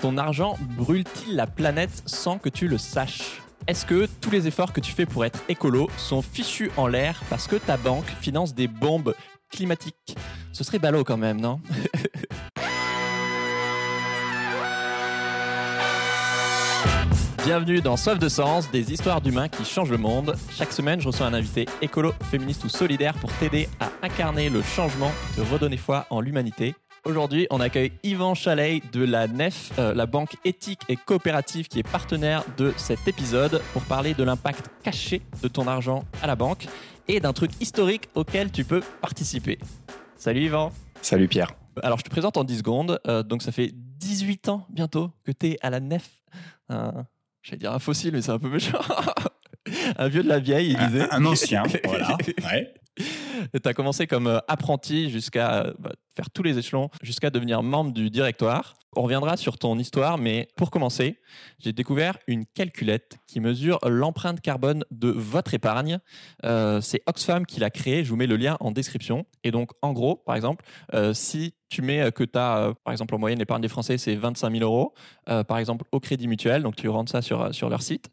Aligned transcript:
Ton 0.00 0.16
argent 0.16 0.56
brûle-t-il 0.76 1.34
la 1.34 1.48
planète 1.48 2.04
sans 2.06 2.38
que 2.38 2.48
tu 2.48 2.68
le 2.68 2.78
saches 2.78 3.42
Est-ce 3.66 3.84
que 3.84 4.06
tous 4.20 4.30
les 4.30 4.46
efforts 4.46 4.72
que 4.72 4.80
tu 4.80 4.92
fais 4.92 5.06
pour 5.06 5.24
être 5.24 5.42
écolo 5.48 5.90
sont 5.96 6.22
fichus 6.22 6.70
en 6.76 6.86
l'air 6.86 7.20
parce 7.28 7.48
que 7.48 7.56
ta 7.56 7.76
banque 7.76 8.06
finance 8.20 8.54
des 8.54 8.68
bombes 8.68 9.16
climatiques 9.50 10.16
Ce 10.52 10.62
serait 10.62 10.78
ballot 10.78 11.02
quand 11.02 11.16
même, 11.16 11.40
non 11.40 11.60
Bienvenue 17.44 17.80
dans 17.80 17.96
Soif 17.96 18.20
de 18.20 18.28
Sens, 18.28 18.70
des 18.70 18.92
histoires 18.92 19.20
d'humains 19.20 19.48
qui 19.48 19.64
changent 19.64 19.90
le 19.90 19.98
monde. 19.98 20.36
Chaque 20.50 20.72
semaine, 20.72 21.00
je 21.00 21.08
reçois 21.08 21.26
un 21.26 21.34
invité 21.34 21.66
écolo, 21.82 22.12
féministe 22.30 22.62
ou 22.64 22.68
solidaire 22.68 23.14
pour 23.14 23.32
t'aider 23.32 23.68
à 23.80 23.90
incarner 24.02 24.48
le 24.48 24.62
changement, 24.62 25.10
te 25.34 25.40
redonner 25.40 25.78
foi 25.78 26.06
en 26.10 26.20
l'humanité. 26.20 26.76
Aujourd'hui, 27.04 27.46
on 27.50 27.60
accueille 27.60 27.92
Yvan 28.02 28.34
Chalet 28.34 28.82
de 28.92 29.04
la 29.04 29.28
NEF, 29.28 29.72
euh, 29.78 29.94
la 29.94 30.06
banque 30.06 30.36
éthique 30.44 30.80
et 30.88 30.96
coopérative 30.96 31.68
qui 31.68 31.78
est 31.78 31.88
partenaire 31.88 32.44
de 32.56 32.74
cet 32.76 33.06
épisode, 33.06 33.62
pour 33.72 33.82
parler 33.82 34.14
de 34.14 34.24
l'impact 34.24 34.66
caché 34.82 35.22
de 35.42 35.48
ton 35.48 35.66
argent 35.68 36.04
à 36.22 36.26
la 36.26 36.34
banque 36.34 36.66
et 37.06 37.20
d'un 37.20 37.32
truc 37.32 37.52
historique 37.60 38.08
auquel 38.14 38.50
tu 38.50 38.64
peux 38.64 38.82
participer. 39.00 39.58
Salut 40.16 40.42
Yvan. 40.42 40.72
Salut 41.00 41.28
Pierre. 41.28 41.54
Alors, 41.82 41.98
je 41.98 42.04
te 42.04 42.10
présente 42.10 42.36
en 42.36 42.44
10 42.44 42.58
secondes. 42.58 43.00
Euh, 43.06 43.22
donc, 43.22 43.42
ça 43.42 43.52
fait 43.52 43.70
18 43.72 44.48
ans 44.48 44.66
bientôt 44.68 45.10
que 45.24 45.30
tu 45.30 45.50
es 45.50 45.58
à 45.62 45.70
la 45.70 45.80
NEF. 45.80 46.10
Je 46.68 47.52
vais 47.52 47.56
dire 47.56 47.72
un 47.72 47.78
fossile, 47.78 48.12
mais 48.12 48.22
c'est 48.22 48.32
un 48.32 48.38
peu 48.38 48.50
méchant. 48.50 48.80
un 49.96 50.08
vieux 50.08 50.22
de 50.22 50.28
la 50.28 50.40
vieille, 50.40 50.72
il 50.72 50.86
disait. 50.88 51.08
Un, 51.10 51.24
ancien, 51.24 51.62
voilà. 51.84 52.16
Ouais. 52.44 52.74
Tu 52.98 53.68
as 53.68 53.74
commencé 53.74 54.06
comme 54.06 54.26
euh, 54.26 54.38
apprenti 54.48 55.10
jusqu'à 55.10 55.66
euh, 55.66 55.72
bah, 55.78 55.92
faire 56.14 56.30
tous 56.30 56.42
les 56.42 56.58
échelons, 56.58 56.90
jusqu'à 57.02 57.30
devenir 57.30 57.62
membre 57.62 57.92
du 57.92 58.10
directoire. 58.10 58.74
On 58.96 59.02
reviendra 59.02 59.36
sur 59.36 59.58
ton 59.58 59.78
histoire, 59.78 60.18
mais 60.18 60.48
pour 60.56 60.70
commencer, 60.70 61.20
j'ai 61.58 61.72
découvert 61.72 62.18
une 62.26 62.46
calculette 62.46 63.18
qui 63.26 63.38
mesure 63.38 63.78
l'empreinte 63.86 64.40
carbone 64.40 64.84
de 64.90 65.08
votre 65.08 65.54
épargne. 65.54 65.98
Euh, 66.44 66.80
c'est 66.80 67.02
Oxfam 67.06 67.46
qui 67.46 67.60
l'a 67.60 67.70
créée, 67.70 68.02
je 68.02 68.10
vous 68.10 68.16
mets 68.16 68.26
le 68.26 68.36
lien 68.36 68.56
en 68.60 68.72
description. 68.72 69.26
Et 69.44 69.50
donc, 69.50 69.70
en 69.82 69.92
gros, 69.92 70.16
par 70.16 70.34
exemple, 70.34 70.64
si 71.12 71.54
tu 71.68 71.82
mets 71.82 72.10
que 72.12 72.24
tu 72.24 72.38
as, 72.38 72.72
par 72.82 72.92
exemple, 72.92 73.14
en 73.14 73.18
moyenne, 73.18 73.38
l'épargne 73.38 73.62
des 73.62 73.68
Français, 73.68 73.98
c'est 73.98 74.16
25 74.16 74.50
000 74.52 74.64
euros, 74.64 74.94
par 75.26 75.58
exemple, 75.58 75.84
au 75.92 76.00
Crédit 76.00 76.26
Mutuel, 76.26 76.62
donc 76.62 76.74
tu 76.74 76.88
rentres 76.88 77.12
ça 77.12 77.22
sur, 77.22 77.54
sur 77.54 77.68
leur 77.68 77.82
site, 77.82 78.10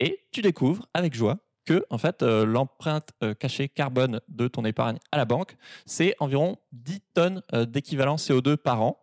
et 0.00 0.26
tu 0.32 0.42
découvres 0.42 0.86
avec 0.92 1.14
joie 1.14 1.38
que 1.66 1.84
en 1.90 1.98
fait, 1.98 2.22
euh, 2.22 2.46
l'empreinte 2.46 3.10
euh, 3.22 3.34
cachée 3.34 3.68
carbone 3.68 4.20
de 4.28 4.48
ton 4.48 4.64
épargne 4.64 4.98
à 5.12 5.18
la 5.18 5.26
banque, 5.26 5.56
c'est 5.84 6.14
environ 6.20 6.56
10 6.72 7.00
tonnes 7.12 7.42
euh, 7.52 7.66
d'équivalent 7.66 8.16
CO2 8.16 8.56
par 8.56 8.80
an. 8.80 8.98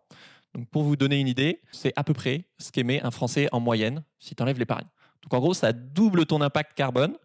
Donc, 0.54 0.68
pour 0.70 0.82
vous 0.82 0.96
donner 0.96 1.20
une 1.20 1.28
idée, 1.28 1.60
c'est 1.70 1.92
à 1.94 2.02
peu 2.02 2.14
près 2.14 2.46
ce 2.58 2.72
qu'émet 2.72 3.00
un 3.02 3.10
Français 3.10 3.48
en 3.52 3.60
moyenne 3.60 4.02
si 4.18 4.34
tu 4.34 4.42
enlèves 4.42 4.58
l'épargne. 4.58 4.86
Donc, 5.22 5.34
en 5.34 5.38
gros, 5.38 5.54
ça 5.54 5.72
double 5.72 6.26
ton 6.26 6.40
impact 6.40 6.74
carbone. 6.74 7.16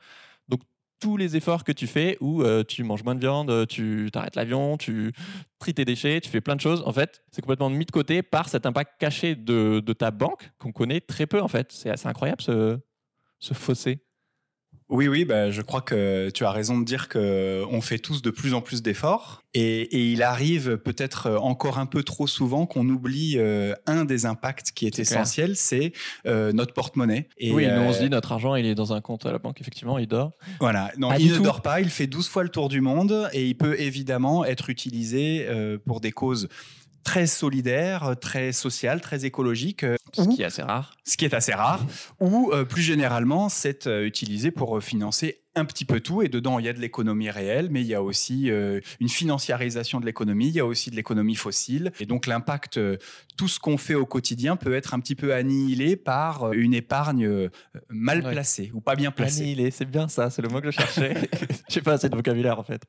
Donc, 0.48 0.62
tous 1.00 1.16
les 1.16 1.36
efforts 1.38 1.64
que 1.64 1.72
tu 1.72 1.88
fais, 1.88 2.18
où 2.20 2.44
tu 2.64 2.84
manges 2.84 3.04
moins 3.04 3.16
de 3.16 3.20
viande, 3.20 3.68
tu 3.68 4.10
arrêtes 4.16 4.36
l'avion, 4.36 4.78
tu 4.78 5.14
tries 5.60 5.74
tes 5.74 5.86
déchets, 5.86 6.20
tu 6.20 6.30
fais 6.30 6.42
plein 6.42 6.56
de 6.56 6.62
choses, 6.62 6.82
en 6.86 6.92
fait, 6.92 7.24
c'est 7.32 7.42
complètement 7.42 7.70
mis 7.70 7.86
de 7.86 7.92
côté 7.92 8.22
par 8.22 8.50
cet 8.50 8.66
impact 8.66 9.00
caché 9.00 9.36
de, 9.36 9.80
ta 9.98 10.12
banque 10.12 10.52
qu'on 10.58 10.72
connaît 10.72 11.00
très 11.00 11.28
peu, 11.28 11.42
en 11.42 11.48
fait. 11.48 11.72
C'est 11.72 11.90
assez 11.90 12.08
incroyable 12.08 12.42
ce, 12.42 12.80
ce 13.40 13.54
fossé. 13.54 14.02
Oui, 14.90 15.08
oui, 15.08 15.24
bah, 15.24 15.52
je 15.52 15.62
crois 15.62 15.82
que 15.82 16.32
tu 16.32 16.46
as 16.46 16.52
raison 16.52 16.80
de 16.80 16.84
dire 16.84 17.10
que 17.10 17.64
on 17.70 17.80
fait 17.80 18.00
tous 18.00 18.24
de 18.24 18.32
plus 18.32 18.56
en 18.56 18.62
plus 18.62 18.82
d'efforts. 18.82 19.44
Et, 19.54 20.12
il 20.12 20.22
arrive 20.22 20.78
peut-être 20.78 21.30
encore 21.42 21.80
un 21.80 21.86
peu 21.86 22.04
trop 22.04 22.28
souvent 22.28 22.66
qu'on 22.66 22.88
oublie 22.88 23.36
euh, 23.38 23.74
un 23.88 24.06
des 24.06 24.26
impacts 24.26 24.72
qui 24.72 24.86
est, 24.86 25.00
essentiel, 25.00 25.56
c'est 25.56 25.92
euh, 26.26 26.52
notre 26.52 26.74
porte-monnaie. 26.74 27.30
Et 27.38 27.52
oui, 27.52 27.68
nous 27.68 27.82
on 27.82 27.94
se 27.94 28.00
dit 28.00 28.10
notre 28.10 28.32
argent 28.32 28.56
il 28.56 28.66
est 28.66 28.76
dans 28.76 28.94
un 28.94 29.02
compte 29.02 29.26
à 29.26 29.32
la 29.32 29.40
banque, 29.40 29.62
effectivement, 29.62 29.98
il 29.98 30.08
dort. 30.08 30.34
Voilà, 30.60 30.92
non, 30.98 31.14
il 31.18 31.34
ne 31.34 31.40
dort 31.40 31.62
pas, 31.62 31.82
il 31.82 31.90
fait 31.90 32.08
12 32.08 32.28
fois 32.28 32.44
le 32.44 32.50
tour 32.50 32.70
du 32.70 32.82
monde 32.82 33.30
et 33.34 33.46
il 33.46 33.56
peut 33.56 33.80
évidemment 33.80 34.46
être 34.46 34.70
utilisé 34.70 35.46
euh, 35.48 35.78
pour 35.84 36.00
des 36.00 36.12
causes 36.12 36.48
très 37.10 37.26
solidaire, 37.26 38.16
très 38.22 38.52
social, 38.52 39.02
très 39.02 39.26
écologique. 39.26 39.84
Euh, 39.84 39.96
ce 40.14 40.28
qui 40.30 40.44
est 40.44 40.46
assez 40.46 40.62
rare. 40.62 40.96
Ce 41.06 41.18
qui 41.18 41.26
est 41.26 41.34
assez 41.34 41.56
rare. 41.56 41.84
ou 42.20 42.52
euh, 42.54 42.66
plus 42.66 42.84
généralement, 42.84 43.50
c'est 43.50 43.88
euh, 43.88 44.06
utilisé 44.06 44.52
pour 44.52 44.80
financer 44.84 45.42
un 45.56 45.66
petit 45.66 45.86
peu 45.86 46.02
tout. 46.02 46.22
Et 46.22 46.30
dedans, 46.30 46.60
il 46.60 46.68
y 46.68 46.70
a 46.70 46.74
de 46.74 46.80
l'économie 46.80 47.32
réelle, 47.32 47.70
mais 47.72 47.82
il 47.82 47.88
y 47.88 47.96
a 47.96 48.04
aussi 48.04 48.52
une 49.00 49.10
financiarisation 49.10 50.00
de 50.00 50.06
l'économie, 50.06 50.50
il 50.50 50.54
y 50.54 50.60
a 50.60 50.66
aussi 50.66 50.92
de 50.92 50.96
l'économie 50.96 51.34
fossile. 51.34 51.92
Et 52.00 52.06
donc 52.06 52.28
l'impact, 52.28 52.80
tout 53.36 53.48
ce 53.48 53.60
qu'on 53.60 53.78
fait 53.78 53.96
au 53.96 54.06
quotidien 54.06 54.56
peut 54.56 54.76
être 54.76 54.94
un 54.94 55.00
petit 55.00 55.16
peu 55.16 55.34
annihilé 55.34 55.98
par 55.98 56.54
une 56.54 56.76
épargne 56.76 57.50
mal 57.90 58.22
placée 58.22 58.72
ou 58.74 58.80
pas 58.80 58.96
bien 58.96 59.12
placée. 59.12 59.42
Annihilé, 59.42 59.72
c'est 59.72 59.90
bien 59.90 60.08
ça, 60.08 60.30
c'est 60.30 60.44
le 60.44 60.50
mot 60.50 60.62
que 60.62 60.70
je 60.70 60.78
cherchais. 60.78 61.16
Je 61.68 61.74
sais 61.74 61.82
pas 61.82 61.94
assez 61.94 62.10
de 62.10 62.16
vocabulaire 62.16 62.60
en 62.60 62.64
fait. 62.64 62.84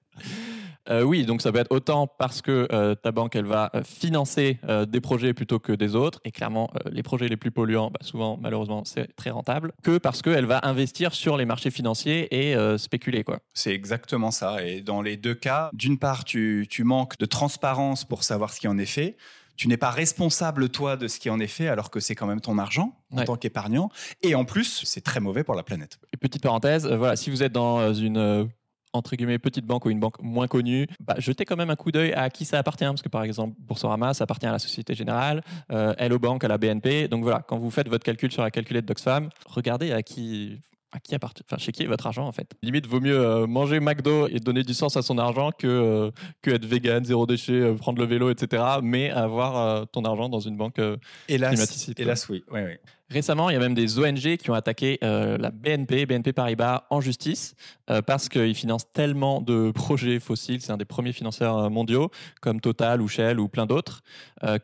Euh, 0.90 1.02
oui, 1.02 1.24
donc 1.24 1.40
ça 1.40 1.52
peut 1.52 1.58
être 1.58 1.70
autant 1.70 2.06
parce 2.06 2.42
que 2.42 2.66
euh, 2.72 2.94
ta 2.94 3.12
banque, 3.12 3.36
elle 3.36 3.46
va 3.46 3.70
euh, 3.74 3.82
financer 3.84 4.58
des 4.88 5.00
projets 5.00 5.34
plutôt 5.34 5.58
que 5.58 5.72
des 5.72 5.94
autres, 5.94 6.20
et 6.24 6.32
clairement, 6.32 6.70
les 6.90 7.02
projets 7.02 7.28
les 7.28 7.36
plus 7.36 7.50
polluants, 7.50 7.90
bah, 7.90 8.00
souvent, 8.02 8.38
malheureusement, 8.40 8.84
c'est 8.84 9.14
très 9.16 9.30
rentable, 9.30 9.72
que 9.82 9.98
parce 9.98 10.22
qu'elle 10.22 10.46
va 10.46 10.60
investir 10.62 11.14
sur 11.14 11.36
les 11.36 11.44
marchés 11.44 11.70
financiers 11.70 12.28
et 12.34 12.56
spéculer. 12.78 13.24
quoi. 13.24 13.40
C'est 13.52 13.72
exactement 13.72 14.30
ça. 14.30 14.64
Et 14.64 14.80
dans 14.80 15.02
les 15.02 15.16
deux 15.16 15.34
cas, 15.34 15.70
d'une 15.72 15.98
part, 15.98 16.24
tu, 16.24 16.66
tu 16.68 16.84
manques 16.84 17.18
de 17.18 17.26
transparence 17.26 18.04
pour 18.04 18.24
savoir 18.24 18.52
ce 18.52 18.60
qui 18.60 18.68
en 18.68 18.78
est 18.78 18.86
fait 18.86 19.16
tu 19.56 19.68
n'es 19.68 19.76
pas 19.76 19.90
responsable 19.90 20.70
toi 20.70 20.96
de 20.96 21.06
ce 21.06 21.20
qui 21.20 21.28
en 21.28 21.38
est 21.38 21.46
fait 21.46 21.68
alors 21.68 21.90
que 21.90 22.00
c'est 22.00 22.14
quand 22.14 22.26
même 22.26 22.40
ton 22.40 22.56
argent 22.56 22.96
en 23.12 23.24
tant 23.24 23.36
qu'épargnant 23.36 23.90
et 24.22 24.34
en 24.34 24.46
plus 24.46 24.84
c'est 24.86 25.02
très 25.02 25.20
mauvais 25.20 25.44
pour 25.44 25.54
la 25.54 25.62
planète. 25.62 25.98
Et 26.14 26.16
petite 26.16 26.42
parenthèse, 26.42 26.86
voilà, 26.86 27.14
si 27.14 27.28
vous 27.28 27.42
êtes 27.42 27.52
dans 27.52 27.92
une 27.92 28.48
entre 28.92 29.16
guillemets 29.16 29.38
petite 29.38 29.66
banque 29.66 29.86
ou 29.86 29.90
une 29.90 30.00
banque 30.00 30.20
moins 30.22 30.46
connue, 30.46 30.86
bah, 31.00 31.14
jetez 31.18 31.44
quand 31.44 31.56
même 31.56 31.70
un 31.70 31.76
coup 31.76 31.92
d'œil 31.92 32.12
à 32.12 32.30
qui 32.30 32.44
ça 32.44 32.58
appartient 32.58 32.84
parce 32.84 33.02
que 33.02 33.08
par 33.08 33.22
exemple 33.22 33.54
Boursorama 33.58 34.14
ça 34.14 34.24
appartient 34.24 34.46
à 34.46 34.52
la 34.52 34.58
Société 34.58 34.94
Générale, 34.94 35.42
euh, 35.70 35.94
Hello 35.98 36.18
Bank 36.18 36.42
à 36.44 36.48
la 36.48 36.58
BNP. 36.58 37.08
Donc 37.08 37.22
voilà, 37.22 37.42
quand 37.46 37.58
vous 37.58 37.70
faites 37.70 37.88
votre 37.88 38.04
calcul 38.04 38.32
sur 38.32 38.42
la 38.42 38.50
calculette 38.50 38.86
d'Oxfam, 38.86 39.30
regardez 39.46 39.92
à 39.92 40.02
qui 40.02 40.60
à 40.92 41.00
qui 41.00 41.14
appartient, 41.14 41.42
enfin 41.46 41.58
chez 41.58 41.72
qui 41.72 41.82
est 41.82 41.86
votre 41.86 42.06
argent 42.06 42.26
en 42.26 42.32
fait? 42.32 42.54
Limite 42.62 42.86
vaut 42.86 43.00
mieux 43.00 43.18
euh, 43.18 43.46
manger 43.46 43.80
McDo 43.80 44.28
et 44.28 44.40
donner 44.40 44.62
du 44.62 44.74
sens 44.74 44.96
à 44.96 45.02
son 45.02 45.18
argent 45.18 45.50
que 45.52 45.66
euh, 45.66 46.10
que 46.42 46.50
être 46.50 46.64
vegan, 46.64 47.04
zéro 47.04 47.26
déchet, 47.26 47.74
prendre 47.74 48.00
le 48.00 48.06
vélo, 48.06 48.30
etc. 48.30 48.62
Mais 48.82 49.10
avoir 49.10 49.86
ton 49.88 50.04
argent 50.04 50.28
dans 50.28 50.40
une 50.40 50.56
banque 50.56 50.80
hélas, 51.28 51.88
Hélas 51.96 52.28
oui, 52.28 52.44
oui, 52.50 52.60
oui. 52.64 52.74
Récemment, 53.10 53.50
il 53.50 53.54
y 53.54 53.56
a 53.56 53.58
même 53.58 53.74
des 53.74 53.98
ONG 53.98 54.36
qui 54.36 54.50
ont 54.50 54.54
attaqué 54.54 54.98
euh, 55.02 55.36
la 55.36 55.50
BNP, 55.50 56.06
BNP 56.06 56.32
Paribas, 56.32 56.84
en 56.90 57.00
justice 57.00 57.56
euh, 57.90 58.02
parce 58.02 58.28
qu'ils 58.28 58.54
financent 58.54 58.90
tellement 58.92 59.40
de 59.40 59.72
projets 59.72 60.20
fossiles, 60.20 60.60
c'est 60.60 60.70
un 60.70 60.76
des 60.76 60.84
premiers 60.84 61.12
financeurs 61.12 61.58
euh, 61.58 61.70
mondiaux, 61.70 62.12
comme 62.40 62.60
Total 62.60 63.02
ou 63.02 63.08
Shell 63.08 63.40
ou 63.40 63.48
plein 63.48 63.66
d'autres, 63.66 64.02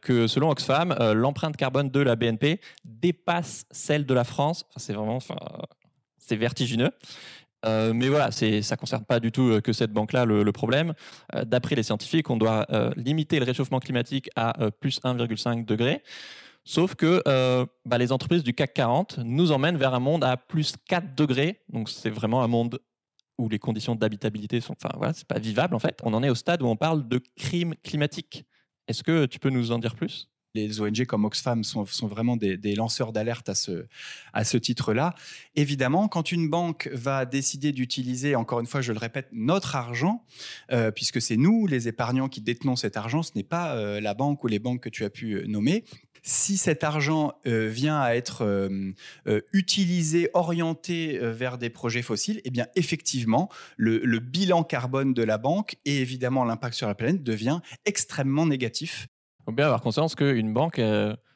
que 0.01 0.27
selon 0.27 0.51
Oxfam, 0.51 0.95
l'empreinte 1.15 1.57
carbone 1.57 1.91
de 1.91 2.01
la 2.01 2.17
BNP 2.17 2.61
dépasse 2.85 3.67
celle 3.71 4.07
de 4.07 4.15
la 4.15 4.25
France. 4.25 4.65
c'est 4.77 4.93
vraiment, 4.93 5.19
c'est 6.27 6.37
vertigineux. 6.37 6.91
mais 7.65 8.09
voilà, 8.09 8.31
ça 8.31 8.47
ne 8.47 8.77
concerne 8.77 9.05
pas 9.05 9.21
du 9.21 9.33
tout 9.33 9.61
que 9.63 9.73
cette 9.73 9.93
banque-là 9.93 10.25
le, 10.25 10.53
problème. 10.53 10.95
D'après 11.45 11.75
les 11.75 11.83
scientifiques, 11.83 12.31
on 12.31 12.37
doit 12.37 12.67
limiter 12.97 13.39
le 13.39 13.45
réchauffement 13.45 13.81
climatique 13.81 14.31
à 14.37 14.71
plus 14.81 15.01
1,5 15.03 15.65
degré. 15.65 16.03
Sauf 16.67 16.97
que 16.97 17.23
euh, 17.29 17.65
bah, 17.85 17.97
les 17.97 18.11
entreprises 18.11 18.43
du 18.43 18.53
CAC 18.53 18.75
40 18.75 19.19
nous 19.19 19.53
emmènent 19.53 19.77
vers 19.77 19.95
un 19.95 20.01
monde 20.01 20.25
à 20.25 20.37
plus 20.37 20.75
4 20.89 21.15
degrés. 21.15 21.61
Donc 21.69 21.89
c'est 21.89 22.11
vraiment 22.11 22.43
un 22.43 22.49
monde 22.49 22.81
où 23.39 23.49
les 23.49 23.61
conditions 23.61 23.95
d'habitabilité 23.95 24.61
sont, 24.61 24.75
pas 24.75 25.39
vivable 25.39 25.77
en 25.77 25.79
fait. 25.79 26.01
On 26.03 26.13
en 26.13 26.25
est 26.25 26.29
au 26.29 26.35
stade 26.35 26.63
où 26.63 26.67
on 26.67 26.75
parle 26.75 27.07
de 27.07 27.21
crime 27.37 27.77
climatique. 27.85 28.45
Est-ce 28.89 29.05
que 29.05 29.27
tu 29.27 29.39
peux 29.39 29.51
nous 29.51 29.71
en 29.71 29.79
dire 29.79 29.95
plus? 29.95 30.29
Les 30.57 30.81
ONG 30.81 31.05
comme 31.05 31.25
Oxfam 31.25 31.63
sont, 31.63 31.85
vraiment 32.03 32.37
des, 32.37 32.75
lanceurs 32.75 33.13
d'alerte 33.13 33.49
à 33.49 33.55
ce, 33.55 33.87
à 34.33 34.45
ce 34.45 34.57
titre-là. 34.57 35.15
Évidemment, 35.55 36.09
quand 36.09 36.33
une 36.33 36.49
banque 36.49 36.91
va 36.93 37.25
décider 37.25 37.73
d'utiliser, 37.73 38.35
encore 38.35 38.61
une 38.61 38.67
fois, 38.67 38.81
je 38.81 38.93
le 38.93 38.99
répète, 38.99 39.29
notre 39.33 39.77
argent, 39.77 40.25
euh, 40.73 40.91
puisque 40.91 41.21
c'est 41.21 41.37
nous, 41.37 41.67
les 41.67 41.89
épargnants, 41.89 42.29
qui 42.29 42.41
détenons 42.41 42.77
cet 42.77 42.97
argent, 42.97 43.23
ce 43.23 43.33
n'est 43.37 43.45
pas 43.45 43.77
euh, 43.77 44.01
la 44.01 44.15
banque 44.15 44.43
ou 44.43 44.49
les 44.49 44.59
banques 44.59 44.83
que 44.83 44.89
tu 44.89 45.05
as 45.05 45.11
pu 45.11 45.45
nommer, 45.47 45.85
si 46.27 46.57
cet 46.57 46.83
argent 46.83 47.35
euh, 47.47 47.69
vient 47.69 48.01
à 48.01 48.15
être 48.15 48.45
euh, 48.45 48.91
euh, 49.29 49.41
utilisé, 49.53 50.29
orienté 50.35 51.19
vers 51.23 51.57
des 51.57 51.71
projets 51.71 52.03
fossiles, 52.03 52.41
eh 52.45 52.51
bien 52.51 52.67
effectivement, 52.75 53.49
le, 53.77 54.19
bilan 54.19 54.65
carbone 54.65 55.15
de 55.15 55.23
la 55.23 55.39
banque 55.39 55.77
et 55.85 56.01
évidemment 56.01 56.45
l'impact 56.45 56.75
sur 56.75 56.89
la 56.89 56.97
planète 56.97 57.23
devient 57.23 57.61
extrêmement 57.85 58.45
négatif. 58.45 59.07
Faut 59.47 59.53
bien 59.53 59.67
avoir 59.67 59.81
conscience 59.81 60.17
qu'une 60.17 60.53
banque, 60.53 60.81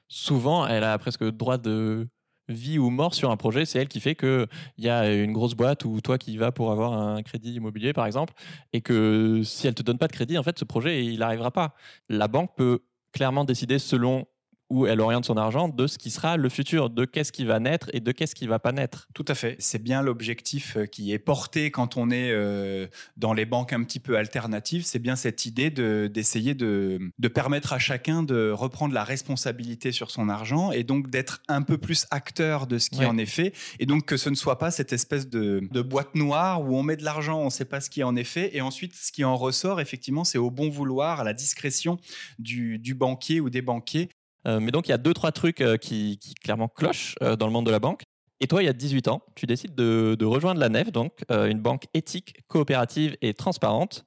souvent, 0.09 0.67
elle 0.67 0.83
a 0.83 0.99
presque 0.99 1.25
droit 1.25 1.59
de 1.59 2.09
vie 2.49 2.81
ou 2.81 2.91
mort 2.91 3.15
sur 3.15 3.31
un 3.31 3.37
projet, 3.37 3.65
c'est 3.65 3.79
elle 3.79 3.87
qui 3.87 4.01
fait 4.01 4.17
qu'il 4.17 4.49
y 4.79 4.89
a 4.89 5.15
une 5.15 5.33
grosse 5.33 5.55
boîte 5.55 5.85
ou 5.85 6.01
toi 6.01 6.19
qui 6.19 6.37
vas 6.37 6.51
pour 6.51 6.73
avoir 6.73 6.93
un 6.93 7.23
crédit 7.23 7.55
immobilier 7.55 7.93
par 7.93 8.07
exemple, 8.07 8.35
et 8.73 8.81
que 8.81 9.43
si 9.45 9.69
elle 9.69 9.77
te 9.77 9.83
donne 9.85 9.99
pas 9.99 10.09
de 10.09 10.13
crédit, 10.13 10.37
en 10.37 10.43
fait 10.43 10.59
ce 10.59 10.65
projet 10.65 11.05
il 11.05 11.21
n'arrivera 11.21 11.53
pas. 11.53 11.75
La 12.09 12.27
banque 12.27 12.51
peut 12.57 12.81
clairement 13.13 13.45
décider 13.45 13.79
selon 13.79 14.27
où 14.71 14.87
elle 14.87 15.01
oriente 15.01 15.25
son 15.25 15.37
argent 15.37 15.69
de 15.69 15.87
ce 15.87 15.99
qui 15.99 16.11
sera 16.11 16.37
le 16.37 16.49
futur, 16.49 16.91
de 16.91 17.05
qu'est-ce 17.05 17.33
qui 17.33 17.45
va 17.45 17.59
naître 17.59 17.91
et 17.93 18.01
de 18.01 18.13
qu'est-ce 18.13 18.35
qui 18.35 18.47
va 18.47 18.59
pas 18.59 18.73
naître. 18.73 19.09
Tout 19.15 19.25
à 19.29 19.35
fait. 19.35 19.57
C'est 19.59 19.83
bien 19.83 20.01
l'objectif 20.01 20.77
euh, 20.77 20.87
qui 20.87 21.13
est 21.13 21.19
porté 21.19 21.71
quand 21.71 21.97
on 21.97 22.11
est 22.11 22.31
euh, 22.31 22.87
dans 23.17 23.35
les 23.35 23.45
banques 23.45 23.73
un 23.73 23.83
petit 23.83 23.99
peu 23.99 24.17
alternatives. 24.17 24.85
C'est 24.85 25.01
bien 25.01 25.17
cette 25.17 25.45
idée 25.45 25.71
d'essayer 25.71 26.55
de, 26.55 26.99
de, 27.19 27.29
permettre 27.29 27.73
à 27.73 27.79
chacun 27.79 28.23
de 28.23 28.51
reprendre 28.51 28.95
la 28.95 29.05
responsabilité 29.05 29.93
sur 29.93 30.11
son 30.11 30.29
argent 30.29 30.71
et 30.71 30.85
donc 30.85 31.11
d'être 31.11 31.43
un 31.49 31.63
peu 31.63 31.77
plus 31.77 32.07
acteur 32.11 32.67
de 32.67 32.79
ce 32.79 32.91
qui 32.91 33.05
en 33.05 33.19
est 33.19 33.27
fait. 33.27 33.53
Et 33.81 33.87
donc 33.87 34.07
que 34.07 34.17
ce 34.17 34.31
ne 34.31 34.35
soit 34.35 34.59
pas 34.59 34.71
cette 34.71 34.93
espèce 34.93 35.29
de, 35.29 35.61
de 35.71 35.83
boîte 35.83 36.15
noire 36.15 36.63
où 36.63 36.77
on 36.77 36.83
met 36.83 36.97
de 36.97 37.05
l'argent, 37.05 37.41
on 37.41 37.47
ne 37.47 37.51
sait 37.51 37.65
pas 37.65 37.81
ce 37.81 37.91
qui 37.91 38.05
en 38.05 38.15
est 38.15 38.25
fait. 38.25 38.55
Et 38.55 38.61
ensuite, 38.61 38.95
ce 38.95 39.11
qui 39.11 39.25
en 39.25 39.37
ressort, 39.37 39.81
effectivement, 39.81 40.25
c'est 40.25 40.39
au 40.39 40.51
bon 40.51 40.71
vouloir, 40.71 41.21
à 41.21 41.25
la 41.25 41.33
discrétion 41.33 41.99
du, 42.39 42.79
du 42.79 42.95
banquier 42.95 43.41
ou 43.41 43.51
des 43.51 43.63
banquiers 43.63 44.09
mais 44.47 44.71
donc, 44.71 44.89
il 44.89 44.91
y 44.91 44.95
a 44.95 44.99
deux, 44.99 45.15
trois 45.15 45.33
trucs 45.33 45.61
euh, 45.61 45.77
qui, 45.77 46.19
clairement 46.43 46.69
clochent 46.69 47.15
euh, 47.23 47.37
dans 47.37 47.47
le 47.47 47.53
monde 47.53 47.67
de 47.67 47.71
la 47.71 47.79
banque. 47.79 48.03
Et 48.41 48.47
toi, 48.47 48.63
il 48.63 48.67
y 48.67 48.69
a 48.69 48.73
18 48.73 49.09
ans, 49.09 49.23
tu 49.35 49.47
décides 49.47 49.75
de, 49.75 50.25
rejoindre 50.25 50.61
la 50.61 50.71
NEF, 50.71 50.93
donc 50.93 51.13
une 51.29 51.61
banque 51.61 51.85
éthique, 51.93 52.37
coopérative 52.49 53.15
et 53.21 53.35
transparente, 53.35 54.07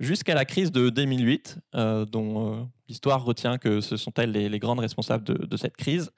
jusqu'à 0.00 0.34
la 0.34 0.44
crise 0.44 0.72
de 0.72 0.90
2008, 0.90 1.58
dont 2.10 2.68
l'histoire 2.88 3.24
retient 3.24 3.56
que 3.56 3.80
ce 3.80 3.96
sont 3.96 4.10
elles 4.16 4.32
les, 4.32 4.58
grandes 4.58 4.80
responsables 4.80 5.22
de, 5.22 5.56
cette 5.56 5.76
crise, 5.76 6.10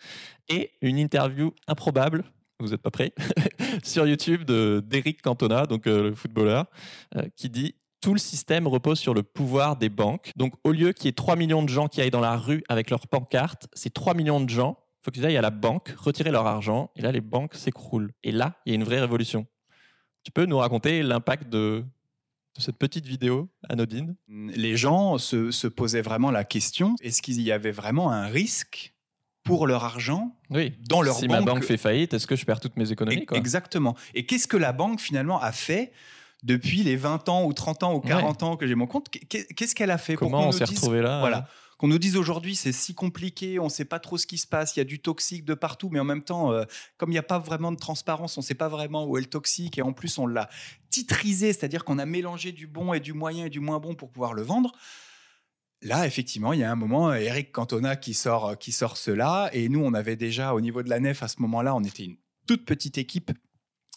et 0.48 0.70
une 0.80 0.96
interview 0.96 1.52
improbable, 1.68 2.24
vous 2.60 2.68
n'êtes 2.68 2.80
pas 2.80 2.90
prêts, 2.90 3.12
sur 3.84 4.06
YouTube 4.06 4.44
d'Eric 4.44 5.20
Cantona, 5.20 5.66
donc 5.66 5.84
le 5.84 6.14
footballeur, 6.14 6.64
qui 7.36 7.50
dit 7.50 7.74
tout 8.00 8.12
le 8.12 8.18
système 8.18 8.66
repose 8.66 8.98
sur 8.98 9.14
le 9.14 9.22
pouvoir 9.22 9.76
des 9.76 9.88
banques. 9.88 10.30
Donc, 10.36 10.54
au 10.64 10.72
lieu 10.72 10.92
qu'il 10.92 11.06
y 11.06 11.08
ait 11.08 11.12
3 11.12 11.36
millions 11.36 11.62
de 11.62 11.68
gens 11.68 11.88
qui 11.88 12.00
aillent 12.00 12.10
dans 12.10 12.20
la 12.20 12.36
rue 12.36 12.62
avec 12.68 12.90
leurs 12.90 13.06
pancartes, 13.06 13.68
c'est 13.74 13.92
3 13.92 14.14
millions 14.14 14.40
de 14.40 14.48
gens, 14.48 14.78
il 14.80 15.04
faut 15.04 15.10
qu'ils 15.10 15.26
aillent 15.26 15.36
à 15.36 15.42
la 15.42 15.50
banque, 15.50 15.94
retirer 15.98 16.30
leur 16.30 16.46
argent, 16.46 16.90
et 16.96 17.02
là, 17.02 17.12
les 17.12 17.20
banques 17.20 17.54
s'écroulent. 17.54 18.12
Et 18.22 18.32
là, 18.32 18.56
il 18.64 18.70
y 18.70 18.72
a 18.72 18.76
une 18.76 18.84
vraie 18.84 19.00
révolution. 19.00 19.46
Tu 20.24 20.30
peux 20.32 20.44
nous 20.44 20.58
raconter 20.58 21.02
l'impact 21.02 21.48
de, 21.48 21.84
cette 22.58 22.76
petite 22.76 23.06
vidéo 23.06 23.48
anodine? 23.68 24.16
Les 24.28 24.76
gens 24.76 25.18
se, 25.18 25.66
posaient 25.66 26.02
vraiment 26.02 26.30
la 26.30 26.44
question 26.44 26.94
est-ce 27.02 27.22
qu'il 27.22 27.40
y 27.40 27.52
avait 27.52 27.70
vraiment 27.70 28.10
un 28.10 28.26
risque 28.26 28.94
pour 29.42 29.66
leur 29.66 29.84
argent 29.84 30.36
oui. 30.50 30.74
dans 30.88 31.00
leur 31.00 31.14
si 31.14 31.26
banque 31.26 31.38
Si 31.38 31.44
ma 31.44 31.52
banque 31.52 31.64
fait 31.64 31.78
faillite, 31.78 32.12
est-ce 32.12 32.26
que 32.26 32.36
je 32.36 32.44
perds 32.44 32.60
toutes 32.60 32.76
mes 32.76 32.92
économies 32.92 33.24
Exactement. 33.32 33.96
Et 34.14 34.26
qu'est-ce 34.26 34.46
que 34.46 34.58
la 34.58 34.72
banque 34.72 35.00
finalement 35.00 35.40
a 35.40 35.52
fait 35.52 35.92
depuis 36.42 36.82
les 36.82 36.96
20 36.96 37.28
ans 37.28 37.44
ou 37.44 37.52
30 37.52 37.82
ans 37.82 37.94
ou 37.94 38.00
40 38.00 38.42
ans 38.42 38.56
que 38.56 38.66
j'ai 38.66 38.74
mon 38.74 38.86
compte. 38.86 39.08
Qu'est-ce 39.10 39.74
qu'elle 39.74 39.90
a 39.90 39.98
fait 39.98 40.16
Comment 40.16 40.48
on 40.48 40.52
s'est 40.52 40.64
retrouvé 40.64 41.02
là 41.02 41.20
Voilà. 41.20 41.48
Qu'on 41.78 41.88
nous 41.88 41.98
dise 41.98 42.18
aujourd'hui 42.18 42.56
c'est 42.56 42.72
si 42.72 42.94
compliqué, 42.94 43.58
on 43.58 43.64
ne 43.64 43.70
sait 43.70 43.86
pas 43.86 43.98
trop 43.98 44.18
ce 44.18 44.26
qui 44.26 44.36
se 44.36 44.46
passe, 44.46 44.76
il 44.76 44.80
y 44.80 44.82
a 44.82 44.84
du 44.84 44.98
toxique 44.98 45.46
de 45.46 45.54
partout, 45.54 45.88
mais 45.90 45.98
en 45.98 46.04
même 46.04 46.22
temps, 46.22 46.52
euh, 46.52 46.64
comme 46.98 47.08
il 47.08 47.12
n'y 47.12 47.18
a 47.18 47.22
pas 47.22 47.38
vraiment 47.38 47.72
de 47.72 47.78
transparence, 47.78 48.36
on 48.36 48.42
ne 48.42 48.44
sait 48.44 48.54
pas 48.54 48.68
vraiment 48.68 49.06
où 49.06 49.16
est 49.16 49.22
le 49.22 49.26
toxique, 49.26 49.78
et 49.78 49.82
en 49.82 49.94
plus 49.94 50.18
on 50.18 50.26
l'a 50.26 50.50
titrisé, 50.90 51.54
c'est-à-dire 51.54 51.86
qu'on 51.86 51.98
a 51.98 52.04
mélangé 52.04 52.52
du 52.52 52.66
bon 52.66 52.92
et 52.92 53.00
du 53.00 53.14
moyen 53.14 53.46
et 53.46 53.48
du 53.48 53.60
moins 53.60 53.78
bon 53.78 53.94
pour 53.94 54.10
pouvoir 54.10 54.34
le 54.34 54.42
vendre. 54.42 54.72
Là, 55.80 56.06
effectivement, 56.06 56.52
il 56.52 56.60
y 56.60 56.64
a 56.64 56.70
un 56.70 56.76
moment, 56.76 57.14
Eric 57.14 57.50
Cantona 57.50 57.96
qui 57.96 58.12
sort, 58.12 58.58
qui 58.58 58.72
sort 58.72 58.98
cela, 58.98 59.48
et 59.54 59.70
nous, 59.70 59.82
on 59.82 59.94
avait 59.94 60.16
déjà, 60.16 60.52
au 60.52 60.60
niveau 60.60 60.82
de 60.82 60.90
la 60.90 61.00
nef, 61.00 61.22
à 61.22 61.28
ce 61.28 61.40
moment-là, 61.40 61.74
on 61.74 61.82
était 61.82 62.04
une 62.04 62.18
toute 62.46 62.66
petite 62.66 62.98
équipe 62.98 63.32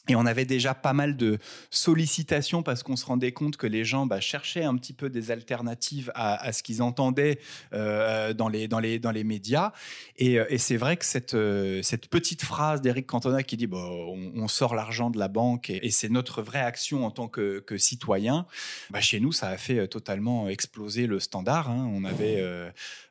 et 0.09 0.15
on 0.17 0.25
avait 0.25 0.43
déjà 0.43 0.73
pas 0.73 0.91
mal 0.91 1.15
de 1.15 1.37
sollicitations 1.69 2.61
parce 2.61 2.83
qu'on 2.83 2.97
se 2.97 3.05
rendait 3.05 3.31
compte 3.31 3.55
que 3.55 3.67
les 3.67 3.85
gens 3.85 4.05
bah, 4.05 4.19
cherchaient 4.19 4.65
un 4.65 4.75
petit 4.75 4.91
peu 4.91 5.09
des 5.09 5.31
alternatives 5.31 6.11
à, 6.13 6.51
ce 6.51 6.61
qu'ils 6.61 6.81
entendaient 6.81 7.39
euh, 7.73 8.33
dans, 8.33 8.49
les, 8.49 8.67
dans, 8.67 8.79
les, 8.79 8.99
dans 8.99 9.11
les 9.11 9.23
médias. 9.23 9.71
Et, 10.17 10.39
euh, 10.39 10.57
c'est 10.57 10.75
vrai 10.75 10.97
que 10.97 11.05
cette, 11.05 11.35
euh, 11.35 11.81
cette 11.83 12.07
petite 12.07 12.43
phrase 12.43 12.81
d'Éric 12.81 13.07
Cantona 13.07 13.43
qui 13.43 13.55
dit 13.55 13.67
bon, 13.67 14.31
on, 14.35 14.47
sort 14.49 14.75
l'argent 14.75 15.09
de 15.09 15.17
la 15.17 15.29
banque 15.29 15.69
et, 15.69 15.89
c'est 15.89 16.09
notre 16.09 16.41
vraie 16.41 16.59
action 16.59 17.05
en 17.05 17.11
tant 17.11 17.29
que, 17.29 17.59
que 17.59 17.77
citoyen, 17.77 18.45
bah, 18.89 18.99
chez 18.99 19.21
nous, 19.21 19.31
ça 19.31 19.47
a 19.47 19.57
fait 19.57 19.87
totalement 19.87 20.49
exploser 20.49 21.07
le 21.07 21.19
standard. 21.19 21.69
Hein. 21.69 21.89
On, 21.93 22.03
avait, 22.03 22.43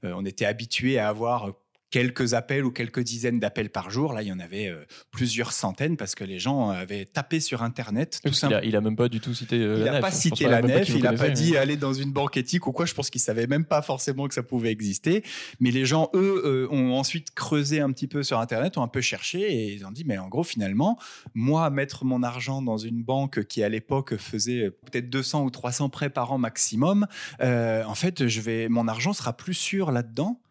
on 0.02 0.26
était 0.26 0.44
habitué 0.44 0.98
à 0.98 1.08
avoir 1.08 1.52
quelques 1.92 2.34
appels 2.34 2.64
ou 2.64 2.72
quelques 2.72 3.00
dizaines 3.00 3.38
d'appels 3.38 3.70
par 3.70 3.90
jour. 3.90 4.14
Là, 4.14 4.22
il 4.22 4.28
y 4.28 4.32
en 4.32 4.40
avait 4.40 4.66
euh, 4.66 4.84
plusieurs 5.12 5.52
centaines 5.52 5.96
parce 5.96 6.16
que 6.16 6.24
les 6.24 6.40
gens 6.40 6.70
avaient 6.70 7.04
tapé 7.04 7.38
sur 7.38 7.62
Internet. 7.62 8.20
Tout 8.24 8.32
il, 8.32 8.54
a, 8.54 8.64
il 8.64 8.74
a 8.74 8.80
même 8.80 8.96
pas 8.96 9.08
du 9.08 9.20
tout 9.20 9.34
cité 9.34 9.60
euh, 9.60 9.76
il 9.78 9.84
la 9.84 9.92
nef. 9.92 10.00
pas 10.00 10.10
cité 10.10 10.48
la 10.48 10.62
nef. 10.62 10.88
il 10.88 11.02
n'a 11.02 11.12
pas 11.12 11.28
dit 11.28 11.56
aller 11.56 11.76
dans 11.76 11.92
une 11.92 12.10
banque 12.10 12.36
éthique 12.38 12.66
ou 12.66 12.72
quoi. 12.72 12.86
Je 12.86 12.94
pense 12.94 13.10
qu'il 13.10 13.20
savait 13.20 13.46
même 13.46 13.66
pas 13.66 13.82
forcément 13.82 14.26
que 14.26 14.34
ça 14.34 14.42
pouvait 14.42 14.72
exister. 14.72 15.22
Mais 15.60 15.70
les 15.70 15.84
gens, 15.84 16.08
eux, 16.14 16.42
euh, 16.44 16.74
ont 16.74 16.94
ensuite 16.94 17.32
creusé 17.34 17.80
un 17.80 17.92
petit 17.92 18.08
peu 18.08 18.22
sur 18.22 18.40
Internet, 18.40 18.78
ont 18.78 18.82
un 18.82 18.88
peu 18.88 19.02
cherché 19.02 19.40
et 19.40 19.74
ils 19.74 19.84
ont 19.84 19.92
dit, 19.92 20.04
mais 20.06 20.16
en 20.16 20.28
gros, 20.28 20.44
finalement, 20.44 20.98
moi, 21.34 21.68
mettre 21.68 22.06
mon 22.06 22.22
argent 22.22 22.62
dans 22.62 22.78
une 22.78 23.02
banque 23.04 23.44
qui 23.44 23.62
à 23.62 23.68
l'époque 23.68 24.16
faisait 24.16 24.70
peut-être 24.70 25.10
200 25.10 25.44
ou 25.44 25.50
300 25.50 25.90
prêts 25.90 26.10
par 26.10 26.32
an 26.32 26.38
maximum, 26.38 27.06
en 27.40 27.94
fait, 27.94 28.28
je 28.28 28.40
vais, 28.40 28.70
mon 28.70 28.88
argent 28.88 29.12
sera 29.12 29.36
plus 29.36 29.54
sûr 29.54 29.92
là-dedans 29.92 30.41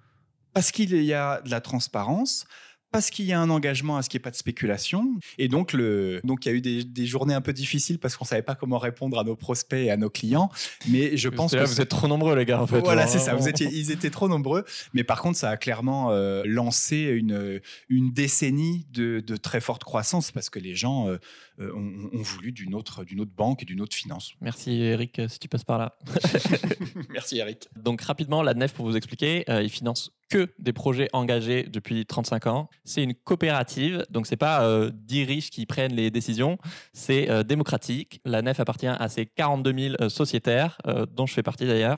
parce 0.53 0.71
qu'il 0.71 0.93
y 1.03 1.13
a 1.13 1.41
de 1.41 1.49
la 1.49 1.61
transparence, 1.61 2.45
parce 2.91 3.09
qu'il 3.09 3.25
y 3.25 3.33
a 3.33 3.39
un 3.39 3.49
engagement 3.49 3.97
à 3.97 4.03
ce 4.03 4.09
qu'il 4.09 4.17
n'y 4.17 4.21
ait 4.21 4.25
pas 4.25 4.31
de 4.31 4.35
spéculation. 4.35 5.17
Et 5.37 5.47
donc, 5.47 5.71
le, 5.73 6.19
donc 6.23 6.45
il 6.45 6.49
y 6.49 6.51
a 6.51 6.55
eu 6.55 6.61
des, 6.61 7.05
journées 7.05 7.33
un 7.33 7.41
peu 7.41 7.53
difficiles 7.53 7.99
parce 7.99 8.15
qu'on 8.15 8.25
ne 8.25 8.29
savait 8.29 8.41
pas 8.41 8.55
comment 8.55 8.77
répondre 8.77 9.17
à 9.17 9.23
nos 9.23 9.35
prospects 9.35 9.79
et 9.79 9.89
à 9.89 9.97
nos 9.97 10.09
clients. 10.09 10.49
Mais 10.89 11.15
je 11.17 11.29
pense 11.29 11.53
que. 11.53 11.63
vous 11.63 11.81
êtes 11.81 11.89
trop 11.89 12.07
nombreux, 12.07 12.35
les 12.35 12.45
gars, 12.45 12.61
en 12.61 12.67
fait. 12.67 12.81
Voilà, 12.81 13.07
c'est 13.07 13.19
ça. 13.19 13.33
Vous 13.33 13.47
étiez, 13.47 13.67
ils 13.71 13.91
étaient 13.91 14.09
trop 14.09 14.27
nombreux. 14.27 14.65
Mais 14.93 15.03
par 15.03 15.21
contre, 15.21 15.37
ça 15.37 15.49
a 15.49 15.57
clairement 15.57 16.11
euh, 16.11 16.43
lancé 16.45 16.97
une, 16.97 17.61
une 17.89 18.11
décennie 18.11 18.85
de, 18.91 19.21
de, 19.25 19.37
très 19.37 19.61
forte 19.61 19.83
croissance 19.83 20.31
parce 20.31 20.49
que 20.49 20.59
les 20.59 20.75
gens 20.75 21.07
euh, 21.07 21.17
euh, 21.59 21.73
ont, 21.73 22.21
voulu 22.21 22.51
d'une 22.51 22.75
autre, 22.75 23.05
d'une 23.05 23.21
autre 23.21 23.31
banque 23.35 23.63
et 23.63 23.65
d'une 23.65 23.81
autre 23.81 23.95
finance. 23.95 24.33
Merci, 24.41 24.81
Eric, 24.81 25.21
si 25.29 25.39
tu 25.39 25.47
passes 25.47 25.63
par 25.63 25.77
là. 25.77 25.97
Merci, 27.09 27.37
Eric. 27.37 27.69
Donc, 27.77 28.01
rapidement, 28.01 28.43
la 28.43 28.53
NEF, 28.53 28.73
pour 28.73 28.85
vous 28.85 28.97
expliquer, 28.97 29.45
il 29.47 29.69
finance 29.69 30.11
que 30.31 30.47
des 30.59 30.71
projets 30.71 31.09
engagés 31.11 31.63
depuis 31.63 32.05
35 32.05 32.47
ans. 32.47 32.69
C'est 32.85 33.03
une 33.03 33.13
coopérative, 33.13 34.05
donc 34.09 34.25
c'est 34.25 34.37
pas 34.37 34.63
euh, 34.63 34.89
10 34.93 35.25
riches 35.25 35.49
qui 35.49 35.65
prennent 35.65 35.93
les 35.93 36.09
décisions, 36.09 36.57
c'est 36.93 37.29
euh, 37.29 37.43
démocratique. 37.43 38.21
La 38.23 38.41
NEF 38.41 38.61
appartient 38.61 38.87
à 38.87 39.09
ces 39.09 39.25
42 39.25 39.73
000 39.77 39.95
euh, 39.99 40.09
sociétaires, 40.09 40.77
euh, 40.87 41.05
dont 41.05 41.25
je 41.25 41.33
fais 41.33 41.43
partie 41.43 41.67
d'ailleurs, 41.67 41.97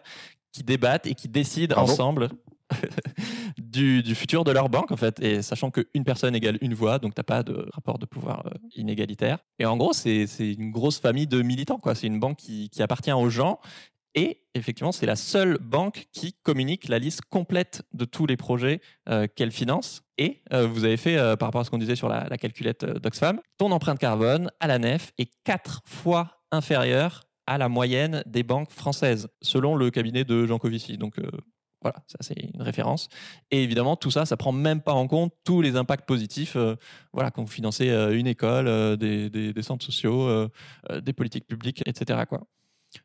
qui 0.52 0.64
débattent 0.64 1.06
et 1.06 1.14
qui 1.14 1.30
décident 1.30 1.78
ensemble 1.78 2.30
du, 3.60 4.02
du, 4.02 4.16
futur 4.16 4.44
de 4.44 4.52
leur 4.52 4.68
banque, 4.68 4.92
en 4.92 4.98
fait. 4.98 5.20
Et 5.22 5.44
sachant 5.44 5.70
qu'une 5.70 6.04
personne 6.04 6.36
égale 6.36 6.58
une 6.62 6.74
voix, 6.74 6.98
donc 6.98 7.14
tu 7.14 7.20
n'as 7.20 7.24
pas 7.24 7.44
de 7.44 7.68
rapport 7.72 8.00
de 8.00 8.08
pouvoir 8.08 8.50
inégalitaire. 8.76 9.38
Et 9.60 9.66
en 9.68 9.78
gros, 9.78 9.94
c'est 9.94 10.26
une 10.40 10.72
grosse 10.72 11.00
famille 11.00 11.28
de 11.28 11.44
militants, 11.44 11.78
quoi. 11.78 11.94
C'est 11.94 12.08
une 12.08 12.20
banque 12.20 12.38
qui, 12.38 12.70
qui 12.70 12.82
appartient 12.82 13.12
aux 13.12 13.30
gens 13.30 13.60
et 14.16 14.44
effectivement, 14.54 14.92
c'est 14.92 15.06
la 15.06 15.16
seule 15.16 15.58
banque 15.60 16.08
qui 16.12 16.34
communique 16.44 16.88
la 16.88 17.00
liste 17.00 17.22
complète 17.22 17.84
de 17.94 18.06
tous 18.06 18.26
les 18.26 18.38
projets 18.38 18.82
euh, 19.10 19.28
qu'elle 19.34 19.52
finance. 19.52 20.04
Et 20.18 20.42
euh, 20.54 20.68
vous 20.68 20.86
avez 20.86 20.98
fait, 20.98 21.18
euh, 21.18 21.36
par 21.36 21.48
rapport 21.48 21.62
à 21.62 21.64
ce 21.64 21.72
qu'on 21.72 21.80
disait 21.80 21.96
sur 21.96 22.10
la, 22.10 22.38
calculette 22.38 22.86
d'Oxfam, 22.86 23.40
ton 23.58 23.72
empreinte 23.72 24.00
carbone 24.00 24.52
à 24.60 24.68
la 24.68 24.78
nef 24.78 25.12
est 25.18 25.32
quatre 25.44 25.82
fois 25.86 26.42
inférieure 26.52 27.24
à 27.48 27.58
la 27.58 27.70
moyenne 27.70 28.24
des 28.26 28.44
banques 28.44 28.72
françaises, 28.72 29.28
selon 29.42 29.76
le 29.76 29.90
cabinet 29.90 30.24
de 30.24 30.46
Jean 30.46 30.60
Covici. 30.60 30.98
Donc 30.98 31.16
voilà, 31.82 31.98
ça 32.08 32.18
c'est 32.22 32.40
une 32.54 32.62
référence. 32.62 33.10
Et 33.52 33.64
évidemment, 33.64 33.98
tout 33.98 34.12
ça, 34.12 34.26
ça 34.26 34.38
prend 34.38 34.54
même 34.54 34.80
pas 34.80 34.94
en 34.94 35.08
compte 35.08 35.34
tous 35.44 35.62
les 35.62 35.76
impacts 35.76 36.08
positifs. 36.08 36.56
voilà, 37.12 37.32
quand 37.32 37.42
vous 37.44 37.52
financez 37.52 37.90
une 37.90 38.28
école, 38.28 38.96
des, 38.96 39.54
centres 39.62 39.86
sociaux, 39.86 40.48
des 41.02 41.12
politiques 41.12 41.48
publiques, 41.48 41.84
etc. 41.86 42.24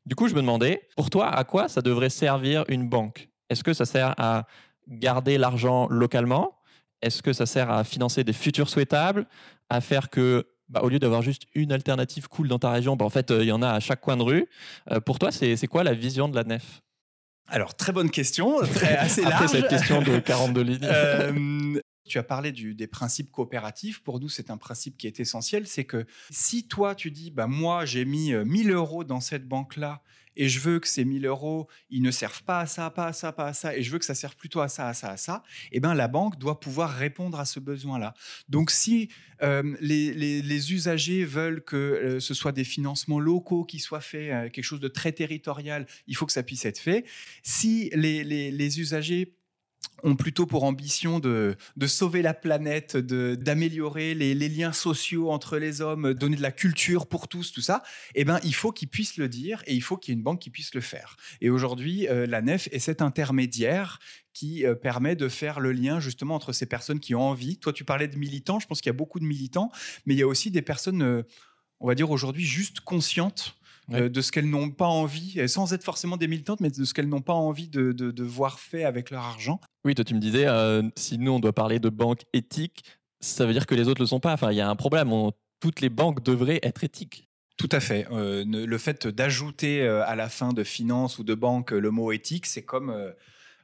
Du 0.07 0.15
coup, 0.15 0.29
je 0.29 0.35
me 0.35 0.41
demandais, 0.41 0.89
pour 0.97 1.11
toi, 1.11 1.29
à 1.29 1.45
quoi 1.45 1.69
ça 1.69 1.81
devrait 1.81 2.11
servir 2.11 2.65
une 2.69 2.89
banque? 2.89 3.29
Est-ce 3.51 3.65
que 3.65 3.73
ça 3.73 3.85
sert 3.85 4.15
à 4.19 4.47
garder 4.89 5.39
l'argent 5.39 5.87
localement? 5.89 6.59
Est-ce 7.03 7.23
que 7.23 7.33
ça 7.33 7.47
sert 7.47 7.71
à 7.71 7.85
financer 7.85 8.25
des 8.25 8.33
futurs 8.33 8.69
souhaitables? 8.69 9.27
À 9.71 9.81
faire 9.81 10.11
que, 10.11 10.47
bah, 10.69 10.81
au 10.83 10.89
lieu 10.89 10.99
d'avoir 10.99 11.23
juste 11.23 11.43
une 11.55 11.73
alternative 11.73 12.29
cool 12.29 12.49
dans 12.49 12.59
ta 12.59 12.71
région, 12.71 12.97
bah, 12.97 13.05
en 13.05 13.11
fait, 13.11 13.31
euh, 13.31 13.43
il 13.43 13.49
y 13.49 13.53
en 13.53 13.63
a 13.63 13.71
à 13.71 13.81
chaque 13.81 14.01
coin 14.01 14.17
de 14.17 14.23
rue. 14.23 14.47
Euh, 14.91 15.01
pour 15.01 15.19
toi, 15.19 15.31
c'est 15.31 15.67
quoi 15.67 15.85
la 15.85 15.95
vision 15.95 16.29
de 16.29 16.35
la 16.35 16.45
nef? 16.45 16.83
Alors, 17.51 17.75
très 17.75 17.93
bonne 17.93 18.11
question, 18.11 18.61
très, 18.61 18.97
assez 18.97 19.23
large. 19.23 19.35
Après 19.35 19.49
cette 19.49 19.69
question 19.69 20.03
de 20.03 20.19
42 20.25 20.61
lignes. 20.63 20.81
Euh, 20.85 21.81
tu 22.09 22.19
as 22.19 22.23
parlé 22.23 22.53
des 22.53 22.87
principes 22.87 23.31
coopératifs. 23.31 24.01
Pour 24.01 24.21
nous, 24.21 24.29
c'est 24.29 24.51
un 24.51 24.57
principe 24.57 24.97
qui 24.97 25.07
est 25.07 25.21
essentiel. 25.21 25.67
C'est 25.67 25.85
que 25.85 26.07
si 26.31 26.67
toi, 26.67 26.95
tu 26.95 27.11
dis, 27.11 27.31
bah, 27.31 27.47
moi, 27.47 27.85
j'ai 27.85 28.05
mis 28.05 28.33
1000 28.33 28.71
euh, 28.71 28.75
euros 28.75 29.05
dans 29.05 29.21
cette 29.21 29.47
banque-là 29.47 30.03
et 30.39 30.49
je 30.49 30.61
veux 30.61 30.79
que 30.79 30.87
ces 30.87 31.05
1000 31.05 31.27
euros, 31.27 31.69
ils 31.91 32.01
ne 32.01 32.13
servent 32.13 32.45
pas 32.45 32.61
à 32.61 32.67
ça, 32.67 32.89
pas 32.91 33.07
à 33.07 33.13
ça, 33.13 33.33
pas 33.33 33.49
à 33.49 33.53
ça, 33.53 33.77
et 33.77 33.83
je 33.83 33.91
veux 33.91 33.99
que 33.99 34.05
ça 34.05 34.15
serve 34.15 34.37
plutôt 34.37 34.61
à 34.61 34.69
ça, 34.69 34.89
à 34.89 34.95
ça, 34.95 35.11
à 35.11 35.17
ça, 35.17 35.43
eh 35.73 35.81
ben, 35.81 35.95
la 35.95 36.07
banque 36.07 36.39
doit 36.39 36.61
pouvoir 36.61 36.91
répondre 36.91 37.41
à 37.41 37.45
ce 37.45 37.59
besoin-là. 37.59 38.15
Donc, 38.49 38.71
si 38.71 39.09
euh, 39.43 39.77
les, 39.81 40.73
usagers 40.73 41.25
veulent 41.25 41.63
que 41.63 41.77
euh, 41.77 42.21
ce 42.21 42.35
soit 42.35 42.53
des 42.53 42.65
financements 42.65 43.19
locaux 43.19 43.65
qui 43.65 43.81
soient 43.81 44.01
faits, 44.01 44.53
quelque 44.53 44.65
chose 44.65 44.81
de 44.81 44.89
très 44.89 45.11
territorial, 45.11 45.87
il 46.07 46.15
faut 46.15 46.25
que 46.25 46.33
ça 46.33 46.45
puisse 46.45 46.65
être 46.65 46.79
fait. 46.79 47.05
Si 47.43 47.91
les 47.95 48.81
usagers 48.81 49.38
ont 50.03 50.17
plutôt 50.17 50.47
pour 50.47 50.65
ambition 50.65 51.19
de, 51.19 51.57
sauver 51.87 52.23
la 52.23 52.35
planète, 52.35 52.97
d'améliorer 52.97 54.15
les, 54.15 54.35
les, 54.35 54.49
liens 54.49 54.73
sociaux 54.73 55.31
entre 55.31 55.59
les 55.59 55.81
hommes, 55.81 56.15
donner 56.15 56.37
de 56.37 56.43
la 56.43 56.53
culture 56.53 57.07
pour 57.07 57.29
tous, 57.29 57.53
tout 57.53 57.61
ça, 57.61 57.83
eh 58.15 58.25
ben, 58.25 58.39
il 58.45 58.55
faut 58.55 58.73
qu'ils 58.73 58.89
puissent 58.89 59.17
le 59.17 59.29
dire 59.29 59.63
et 59.67 59.75
il 59.75 59.83
faut 59.83 59.97
qu'il 59.97 60.13
y 60.13 60.15
ait 60.15 60.19
une 60.19 60.23
banque 60.23 60.41
qui 60.41 60.51
puisse 60.51 60.75
le 60.75 60.81
faire. 60.81 61.17
Et 61.41 61.51
aujourd'hui, 61.51 62.09
euh, 62.09 62.27
la 62.27 62.43
NEF 62.43 62.69
est 62.73 62.79
cet 62.79 63.03
intermédiaire 63.03 63.99
qui 64.33 64.65
euh, 64.65 64.75
permet 64.75 65.17
de 65.17 65.29
faire 65.29 65.61
le 65.61 65.73
lien 65.73 65.99
justement 65.99 66.35
entre 66.37 66.53
ces 66.53 66.67
personnes 66.67 67.01
qui 67.01 67.15
ont 67.15 67.23
envie. 67.23 67.59
Toi, 67.59 67.73
tu 67.73 67.85
parlais 67.85 68.09
de 68.09 68.17
militants, 68.17 68.61
je 68.61 68.67
pense 68.67 68.81
qu'il 68.81 68.91
y 68.91 68.95
a 68.95 68.97
beaucoup 68.97 69.19
de 69.19 69.25
militants, 69.25 69.71
mais 70.07 70.15
il 70.15 70.19
y 70.19 70.23
a 70.23 70.29
aussi 70.29 70.51
des 70.51 70.63
personnes, 70.63 71.03
euh, 71.03 71.23
on 71.81 71.89
va 71.89 71.95
dire 71.95 72.11
aujourd'hui, 72.11 72.45
juste 72.45 72.81
conscientes 72.81 73.58
euh, 73.93 74.09
de 74.09 74.21
ce 74.21 74.33
qu'elles 74.33 74.49
n'ont 74.49 74.71
pas 74.71 74.87
envie, 74.87 75.49
sans 75.49 75.73
être 75.73 75.85
forcément 75.85 76.17
des 76.17 76.29
militantes, 76.29 76.61
mais 76.61 76.71
de 76.71 76.85
ce 76.85 76.93
qu'elles 76.93 77.09
n'ont 77.09 77.23
pas 77.23 77.35
envie 77.35 77.69
de, 77.69 77.93
de, 77.93 78.23
voir 78.25 78.59
fait 78.59 78.85
avec 78.85 79.11
leur 79.11 79.23
argent. 79.23 79.61
Oui, 79.85 79.95
toi 79.95 80.05
tu 80.05 80.15
me 80.15 80.21
disais, 80.21 80.47
euh, 80.47 80.83
si 80.97 81.19
nous 81.19 81.33
on 81.33 81.41
doit 81.41 81.53
parler 81.53 81.79
de 81.79 81.89
banque 81.89 82.23
éthique, 82.33 82.85
ça 83.21 83.47
veut 83.47 83.53
dire 83.53 83.67
que 83.67 83.75
les 83.75 83.89
autres 83.89 84.01
ne 84.01 84.05
le 84.05 84.09
sont 84.09 84.21
pas. 84.21 84.33
Enfin, 84.33 84.53
il 84.53 84.57
y 84.57 84.61
a 84.61 84.69
un 84.69 84.77
problème. 84.77 85.11
toutes 85.61 85.81
les 85.81 85.89
banques 85.89 86.23
devraient 86.23 86.61
être 86.63 86.85
éthiques. 86.85 87.29
Tout 87.57 87.69
à 87.73 87.81
fait. 87.81 88.07
Euh, 88.13 88.45
le 88.47 88.79
fait 88.79 89.07
d'ajouter 89.07 89.87
à 89.87 90.15
la 90.15 90.29
fin 90.29 90.53
de 90.53 90.63
finance 90.63 91.19
ou 91.19 91.25
de 91.25 91.35
banque 91.35 91.71
le 91.71 91.91
mot 91.91 92.13
éthique, 92.13 92.47
c'est 92.47 92.63
comme 92.63 92.95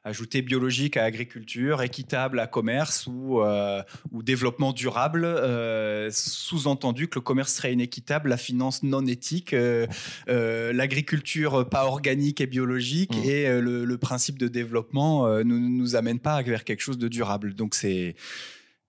ajouter 0.04 0.42
biologique 0.42 0.96
à 0.96 1.04
agriculture, 1.04 1.82
équitable 1.82 2.38
à 2.38 2.46
commerce 2.46 3.06
ou, 3.06 3.40
euh, 3.40 3.82
ou 4.12 4.22
développement 4.22 4.72
durable, 4.72 5.24
euh, 5.24 6.10
sous-entendu 6.12 7.08
que 7.08 7.18
le 7.18 7.22
commerce 7.22 7.54
serait 7.54 7.72
inéquitable, 7.72 8.28
la 8.28 8.36
finance 8.36 8.82
non 8.82 9.06
éthique, 9.06 9.54
euh, 9.54 9.86
l'agriculture 10.28 11.68
pas 11.68 11.86
organique 11.86 12.42
et 12.42 12.46
biologique 12.46 13.16
mmh. 13.16 13.28
et 13.28 13.60
le, 13.60 13.94
principe 14.04 14.38
de 14.38 14.48
développement 14.48 15.26
ne 15.26 15.42
nous, 15.44 15.58
nous 15.58 15.96
amène 15.96 16.18
pas 16.18 16.42
vers 16.42 16.64
quelque 16.64 16.80
chose 16.80 16.98
de 16.98 17.08
durable. 17.08 17.54
Donc 17.54 17.74
c'est 17.74 18.16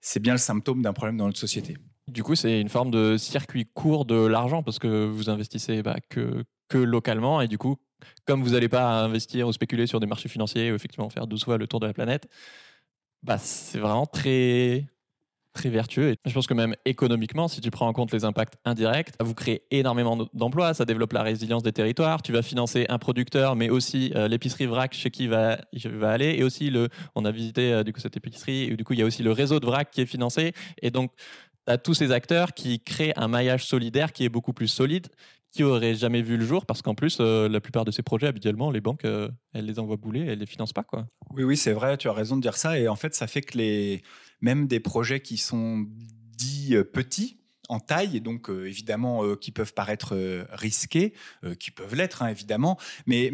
c'est 0.02 0.20
bien 0.20 0.34
le 0.34 0.40
symptôme 0.40 0.82
d'un 0.82 0.94
problème 0.94 1.18
dans 1.18 1.26
notre 1.26 1.40
société. 1.40 1.78
Du 2.08 2.22
coup, 2.22 2.36
c'est 2.36 2.62
une 2.62 2.70
forme 2.70 2.92
de 2.92 3.18
circuit 3.18 3.66
court 3.74 4.06
de 4.06 4.26
l'argent 4.26 4.62
parce 4.62 4.78
que 4.78 5.06
vous 5.08 5.30
investissez 5.30 5.82
bah, 5.82 5.98
que, 6.10 6.44
que 6.70 6.78
localement 6.78 7.42
et 7.42 7.48
du 7.48 7.58
coup, 7.58 7.78
comme 8.26 8.44
vous 8.44 8.52
n'allez 8.52 8.70
pas 8.70 9.04
investir 9.04 9.48
ou 9.48 9.54
spéculer 9.54 9.88
sur 9.88 10.00
des 10.00 10.08
marchés 10.08 10.30
financiers 10.30 10.72
ou 10.72 10.76
effectivement 10.76 11.10
faire 11.10 11.28
12 11.28 11.44
fois 11.44 11.58
le 11.58 11.68
tour 11.68 11.80
de 11.80 11.88
la 11.88 11.94
planète, 11.94 12.28
bah, 13.24 13.38
c'est 13.38 13.80
vraiment 13.80 14.06
très, 14.06 14.86
très 15.56 15.70
vertueux. 15.70 16.12
Et 16.12 16.18
je 16.26 16.34
pense 16.34 16.46
que 16.46 16.54
même 16.54 16.76
économiquement, 16.86 17.48
si 17.48 17.62
tu 17.62 17.72
prends 17.72 17.88
en 17.88 17.94
compte 17.94 18.12
les 18.12 18.26
impacts 18.26 18.56
indirects, 18.66 19.14
vous 19.20 19.34
créez 19.34 19.64
énormément 19.72 20.28
d'emplois, 20.34 20.76
ça 20.76 20.86
développe 20.86 21.14
la 21.14 21.24
résilience 21.24 21.64
des 21.64 21.72
territoires, 21.72 22.22
tu 22.22 22.32
vas 22.32 22.44
financer 22.44 22.86
un 22.90 23.00
producteur, 23.00 23.56
mais 23.56 23.70
aussi 23.70 24.12
euh, 24.16 24.28
l'épicerie 24.28 24.68
vrac 24.68 24.94
chez 24.94 25.10
qui 25.10 25.28
va 25.28 25.58
aller, 26.04 26.36
et 26.38 26.44
aussi 26.44 26.70
le, 26.70 26.90
on 27.16 27.26
a 27.26 27.32
visité 27.32 27.74
euh, 27.74 27.84
du 27.84 27.94
coup 27.94 28.00
cette 28.00 28.18
épicerie, 28.18 28.66
et 28.66 28.78
du 28.78 28.84
coup 28.84 28.94
il 28.94 29.00
y 29.00 29.02
a 29.02 29.06
aussi 29.06 29.24
le 29.24 29.32
réseau 29.32 29.60
de 29.60 29.66
vrac 29.66 29.90
qui 29.90 30.02
est 30.02 30.06
financé, 30.06 30.54
et 30.82 30.92
donc 30.92 31.12
tu 31.66 31.74
as 31.74 31.78
tous 31.78 31.96
ces 31.96 32.12
acteurs 32.12 32.54
qui 32.54 32.80
créent 32.82 33.14
un 33.16 33.28
maillage 33.28 33.66
solidaire 33.66 34.14
qui 34.14 34.26
est 34.26 34.30
beaucoup 34.30 34.54
plus 34.54 34.68
solide, 34.68 35.08
qui 35.56 35.64
aurait 35.64 35.96
jamais 35.96 36.22
vu 36.22 36.36
le 36.36 36.46
jour 36.46 36.66
parce 36.66 36.82
qu'en 36.82 36.96
plus, 36.96 37.20
euh, 37.22 37.48
la 37.48 37.62
plupart 37.62 37.86
de 37.86 37.92
ces 37.92 38.04
projets, 38.04 38.28
habituellement, 38.28 38.72
les 38.72 38.82
banques, 38.82 39.06
euh, 39.06 39.30
elles 39.54 39.66
les 39.66 39.80
envoient 39.80 39.96
bouler, 39.96 40.26
elles 40.28 40.40
les 40.40 40.46
financent 40.46 40.74
pas. 40.74 40.84
Quoi. 40.84 41.08
Oui, 41.34 41.44
oui, 41.44 41.56
c'est 41.56 41.72
vrai, 41.72 41.96
tu 41.96 42.10
as 42.10 42.14
raison 42.14 42.36
de 42.36 42.42
dire 42.42 42.58
ça. 42.58 42.78
Et 42.78 42.90
en 42.90 42.98
fait, 42.98 43.16
ça 43.16 43.26
fait 43.26 43.42
que 43.42 43.58
les, 43.58 44.04
même 44.42 44.68
des 44.68 44.82
projets 44.82 45.22
qui 45.22 45.38
sont 45.38 45.86
dits 46.38 46.76
euh, 46.76 46.84
petits, 46.84 47.40
en 47.70 47.80
taille 47.80 48.18
et 48.18 48.20
donc 48.20 48.50
euh, 48.50 48.68
évidemment 48.68 49.24
euh, 49.24 49.36
qui 49.36 49.52
peuvent 49.52 49.74
paraître 49.74 50.16
euh, 50.16 50.46
risqués, 50.52 51.14
qui 51.60 51.72
peuvent 51.72 51.96
l'être 51.96 52.24
hein, 52.24 52.28
évidemment, 52.28 52.78
mais, 53.06 53.26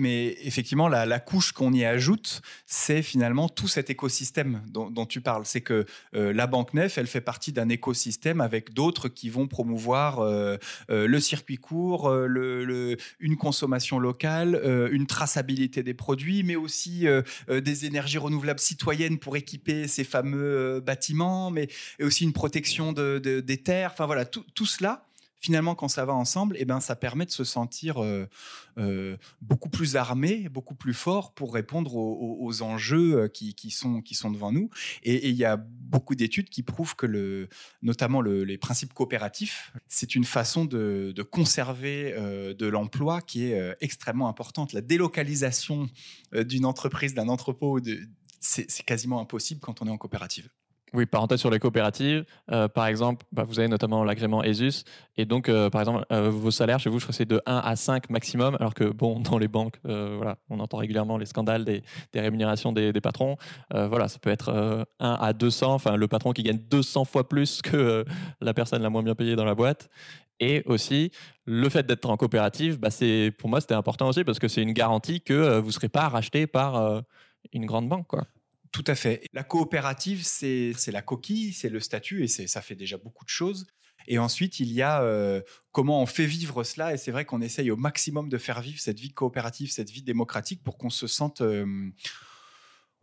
effectivement 0.44 0.88
la, 0.88 1.20
couche 1.20 1.52
qu'on 1.52 1.74
y 1.74 1.86
ajoute, 1.86 2.42
c'est 2.66 3.02
finalement 3.02 3.48
tout 3.50 3.68
cet 3.68 3.90
écosystème 3.90 4.62
dont, 4.68 5.06
tu 5.06 5.22
parles. 5.22 5.46
C'est 5.46 5.62
que 5.62 5.86
la 6.14 6.48
Banque 6.48 6.74
Nef, 6.74 6.98
elle 6.98 7.08
fait 7.08 7.22
partie 7.22 7.52
d'un 7.52 7.70
écosystème 7.70 8.42
avec 8.42 8.74
d'autres 8.74 9.08
qui 9.08 9.30
vont 9.30 9.48
promouvoir 9.48 10.22
le 10.90 11.20
circuit 11.20 11.58
court, 11.58 12.12
une 12.12 13.38
consommation 13.38 14.00
locale, 14.00 14.90
une 14.92 15.06
traçabilité 15.06 15.84
des 15.84 15.94
produits, 15.94 16.44
mais 16.44 16.56
aussi 16.56 17.06
des 17.50 17.86
énergies 17.86 18.18
renouvelables 18.18 18.60
citoyennes 18.60 19.20
pour 19.20 19.38
équiper 19.38 19.88
ces 19.88 20.04
fameux 20.04 20.80
bâtiments, 20.80 21.52
mais 21.52 21.68
aussi 22.02 22.24
une 22.24 22.34
protection 22.34 22.94
de, 22.94 23.20
des 23.20 23.58
terres. 23.58 23.92
Enfin 23.94 24.06
voilà 24.06 24.21
tout, 24.26 24.66
cela, 24.66 25.06
finalement, 25.42 25.74
quand 25.76 25.88
ça 25.88 26.06
va 26.06 26.14
ensemble, 26.14 26.56
eh 26.60 26.66
ben, 26.66 26.80
ça 26.80 26.96
permet 26.96 27.26
de 27.26 27.32
se 27.32 27.44
sentir 27.44 28.02
euh, 28.02 28.28
euh, 28.78 29.18
beaucoup 29.42 29.70
plus 29.70 29.96
armé, 29.96 30.48
beaucoup 30.50 30.76
plus 30.76 30.94
fort 30.94 31.34
pour 31.34 31.54
répondre 31.54 31.96
aux, 31.96 32.62
enjeux 32.62 33.24
euh, 33.24 33.28
qui, 33.28 33.72
sont, 33.72 34.02
devant 34.32 34.52
nous. 34.52 34.70
Et 35.04 35.30
il 35.30 35.36
y 35.36 35.46
a 35.46 35.58
beaucoup 35.58 36.14
d'études 36.16 36.50
qui 36.50 36.62
prouvent 36.62 36.96
que, 36.96 37.48
notamment 37.82 38.22
les 38.22 38.58
principes 38.58 38.94
coopératifs, 38.94 39.74
c'est 39.88 40.16
une 40.16 40.26
façon 40.26 40.66
de, 40.66 41.14
conserver 41.32 42.14
de 42.58 42.68
l'emploi 42.68 43.22
qui 43.22 43.46
est 43.46 43.76
extrêmement 43.82 44.28
importante. 44.28 44.74
La 44.74 44.82
délocalisation 44.82 45.90
d'une 46.34 46.66
entreprise, 46.66 47.14
d'un 47.14 47.30
entrepôt, 47.30 47.80
c'est 48.40 48.86
quasiment 48.86 49.20
impossible 49.20 49.60
quand 49.60 49.82
on 49.82 49.88
est 49.88 49.92
en 49.92 49.98
coopérative. 49.98 50.50
Oui, 50.94 51.06
parenthèse 51.06 51.40
sur 51.40 51.50
les 51.50 51.60
coopératives. 51.60 52.26
Euh, 52.52 52.68
par 52.68 52.86
exemple, 52.88 53.26
bah, 53.32 53.46
vous 53.48 53.60
avez 53.60 53.70
notamment 53.70 54.04
l'agrément 54.04 54.44
ESUS. 54.44 54.84
Et 55.16 55.24
donc, 55.24 55.48
euh, 55.48 55.70
par 55.70 55.80
exemple, 55.80 56.06
euh, 56.12 56.30
vos 56.30 56.52
salaires 56.52 56.80
chez 56.80 56.90
vous, 56.90 57.00
je 57.00 57.06
crois 57.06 57.14
que 57.14 57.18
c'est 57.18 57.26
de 57.26 57.42
1 57.46 57.58
à 57.60 57.76
5 57.78 58.10
maximum. 58.10 58.58
Alors 58.60 58.74
que, 58.74 58.84
bon, 58.84 59.22
dans 59.22 59.38
les 59.38 59.48
banques, 59.48 59.80
voilà, 59.84 60.38
on 60.50 60.60
entend 60.60 60.78
régulièrement 60.78 61.18
les 61.18 61.26
scandales 61.26 61.64
des, 61.64 61.84
rémunérations 62.14 62.74
des, 62.74 62.92
patrons. 63.02 63.38
voilà, 63.72 64.10
ça 64.10 64.20
peut 64.20 64.30
être 64.30 64.86
1 65.00 65.14
à 65.14 65.34
200. 65.34 65.74
Enfin, 65.74 65.96
le 65.96 66.08
patron 66.08 66.34
qui 66.34 66.44
gagne 66.44 66.60
200 66.70 67.06
fois 67.06 67.28
plus 67.28 67.62
que 67.62 68.04
la 68.42 68.54
personne 68.54 68.82
la 68.82 68.90
moins 68.90 69.04
bien 69.04 69.16
payée 69.16 69.36
dans 69.36 69.46
la 69.46 69.56
boîte. 69.56 69.90
Et 70.42 70.64
aussi, 70.66 71.12
le 71.46 71.70
fait 71.70 71.86
d'être 71.86 72.10
en 72.10 72.18
coopérative, 72.18 72.80
bah, 72.80 72.90
pour 73.38 73.50
moi, 73.50 73.62
c'était 73.62 73.76
important 73.76 74.10
aussi 74.10 74.24
parce 74.24 74.40
que 74.40 74.48
c'est 74.48 74.62
une 74.62 74.74
garantie 74.74 75.22
que 75.22 75.60
vous 75.60 75.68
ne 75.68 75.72
serez 75.72 75.90
pas 75.90 76.10
racheté 76.10 76.48
par 76.48 77.04
une 77.54 77.66
grande 77.66 77.88
banque. 77.88 78.08
Quoi. 78.08 78.26
Tout 78.72 78.84
à 78.88 78.96
fait. 78.96 79.24
La 79.34 79.44
coopérative, 79.44 80.24
c'est 80.24 80.74
la 80.88 81.02
coquille, 81.02 81.54
c'est 81.54 81.70
le 81.70 81.80
statut, 81.80 82.24
et 82.24 82.28
ça 82.28 82.62
fait 82.62 82.76
déjà 82.76 82.98
beaucoup 82.98 83.26
de 83.26 83.30
choses. 83.30 83.68
Et 84.08 84.18
ensuite, 84.18 84.60
il 84.60 84.72
y 84.72 84.82
a 84.82 85.02
euh, 85.04 85.42
comment 85.72 86.02
on 86.02 86.06
fait 86.06 86.26
vivre 86.26 86.64
cela. 86.64 86.94
Et 86.94 86.98
c'est 86.98 87.12
vrai 87.12 87.26
qu'on 87.26 87.42
essaye 87.42 87.72
au 87.72 87.78
maximum 87.78 88.30
de 88.30 88.38
faire 88.38 88.62
vivre 88.62 88.80
cette 88.80 89.00
vie 89.00 89.14
coopérative, 89.14 89.72
cette 89.72 89.90
vie 89.90 90.02
démocratique, 90.02 90.64
pour 90.64 90.78
qu'on 90.78 90.90
se 90.90 91.06
euh, 91.42 91.92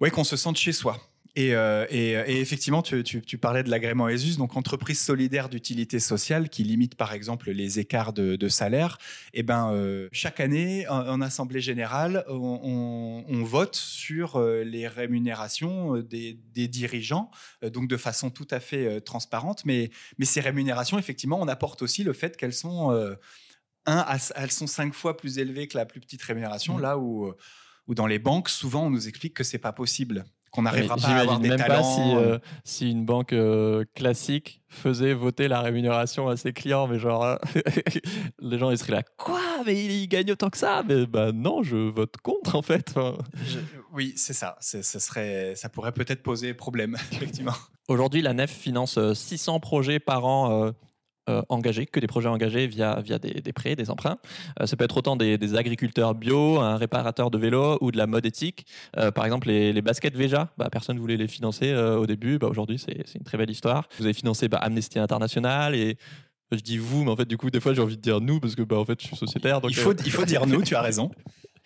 ouais, 0.00 0.10
qu'on 0.10 0.24
se 0.24 0.36
sente 0.36 0.56
chez 0.56 0.72
soi. 0.72 1.00
Euh, 1.38 1.86
et, 1.90 2.40
effectivement, 2.40 2.82
tu, 2.82 3.38
parlais 3.38 3.62
de 3.62 3.70
l'agrément 3.70 4.08
ESUS, 4.08 4.36
donc 4.36 4.56
entreprise 4.56 5.00
solidaire 5.00 5.48
d'utilité 5.48 6.00
sociale 6.00 6.48
qui 6.48 6.64
limite 6.64 6.96
par 6.96 7.12
exemple 7.12 7.50
les 7.50 7.78
écarts 7.78 8.12
de, 8.12 8.48
salaire. 8.48 8.98
Et 9.34 9.40
eh 9.40 9.42
ben, 9.42 9.72
euh, 9.72 10.08
chaque 10.10 10.40
année, 10.40 10.88
en, 10.88 11.20
assemblée 11.20 11.60
générale, 11.60 12.24
on, 12.28 13.42
vote 13.44 13.76
sur 13.76 14.36
euh, 14.36 14.62
les 14.64 14.88
rémunérations 14.88 15.98
des, 15.98 16.38
dirigeants, 16.68 17.30
donc 17.62 17.88
de 17.88 17.96
façon 17.96 18.30
tout 18.30 18.48
à 18.50 18.60
fait 18.60 19.00
transparente. 19.00 19.64
Mais, 19.64 19.90
mais 20.18 20.24
ces 20.24 20.40
rémunérations, 20.40 20.98
effectivement, 20.98 21.40
on 21.40 21.48
apporte 21.48 21.82
aussi 21.82 22.02
le 22.02 22.12
fait 22.12 22.36
qu'elles 22.36 22.54
sont 22.54 22.90
un, 23.86 24.18
elles 24.34 24.50
sont 24.50 24.66
cinq 24.66 24.92
fois 24.92 25.16
plus 25.16 25.38
élevées 25.38 25.68
que 25.68 25.78
la 25.78 25.86
plus 25.86 26.00
petite 26.00 26.22
rémunération, 26.22 26.78
mmh. 26.78 26.82
là 26.82 26.98
où, 26.98 27.32
où 27.86 27.94
dans 27.94 28.06
les 28.06 28.18
banques, 28.18 28.48
souvent, 28.48 28.86
on 28.86 28.90
nous 28.90 29.08
explique 29.08 29.34
que 29.34 29.44
c'est 29.44 29.58
pas 29.58 29.72
possible 29.72 30.24
qu'on 30.50 30.62
n'arrivera 30.62 30.96
pas 30.96 31.08
à 31.08 31.18
avoir 31.20 31.40
des 31.40 31.48
même 31.48 31.58
pas 31.58 31.82
si, 31.82 32.00
euh, 32.00 32.38
si 32.64 32.90
une 32.90 33.04
banque 33.04 33.32
euh, 33.32 33.84
classique 33.94 34.62
faisait 34.68 35.14
voter 35.14 35.48
la 35.48 35.60
rémunération 35.60 36.28
à 36.28 36.36
ses 36.36 36.52
clients, 36.52 36.86
mais 36.86 36.98
genre, 36.98 37.24
euh, 37.24 37.36
les 38.40 38.58
gens 38.58 38.70
ils 38.70 38.78
seraient 38.78 38.92
là, 38.92 39.02
quoi? 39.16 39.40
Mais 39.66 39.84
il, 39.84 40.06
gagne 40.08 40.30
autant 40.32 40.50
que 40.50 40.58
ça? 40.58 40.82
Mais 40.86 41.06
bah 41.06 41.32
non, 41.32 41.62
je 41.62 41.76
vote 41.76 42.16
contre 42.22 42.56
en 42.56 42.62
fait. 42.62 42.94
oui, 43.92 44.14
c'est 44.16 44.34
ça. 44.34 44.56
Ça, 44.60 44.82
serait, 44.82 45.54
ça 45.56 45.68
pourrait 45.68 45.92
peut-être 45.92 46.22
poser 46.22 46.54
problème, 46.54 46.96
effectivement. 47.12 47.54
Aujourd'hui, 47.88 48.22
la 48.22 48.34
NEF 48.34 48.50
finance 48.50 48.98
600 49.14 49.60
projets 49.60 49.98
par 49.98 50.24
an 50.24 50.72
euh, 51.28 51.42
engagés, 51.48 51.86
que 51.86 52.00
des 52.00 52.06
projets 52.06 52.28
engagés 52.28 52.66
via, 52.66 53.00
via 53.00 53.18
des, 53.18 53.52
prêts, 53.52 53.76
des 53.76 53.90
emprunts. 53.90 54.18
Euh, 54.60 54.66
ça 54.66 54.76
peut 54.76 54.84
être 54.84 54.96
autant 54.96 55.16
des, 55.16 55.54
agriculteurs 55.54 56.14
bio, 56.14 56.58
un 56.58 56.76
réparateur 56.76 57.30
de 57.30 57.38
vélo 57.38 57.78
ou 57.80 57.90
de 57.90 57.98
la 57.98 58.06
mode 58.06 58.24
éthique. 58.24 58.66
Euh, 58.96 59.10
par 59.10 59.24
exemple, 59.24 59.48
les, 59.48 59.82
baskets 59.82 60.14
Veja, 60.14 60.50
bah, 60.56 60.68
personne 60.70 60.96
ne 60.96 61.00
voulait 61.00 61.16
les 61.16 61.28
financer 61.28 61.74
au 61.74 62.06
début. 62.06 62.38
Bah, 62.38 62.48
Aujourd'hui, 62.48 62.78
c'est 62.78 63.14
une 63.14 63.24
très 63.24 63.36
belle 63.36 63.50
histoire. 63.50 63.88
Vous 63.98 64.04
avez 64.04 64.14
financé 64.14 64.48
bah, 64.48 64.58
Amnesty 64.58 64.98
International 64.98 65.74
et 65.74 65.96
je 66.50 66.60
dis 66.60 66.78
vous, 66.78 67.04
mais 67.04 67.10
en 67.10 67.16
fait, 67.16 67.26
du 67.26 67.36
coup, 67.36 67.50
des 67.50 67.60
fois, 67.60 67.74
j'ai 67.74 67.82
envie 67.82 67.96
de 67.96 68.02
dire 68.02 68.20
nous 68.20 68.40
parce 68.40 68.54
que 68.54 68.62
bah, 68.62 68.76
en 68.76 68.84
fait, 68.84 69.00
je 69.00 69.06
suis 69.08 69.16
sociétaire. 69.16 69.60
il, 69.68 69.74
faut, 69.74 69.94
il 69.94 70.10
faut 70.10 70.24
dire 70.24 70.46
nous, 70.46 70.62
tu 70.62 70.74
as 70.76 70.82
raison. 70.82 71.10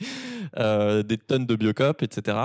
des 0.57 1.19
tonnes 1.19 1.47
de 1.47 1.57
biocop, 1.57 2.03
etc. 2.03 2.37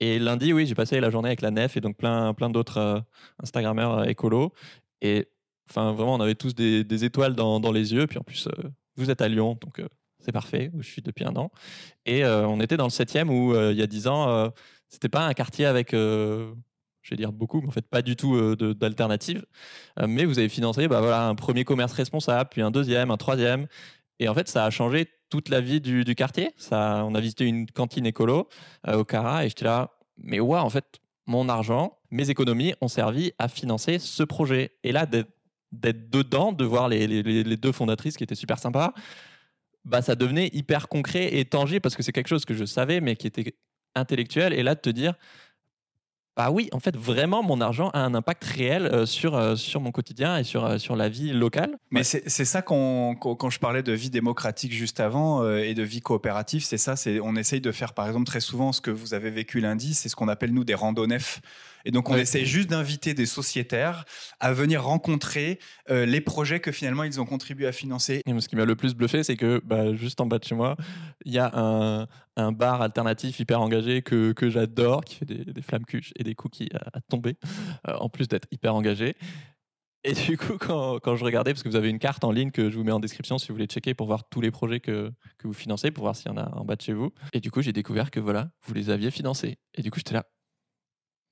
Et 0.00 0.18
lundi, 0.18 0.52
oui, 0.52 0.66
j'ai 0.66 0.74
passé 0.74 1.00
la 1.00 1.10
journée 1.10 1.28
avec 1.28 1.40
la 1.40 1.50
nef 1.50 1.76
et 1.76 1.80
donc 1.80 1.96
plein, 1.96 2.34
plein 2.34 2.50
d'autres 2.50 3.02
Instagrammeurs 3.42 4.08
écolos. 4.08 4.52
Et 5.00 5.28
Enfin, 5.70 5.92
vraiment, 5.92 6.14
on 6.14 6.20
avait 6.20 6.34
tous 6.34 6.54
des, 6.54 7.04
étoiles 7.04 7.34
dans, 7.34 7.72
les 7.72 7.92
yeux. 7.92 8.06
Puis 8.06 8.18
en 8.18 8.22
plus, 8.22 8.46
euh, 8.46 8.68
vous 8.96 9.10
êtes 9.10 9.22
à 9.22 9.28
Lyon, 9.28 9.58
donc 9.60 9.78
euh, 9.78 9.88
c'est 10.20 10.32
parfait, 10.32 10.70
où 10.74 10.82
je 10.82 10.88
suis 10.88 11.02
depuis 11.02 11.24
un 11.24 11.34
an. 11.36 11.50
Et 12.06 12.24
euh, 12.24 12.46
on 12.46 12.60
était 12.60 12.76
dans 12.76 12.84
le 12.84 12.90
septième 12.90 13.30
où, 13.30 13.54
il 13.54 13.76
y 13.76 13.82
a 13.82 13.86
dix 13.86 14.06
ans, 14.06 14.52
c'était 14.88 15.08
pas 15.08 15.26
un 15.26 15.34
quartier 15.34 15.66
avec, 15.66 15.92
je 15.92 16.54
vais 17.10 17.16
dire 17.16 17.32
beaucoup, 17.32 17.60
mais 17.60 17.68
en 17.68 17.72
fait 17.72 17.86
pas 17.86 18.02
du 18.02 18.16
tout 18.16 18.56
d'alternative. 18.56 19.44
mais 20.06 20.24
vous 20.24 20.38
avez 20.38 20.48
financé 20.48 20.88
bah, 20.88 21.00
voilà, 21.00 21.26
un 21.26 21.34
premier 21.34 21.64
commerce 21.64 21.92
responsable, 21.92 22.50
puis 22.50 22.62
un 22.62 22.70
deuxième, 22.70 23.10
un 23.10 23.16
troisième. 23.16 23.66
Et 24.20 24.28
en 24.28 24.34
fait, 24.34 24.48
ça 24.48 24.64
a 24.64 24.70
changé 24.70 25.08
toute 25.28 25.48
la 25.48 25.60
vie 25.60 25.80
du, 25.80 26.04
quartier. 26.14 26.52
Ça, 26.56 27.04
on 27.06 27.14
a 27.14 27.20
visité 27.20 27.44
une 27.44 27.66
cantine 27.66 28.06
écolo 28.06 28.48
au 28.86 29.04
Cara 29.04 29.44
et 29.44 29.48
j'étais 29.48 29.64
là, 29.64 29.90
mais 30.16 30.40
ouais, 30.40 30.58
en 30.58 30.70
fait, 30.70 31.00
mon 31.26 31.48
argent, 31.48 31.98
mes 32.10 32.30
économies 32.30 32.74
ont 32.80 32.88
servi 32.88 33.32
à 33.38 33.48
financer 33.48 33.98
ce 33.98 34.22
projet. 34.22 34.72
Et 34.84 34.92
là, 34.92 35.06
dedans, 35.80 36.52
de 36.52 36.64
voir 36.64 36.88
les, 36.88 37.06
les, 37.06 37.56
deux 37.56 37.72
fondatrices 37.72 38.16
qui 38.16 38.24
étaient 38.24 38.34
super 38.34 38.58
sympas, 38.58 38.92
bah, 39.84 40.02
ça 40.02 40.14
devenait 40.14 40.50
hyper 40.52 40.88
concret 40.88 41.36
et 41.36 41.44
tangible 41.44 41.80
parce 41.80 41.96
que 41.96 42.02
c'est 42.02 42.12
quelque 42.12 42.28
chose 42.28 42.44
que 42.44 42.54
je 42.54 42.64
savais, 42.64 43.00
mais 43.00 43.16
qui 43.16 43.26
était 43.26 43.54
intellectuel. 43.94 44.52
Et 44.52 44.62
là, 44.62 44.74
de 44.74 44.80
te 44.80 44.90
dire, 44.90 45.14
bah 46.36 46.50
oui, 46.50 46.68
en 46.72 46.80
fait, 46.80 46.96
vraiment, 46.96 47.44
mon 47.44 47.60
argent 47.60 47.90
a 47.90 48.00
un 48.00 48.12
impact 48.12 48.42
réel 48.42 48.86
euh, 48.86 49.06
sur, 49.06 49.36
euh, 49.36 49.54
sur 49.54 49.80
mon 49.80 49.92
quotidien 49.92 50.36
et 50.36 50.42
sur, 50.42 50.64
euh, 50.64 50.78
sur 50.78 50.96
la 50.96 51.08
vie 51.08 51.32
locale. 51.32 51.76
Mais 51.92 52.02
c'est 52.02 52.28
ça 52.28 52.60
qu'on, 52.60 53.14
quand 53.14 53.50
je 53.50 53.60
parlais 53.60 53.84
de 53.84 53.92
vie 53.92 54.10
démocratique 54.10 54.72
juste 54.72 54.98
avant 54.98 55.48
et 55.56 55.74
de 55.74 55.82
vie 55.82 56.00
coopérative, 56.00 56.64
c'est 56.64 56.78
ça. 56.78 56.94
On 57.22 57.36
essaye 57.36 57.60
de 57.60 57.70
faire, 57.70 57.94
par 57.94 58.08
exemple, 58.08 58.26
très 58.26 58.40
souvent 58.40 58.72
ce 58.72 58.80
que 58.80 58.90
vous 58.90 59.14
avez 59.14 59.30
vécu 59.30 59.60
lundi, 59.60 59.94
c'est 59.94 60.08
ce 60.08 60.16
qu'on 60.16 60.28
appelle 60.28 60.52
nous 60.52 60.64
des 60.64 60.74
randonnées 60.74 61.18
et 61.84 61.90
donc, 61.90 62.08
on 62.08 62.16
essaie 62.16 62.44
juste 62.44 62.70
d'inviter 62.70 63.14
des 63.14 63.26
sociétaires 63.26 64.04
à 64.40 64.52
venir 64.52 64.84
rencontrer 64.84 65.58
euh, 65.90 66.06
les 66.06 66.20
projets 66.20 66.60
que 66.60 66.72
finalement 66.72 67.04
ils 67.04 67.20
ont 67.20 67.26
contribué 67.26 67.66
à 67.66 67.72
financer. 67.72 68.22
Et 68.26 68.40
ce 68.40 68.48
qui 68.48 68.56
m'a 68.56 68.64
le 68.64 68.76
plus 68.76 68.94
bluffé, 68.94 69.22
c'est 69.22 69.36
que 69.36 69.60
bah, 69.64 69.94
juste 69.94 70.20
en 70.20 70.26
bas 70.26 70.38
de 70.38 70.44
chez 70.44 70.54
moi, 70.54 70.76
il 71.24 71.32
y 71.32 71.38
a 71.38 71.50
un, 71.54 72.06
un 72.36 72.52
bar 72.52 72.82
alternatif 72.82 73.38
hyper 73.38 73.60
engagé 73.60 74.02
que, 74.02 74.32
que 74.32 74.48
j'adore, 74.48 75.04
qui 75.04 75.16
fait 75.16 75.26
des, 75.26 75.44
des 75.44 75.62
flammes 75.62 75.84
cuches 75.84 76.12
et 76.16 76.24
des 76.24 76.34
cookies 76.34 76.70
à, 76.74 77.00
tomber, 77.02 77.36
euh, 77.88 77.94
en 77.96 78.08
plus 78.08 78.28
d'être 78.28 78.48
hyper 78.50 78.74
engagé. 78.74 79.14
Et 80.06 80.12
du 80.12 80.36
coup, 80.36 80.58
quand, 80.58 80.98
quand, 81.00 81.16
je 81.16 81.24
regardais, 81.24 81.52
parce 81.52 81.62
que 81.62 81.68
vous 81.68 81.76
avez 81.76 81.88
une 81.88 81.98
carte 81.98 82.24
en 82.24 82.30
ligne 82.30 82.50
que 82.50 82.68
je 82.68 82.76
vous 82.76 82.84
mets 82.84 82.92
en 82.92 83.00
description 83.00 83.38
si 83.38 83.48
vous 83.48 83.54
voulez 83.54 83.66
checker 83.66 83.94
pour 83.94 84.06
voir 84.06 84.28
tous 84.28 84.42
les 84.42 84.50
projets 84.50 84.80
que, 84.80 85.10
que 85.38 85.46
vous 85.46 85.54
financez, 85.54 85.90
pour 85.90 86.04
voir 86.04 86.14
s'il 86.14 86.30
y 86.30 86.34
en 86.34 86.36
a 86.36 86.50
en 86.54 86.64
bas 86.64 86.76
de 86.76 86.82
chez 86.82 86.92
vous. 86.92 87.10
Et 87.32 87.40
du 87.40 87.50
coup, 87.50 87.62
j'ai 87.62 87.72
découvert 87.72 88.10
que 88.10 88.20
voilà, 88.20 88.50
vous 88.66 88.74
les 88.74 88.90
aviez 88.90 89.10
financés. 89.10 89.56
Et 89.74 89.82
du 89.82 89.90
coup, 89.90 89.98
j'étais 89.98 90.12
là, 90.12 90.26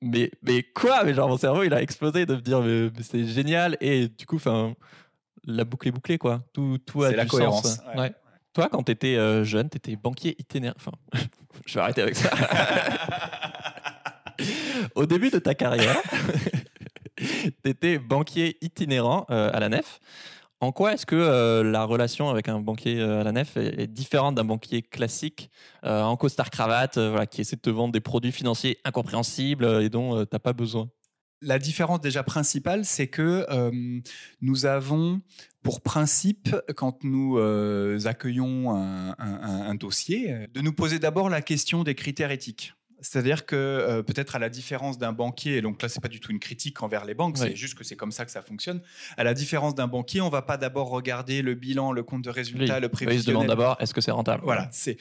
mais, 0.02 0.30
mais 0.42 0.62
quoi? 0.62 1.04
Mais 1.04 1.14
genre, 1.14 1.28
mon 1.28 1.36
cerveau, 1.36 1.62
il 1.62 1.72
a 1.72 1.80
explosé 1.80 2.26
de 2.26 2.34
me 2.34 2.40
dire, 2.40 2.60
mais, 2.60 2.90
c'est 3.02 3.24
génial. 3.24 3.76
Et 3.80 4.08
du 4.08 4.26
coup, 4.26 4.38
la 5.44 5.64
boucle 5.64 5.88
est 5.88 5.92
bouclée, 5.92 6.18
quoi. 6.18 6.42
Tout, 6.52 6.78
tout 6.84 7.04
a 7.04 7.12
la 7.12 7.24
du 7.24 7.30
cohérence. 7.30 7.76
Sens. 7.76 7.80
Ouais. 7.96 8.12
Toi, 8.52 8.68
quand 8.70 8.82
tu 8.82 8.92
étais 8.92 9.16
euh, 9.16 9.44
jeune, 9.44 9.70
tu 9.70 9.78
étais 9.78 9.96
banquier 9.96 10.36
itinéraire. 10.38 10.74
Enfin, 10.76 10.92
je 11.66 11.74
vais 11.74 11.80
arrêter 11.80 12.02
avec 12.02 12.16
ça. 12.16 12.30
Au 14.94 15.06
début 15.06 15.30
de 15.30 15.38
ta 15.38 15.54
carrière, 15.54 15.96
tu 17.16 17.52
étais 17.64 17.98
banquier 17.98 18.58
itinérant 18.60 19.26
euh, 19.30 19.50
à 19.52 19.60
la 19.60 19.68
nef. 19.68 20.00
En 20.62 20.70
quoi 20.70 20.92
est-ce 20.92 21.06
que 21.06 21.16
euh, 21.16 21.64
la 21.64 21.82
relation 21.82 22.30
avec 22.30 22.48
un 22.48 22.60
banquier 22.60 23.00
euh, 23.00 23.20
à 23.20 23.24
la 23.24 23.32
nef 23.32 23.56
est, 23.56 23.88
différente 23.88 24.36
d'un 24.36 24.44
banquier 24.44 24.80
classique 24.80 25.50
euh, 25.84 26.02
en 26.02 26.16
costard 26.16 26.50
cravate, 26.50 27.00
qui 27.30 27.40
essaie 27.40 27.56
de 27.56 27.60
te 27.60 27.68
vendre 27.68 27.92
des 27.92 28.00
produits 28.00 28.30
financiers 28.30 28.78
incompréhensibles 28.84 29.64
et 29.82 29.90
dont 29.90 30.24
tu 30.24 30.28
n'as 30.32 30.38
pas 30.38 30.52
besoin? 30.52 30.88
La 31.40 31.58
différence 31.58 32.00
déjà 32.00 32.22
principale, 32.22 32.84
c'est 32.84 33.08
que 33.08 33.44
nous 34.40 34.64
avons 34.64 35.20
pour 35.64 35.80
principe, 35.80 36.54
quand 36.76 37.02
nous 37.02 37.40
accueillons 38.04 38.72
un, 39.18 39.74
dossier, 39.74 40.46
de 40.54 40.60
nous 40.60 40.72
poser 40.72 41.00
d'abord 41.00 41.28
la 41.28 41.42
question 41.42 41.82
des 41.82 41.96
critères 41.96 42.30
éthiques. 42.30 42.74
C'est-à-dire 43.02 43.46
que 43.46 43.56
euh, 43.56 44.02
peut-être 44.02 44.36
à 44.36 44.38
la 44.38 44.48
différence 44.48 44.96
d'un 44.96 45.12
banquier, 45.12 45.56
et 45.56 45.62
donc 45.62 45.82
là 45.82 45.88
c'est 45.88 46.00
pas 46.00 46.08
du 46.08 46.20
tout 46.20 46.30
une 46.30 46.38
critique 46.38 46.82
envers 46.82 47.04
les 47.04 47.14
banques, 47.14 47.36
c'est 47.36 47.56
juste 47.56 47.74
que 47.74 47.84
c'est 47.84 47.96
comme 47.96 48.12
ça 48.12 48.24
que 48.24 48.30
ça 48.30 48.42
fonctionne. 48.42 48.80
À 49.16 49.24
la 49.24 49.34
différence 49.34 49.74
d'un 49.74 49.88
banquier, 49.88 50.20
on 50.20 50.28
va 50.28 50.42
pas 50.42 50.56
d'abord 50.56 50.88
regarder 50.88 51.42
le 51.42 51.54
bilan, 51.54 51.92
le 51.92 52.02
compte 52.02 52.22
de 52.22 52.30
résultat, 52.30 52.80
le 52.80 52.88
prévisionnel. 52.88 53.20
il 53.20 53.22
se 53.24 53.30
demande 53.30 53.48
d'abord 53.48 53.76
est-ce 53.80 53.92
que 53.92 54.00
c'est 54.00 54.12
rentable? 54.12 54.42
Voilà, 54.44 54.68
c'est 54.72 54.96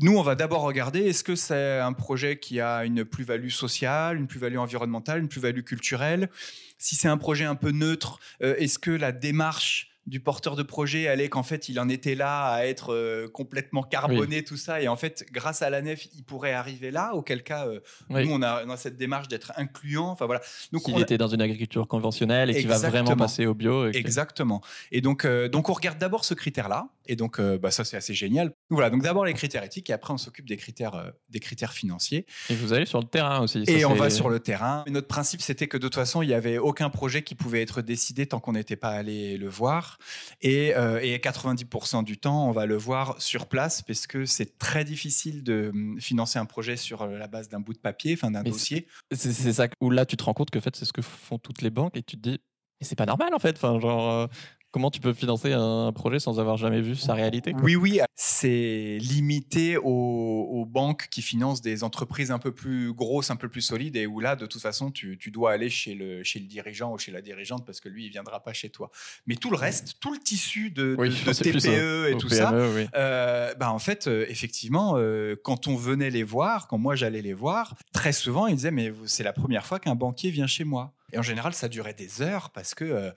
nous, 0.00 0.18
on 0.18 0.22
va 0.22 0.34
d'abord 0.34 0.62
regarder 0.62 1.00
est-ce 1.00 1.24
que 1.24 1.34
c'est 1.34 1.78
un 1.78 1.94
projet 1.94 2.38
qui 2.38 2.60
a 2.60 2.84
une 2.84 3.06
plus-value 3.06 3.48
sociale, 3.48 4.18
une 4.18 4.26
plus-value 4.26 4.58
environnementale, 4.58 5.20
une 5.20 5.28
plus-value 5.28 5.62
culturelle? 5.62 6.28
Si 6.76 6.94
c'est 6.94 7.08
un 7.08 7.16
projet 7.16 7.46
un 7.46 7.54
peu 7.54 7.70
neutre, 7.70 8.20
euh, 8.42 8.54
est-ce 8.58 8.78
que 8.78 8.90
la 8.90 9.12
démarche 9.12 9.97
du 10.08 10.20
porteur 10.20 10.56
de 10.56 10.62
projet 10.62 11.06
allait 11.06 11.28
qu'en 11.28 11.42
fait 11.42 11.68
il 11.68 11.78
en 11.78 11.88
était 11.88 12.14
là 12.14 12.46
à 12.46 12.64
être 12.64 12.94
euh, 12.94 13.28
complètement 13.28 13.82
carboné 13.82 14.42
tout 14.42 14.56
ça. 14.56 14.80
Et 14.80 14.88
en 14.88 14.96
fait 14.96 15.26
grâce 15.32 15.62
à 15.62 15.70
la 15.70 15.82
nef 15.82 16.06
il 16.16 16.24
pourrait 16.24 16.52
arriver 16.52 16.90
là. 16.90 17.14
Auquel 17.14 17.42
cas 17.42 17.66
euh, 17.66 17.80
nous 18.08 18.30
on 18.30 18.42
a, 18.42 18.76
cette 18.76 18.96
démarche 18.96 19.28
d'être 19.28 19.52
incluant. 19.56 20.08
Enfin 20.08 20.26
voilà. 20.26 20.40
Donc 20.72 20.88
il 20.88 20.98
était 20.98 21.18
dans 21.18 21.28
une 21.28 21.42
agriculture 21.42 21.86
conventionnelle 21.86 22.50
et 22.50 22.60
qui 22.60 22.66
va 22.66 22.78
vraiment 22.78 23.16
passer 23.16 23.46
au 23.46 23.54
bio 23.54 23.88
exactement. 23.90 24.62
Et 24.90 25.00
donc 25.00 25.24
euh, 25.24 25.48
donc 25.48 25.68
on 25.68 25.74
regarde 25.74 25.98
d'abord 25.98 26.24
ce 26.24 26.34
critère 26.34 26.68
là 26.68 26.88
et 27.08 27.16
donc 27.16 27.40
bah, 27.40 27.70
ça 27.70 27.84
c'est 27.84 27.96
assez 27.96 28.14
génial 28.14 28.52
voilà 28.70 28.90
donc 28.90 29.02
d'abord 29.02 29.24
les 29.24 29.34
critères 29.34 29.64
éthiques 29.64 29.90
et 29.90 29.92
après 29.92 30.12
on 30.12 30.18
s'occupe 30.18 30.48
des 30.48 30.56
critères 30.56 31.12
des 31.28 31.40
critères 31.40 31.72
financiers 31.72 32.26
et 32.50 32.54
vous 32.54 32.72
allez 32.72 32.86
sur 32.86 33.00
le 33.00 33.06
terrain 33.06 33.40
aussi 33.40 33.64
et 33.66 33.84
on 33.84 33.94
va 33.94 34.10
sur 34.10 34.28
le 34.28 34.40
terrain 34.40 34.84
notre 34.88 35.08
principe 35.08 35.40
c'était 35.40 35.66
que 35.66 35.76
de 35.76 35.82
toute 35.82 35.94
façon 35.94 36.22
il 36.22 36.28
y 36.28 36.34
avait 36.34 36.58
aucun 36.58 36.90
projet 36.90 37.22
qui 37.22 37.34
pouvait 37.34 37.62
être 37.62 37.82
décidé 37.82 38.26
tant 38.26 38.40
qu'on 38.40 38.52
n'était 38.52 38.76
pas 38.76 38.90
allé 38.90 39.36
le 39.36 39.48
voir 39.48 39.98
et, 40.40 40.72
90% 40.72 42.00
euh, 42.00 42.02
du 42.02 42.18
temps, 42.18 42.48
on 42.48 42.52
va 42.52 42.66
le 42.66 42.76
voir 42.76 43.20
sur 43.20 43.46
place 43.46 43.82
parce 43.82 44.06
que 44.06 44.24
c'est 44.24 44.58
très 44.58 44.84
difficile 44.84 45.42
de 45.42 45.70
hum, 45.72 46.00
financer 46.00 46.38
un 46.38 46.46
projet 46.46 46.76
sur 46.76 47.02
euh, 47.02 47.18
la 47.18 47.28
base 47.28 47.48
d'un 47.48 47.60
bout 47.60 47.72
de 47.72 47.78
papier, 47.78 48.14
enfin 48.14 48.30
d'un 48.30 48.42
dossier. 48.42 48.86
C'est 49.12 49.52
ça 49.52 49.68
où 49.80 49.90
là 49.90 50.06
tu 50.06 50.16
te 50.16 50.24
rends 50.24 50.34
compte 50.34 50.50
que 50.50 50.60
fait 50.60 50.74
c'est 50.76 50.84
ce 50.84 50.92
que 50.92 51.02
font 51.02 51.38
toutes 51.38 51.62
les 51.62 51.70
banques 51.70 51.96
et 51.96 52.02
tu 52.02 52.16
te 52.16 52.28
dis 52.28 52.40
mais 52.80 52.86
c'est 52.86 52.96
pas 52.96 53.06
normal 53.06 53.34
en 53.34 53.38
fait. 53.38 53.56
Enfin 53.56 53.78
genre 53.80 54.12
euh, 54.12 54.26
Comment 54.70 54.90
tu 54.90 55.00
peux 55.00 55.14
financer 55.14 55.52
un 55.54 55.92
projet 55.92 56.18
sans 56.18 56.38
avoir 56.40 56.58
jamais 56.58 56.82
vu 56.82 56.94
sa 56.94 57.14
réalité 57.14 57.54
Oui, 57.62 57.74
oui, 57.74 58.00
c'est 58.14 58.98
limité 59.00 59.78
aux, 59.78 60.66
banques 60.68 61.08
qui 61.10 61.22
financent 61.22 61.62
des 61.62 61.84
entreprises 61.84 62.30
un 62.30 62.38
peu 62.38 62.52
plus 62.52 62.92
grosses, 62.92 63.30
un 63.30 63.36
peu 63.36 63.48
plus 63.48 63.62
solides, 63.62 63.96
et 63.96 64.06
où 64.06 64.20
là, 64.20 64.36
de 64.36 64.44
toute 64.44 64.60
façon, 64.60 64.90
tu, 64.90 65.16
dois 65.32 65.52
aller 65.52 65.70
chez 65.70 65.94
le, 65.94 66.22
chez 66.22 66.38
le 66.38 66.46
dirigeant 66.46 66.92
ou 66.92 66.98
chez 66.98 67.10
la 67.10 67.22
dirigeante 67.22 67.64
parce 67.64 67.80
que 67.80 67.88
lui, 67.88 68.04
il 68.04 68.10
viendra 68.10 68.42
pas 68.42 68.52
chez 68.52 68.68
toi. 68.68 68.90
Mais 69.26 69.36
tout 69.36 69.50
le 69.50 69.56
reste, 69.56 69.94
tout 70.00 70.12
le 70.12 70.18
tissu 70.18 70.70
de, 70.70 70.94
TPE 70.96 72.10
et 72.12 72.18
tout 72.18 72.28
ça, 72.28 72.52
euh, 72.52 73.54
bah, 73.54 73.72
en 73.72 73.78
fait, 73.78 74.06
euh, 74.06 74.26
effectivement, 74.28 74.94
euh, 74.96 75.36
quand 75.42 75.66
on 75.66 75.76
venait 75.76 76.10
les 76.10 76.24
voir, 76.24 76.68
quand 76.68 76.78
moi 76.78 76.94
j'allais 76.94 77.22
les 77.22 77.34
voir, 77.34 77.74
très 77.94 78.12
souvent, 78.12 78.46
ils 78.46 78.56
disaient, 78.56 78.70
mais 78.70 78.92
c'est 79.06 79.24
la 79.24 79.32
première 79.32 79.64
fois 79.64 79.78
qu'un 79.78 79.94
banquier 79.94 80.30
vient 80.30 80.46
chez 80.46 80.64
moi. 80.64 80.92
Et 81.12 81.18
en 81.18 81.22
général, 81.22 81.54
ça 81.54 81.68
durait 81.68 81.94
des 81.94 82.20
heures 82.20 82.50
parce 82.50 82.74
que 82.74 83.12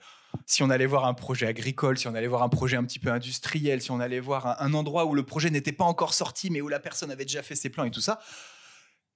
si 0.46 0.62
on 0.62 0.70
allait 0.70 0.86
voir 0.86 1.06
un 1.06 1.14
projet 1.14 1.46
agricole, 1.46 1.98
si 1.98 2.08
on 2.08 2.14
allait 2.14 2.26
voir 2.26 2.42
un 2.42 2.48
projet 2.48 2.76
un 2.76 2.84
petit 2.84 2.98
peu 2.98 3.10
industriel, 3.10 3.80
si 3.80 3.90
on 3.90 4.00
allait 4.00 4.20
voir 4.20 4.60
un, 4.60 4.74
endroit 4.74 5.04
où 5.06 5.14
le 5.14 5.24
projet 5.24 5.50
n'était 5.50 5.72
pas 5.72 5.84
encore 5.84 6.14
sorti, 6.14 6.50
mais 6.50 6.60
où 6.60 6.68
la 6.68 6.80
personne 6.80 7.10
avait 7.10 7.24
déjà 7.24 7.42
fait 7.42 7.54
ses 7.54 7.70
plans 7.70 7.84
et 7.84 7.90
tout 7.90 8.00
ça. 8.00 8.20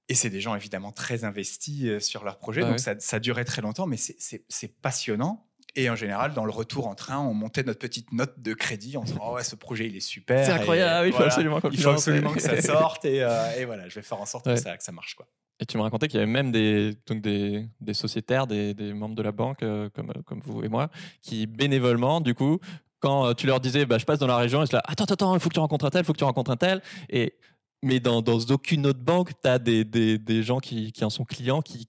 Et 0.08 0.14
c'est 0.14 0.30
des 0.30 0.40
gens 0.40 0.54
évidemment 0.54 0.92
très 0.92 1.24
investis 1.24 1.84
euh, 1.84 2.00
sur 2.00 2.24
leur 2.24 2.38
projet, 2.38 2.60
donc 2.60 2.78
Ça, 2.78 3.18
durait 3.18 3.44
très 3.44 3.62
longtemps, 3.62 3.86
mais 3.86 3.96
c'est 3.96 4.80
passionnant. 4.80 5.46
Et 5.78 5.90
en 5.90 5.96
général, 5.96 6.32
dans 6.32 6.46
le 6.46 6.52
retour 6.52 6.86
en 6.86 6.94
train, 6.94 7.18
on 7.18 7.34
montait 7.34 7.62
notre 7.62 7.80
petite 7.80 8.10
note 8.12 8.40
de 8.40 8.54
crédit 8.54 8.96
en 8.96 9.02
disant 9.02 9.20
oh 9.22 9.34
ouais, 9.34 9.44
ce 9.44 9.56
projet 9.56 9.86
il 9.86 9.94
est 9.94 10.00
super. 10.00 10.46
C'est 10.46 10.52
incroyable, 10.52 11.08
il 11.08 11.12
faut 11.12 11.22
absolument, 11.22 11.60
il 11.70 11.78
faut 11.78 11.90
absolument 11.90 12.32
que 12.32 12.40
ça 12.40 12.60
sorte 12.62 13.04
et, 13.04 13.22
euh, 13.22 13.58
et, 13.58 13.66
voilà, 13.66 13.86
je 13.86 13.94
vais 13.96 14.02
faire 14.02 14.18
en 14.18 14.24
sorte 14.24 14.46
que, 14.46 14.56
ça, 14.56 14.74
que 14.78 14.82
ça 14.82 14.92
marche 14.92 15.16
quoi. 15.16 15.28
Et 15.58 15.64
tu 15.64 15.78
me 15.78 15.82
racontais 15.82 16.08
qu'il 16.08 16.20
y 16.20 16.22
avait 16.22 16.30
même 16.30 16.52
des, 16.52 16.94
donc 17.06 17.22
des, 17.22 17.66
des 17.80 17.94
sociétaires, 17.94 18.46
des, 18.46 18.74
des, 18.74 18.92
membres 18.92 19.14
de 19.14 19.22
la 19.22 19.32
banque, 19.32 19.62
euh, 19.62 19.88
comme, 19.94 20.12
comme 20.26 20.40
vous 20.40 20.62
et 20.62 20.68
moi, 20.68 20.90
qui 21.22 21.46
bénévolement, 21.46 22.20
du 22.20 22.34
coup, 22.34 22.58
quand 23.00 23.26
euh, 23.26 23.32
tu 23.32 23.46
leur 23.46 23.60
disais, 23.60 23.86
bah, 23.86 23.96
je 23.96 24.04
passe 24.04 24.18
dans 24.18 24.26
la 24.26 24.36
région, 24.36 24.62
ils 24.62 24.66
se 24.66 24.74
là, 24.74 24.82
attends, 24.86 25.04
attends, 25.04 25.34
il 25.34 25.40
faut 25.40 25.48
que 25.48 25.54
tu 25.54 25.60
rencontres 25.60 25.86
un 25.86 25.90
tel, 25.90 26.02
il 26.02 26.04
faut 26.04 26.12
que 26.12 26.18
tu 26.18 26.24
rencontres 26.24 26.50
un 26.50 26.56
tel. 26.56 26.82
Et, 27.08 27.34
mais 27.82 28.00
dans, 28.00 28.20
dans 28.20 28.38
aucune 28.38 28.86
autre 28.86 29.00
banque, 29.00 29.30
tu 29.42 29.48
as 29.48 29.58
des, 29.58 29.84
des, 29.84 30.18
des, 30.18 30.42
gens 30.42 30.58
qui, 30.58 30.92
qui 30.92 31.04
en 31.04 31.10
sont 31.10 31.24
clients, 31.24 31.62
qui, 31.62 31.88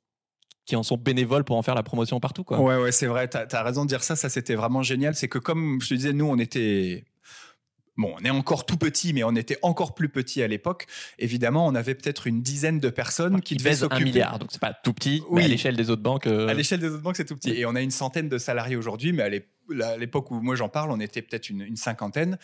qui 0.65 0.75
en 0.77 0.83
sont 0.83 0.97
bénévoles 0.97 1.43
pour 1.43 1.57
en 1.57 1.61
faire 1.61 1.75
la 1.75 1.83
promotion 1.83 2.21
partout. 2.21 2.45
Quoi. 2.45 2.59
Ouais, 2.61 2.77
ouais, 2.77 2.91
c'est 2.93 3.07
vrai, 3.07 3.29
tu 3.29 3.35
as, 3.35 3.47
as, 3.51 3.63
raison 3.63 3.83
de 3.83 3.89
dire 3.89 4.03
ça, 4.03 4.15
ça 4.15 4.29
c'était 4.29 4.55
vraiment 4.55 4.81
génial. 4.81 5.13
C'est 5.15 5.27
que 5.27 5.39
comme 5.39 5.79
je 5.81 5.89
te 5.89 5.93
disais, 5.93 6.13
nous, 6.13 6.25
on 6.25 6.37
était 6.37 7.03
Bon, 7.97 8.13
on 8.19 8.23
est 8.23 8.29
encore 8.29 8.65
tout 8.65 8.77
petit, 8.77 9.13
mais 9.13 9.23
on 9.23 9.35
était 9.35 9.57
encore 9.61 9.95
plus 9.95 10.09
petit 10.09 10.41
à 10.43 10.47
l'époque. 10.47 10.85
Évidemment, 11.17 11.65
on 11.65 11.75
avait 11.75 11.95
peut-être 11.95 12.27
une 12.27 12.41
dizaine 12.41 12.79
de 12.79 12.89
personnes 12.89 13.41
qui, 13.41 13.55
devaient 13.55 13.75
s'occuper. 13.75 14.01
un 14.01 14.05
milliard, 14.05 14.39
donc 14.39 14.49
c'est 14.51 14.61
pas 14.61 14.73
tout 14.73 14.93
petit. 14.93 15.23
Oui. 15.29 15.43
à 15.43 15.47
l'échelle 15.47 15.75
des 15.75 15.89
autres 15.89 16.03
banques. 16.03 16.27
Euh, 16.27 16.47
à 16.47 16.53
l'échelle 16.53 16.79
des 16.79 16.87
autres 16.87 17.01
banques, 17.01 17.17
c'est 17.17 17.25
tout 17.25 17.35
petit. 17.35 17.51
Et 17.51 17.65
on 17.65 17.75
a 17.75 17.81
une 17.81 17.91
centaine 17.91 18.29
de 18.29 18.37
salariés 18.37 18.75
aujourd'hui, 18.75 19.13
mais 19.13 19.23
à 19.23 19.29
l'époque 19.29 19.56
où 19.69 20.41
moi 20.41 20.55
j'en 20.55 20.69
parle, 20.69 20.91
on 20.91 20.99
était 20.99 21.21
peut-être 21.21 21.49
une, 21.49 21.75
cinquantaine. 21.75 22.37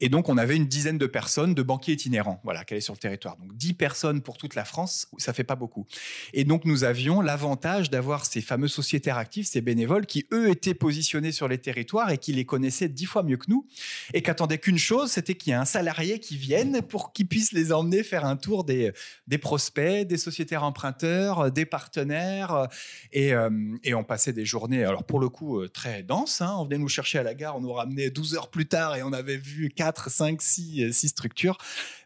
Et 0.00 0.08
donc, 0.08 0.28
on 0.28 0.36
avait 0.36 0.56
une 0.56 0.66
dizaine 0.66 0.98
de 0.98 1.06
personnes, 1.06 1.54
de 1.54 1.62
banquiers 1.62 1.94
itinérants, 1.94 2.40
voilà, 2.44 2.64
qui 2.64 2.74
allaient 2.74 2.80
sur 2.80 2.94
le 2.94 2.98
territoire. 2.98 3.36
Donc, 3.36 3.56
10 3.56 3.74
personnes 3.74 4.20
pour 4.22 4.36
toute 4.36 4.54
la 4.54 4.64
France, 4.64 5.08
ça 5.18 5.32
fait 5.32 5.44
pas 5.44 5.56
beaucoup. 5.56 5.86
Et 6.32 6.44
donc, 6.44 6.64
nous 6.64 6.84
avions 6.84 7.20
l'avantage 7.20 7.90
d'avoir 7.90 8.26
ces 8.26 8.40
fameux 8.40 8.68
sociétaires 8.68 9.18
actifs, 9.18 9.46
ces 9.46 9.60
bénévoles, 9.60 10.06
qui, 10.06 10.26
eux, 10.32 10.50
étaient 10.50 10.74
positionnés 10.74 11.32
sur 11.32 11.48
les 11.48 11.58
territoires 11.58 12.10
et 12.10 12.18
qui 12.18 12.32
les 12.32 12.44
connaissaient 12.44 12.88
dix 12.88 13.06
fois 13.06 13.22
mieux 13.22 13.36
que 13.36 13.46
nous. 13.48 13.66
Et 14.14 14.22
qu'attendaient 14.22 14.58
qu'une 14.58 14.78
chose, 14.78 15.10
c'était 15.10 15.34
qu'il 15.34 15.50
y 15.50 15.52
ait 15.52 15.58
un 15.58 15.64
salarié 15.64 16.18
qui 16.18 16.36
vienne 16.36 16.82
pour 16.82 17.12
qu'il 17.12 17.28
puisse 17.28 17.52
les 17.52 17.72
emmener 17.72 18.02
faire 18.02 18.24
un 18.24 18.36
tour 18.36 18.64
des, 18.64 18.92
des 19.26 19.38
prospects, 19.38 20.06
des 20.06 20.18
sociétaires 20.18 20.64
emprunteurs, 20.64 21.50
des 21.50 21.66
partenaires. 21.66 22.68
Et, 23.12 23.34
euh, 23.34 23.50
et 23.84 23.94
on 23.94 24.04
passait 24.04 24.32
des 24.32 24.44
journées, 24.44 24.84
alors 24.84 25.04
pour 25.04 25.20
le 25.20 25.28
coup, 25.28 25.60
euh, 25.60 25.68
très 25.68 26.02
denses. 26.02 26.40
Hein. 26.40 26.54
Venait 26.70 26.78
nous 26.78 26.88
chercher 26.88 27.18
à 27.18 27.22
la 27.24 27.34
gare, 27.34 27.56
on 27.56 27.60
nous 27.60 27.72
ramenait 27.72 28.10
12 28.10 28.36
heures 28.36 28.48
plus 28.48 28.66
tard 28.66 28.94
et 28.94 29.02
on 29.02 29.12
avait 29.12 29.36
vu 29.36 29.70
4, 29.70 30.08
5, 30.08 30.40
6, 30.40 30.92
6 30.92 31.08
structures. 31.08 31.58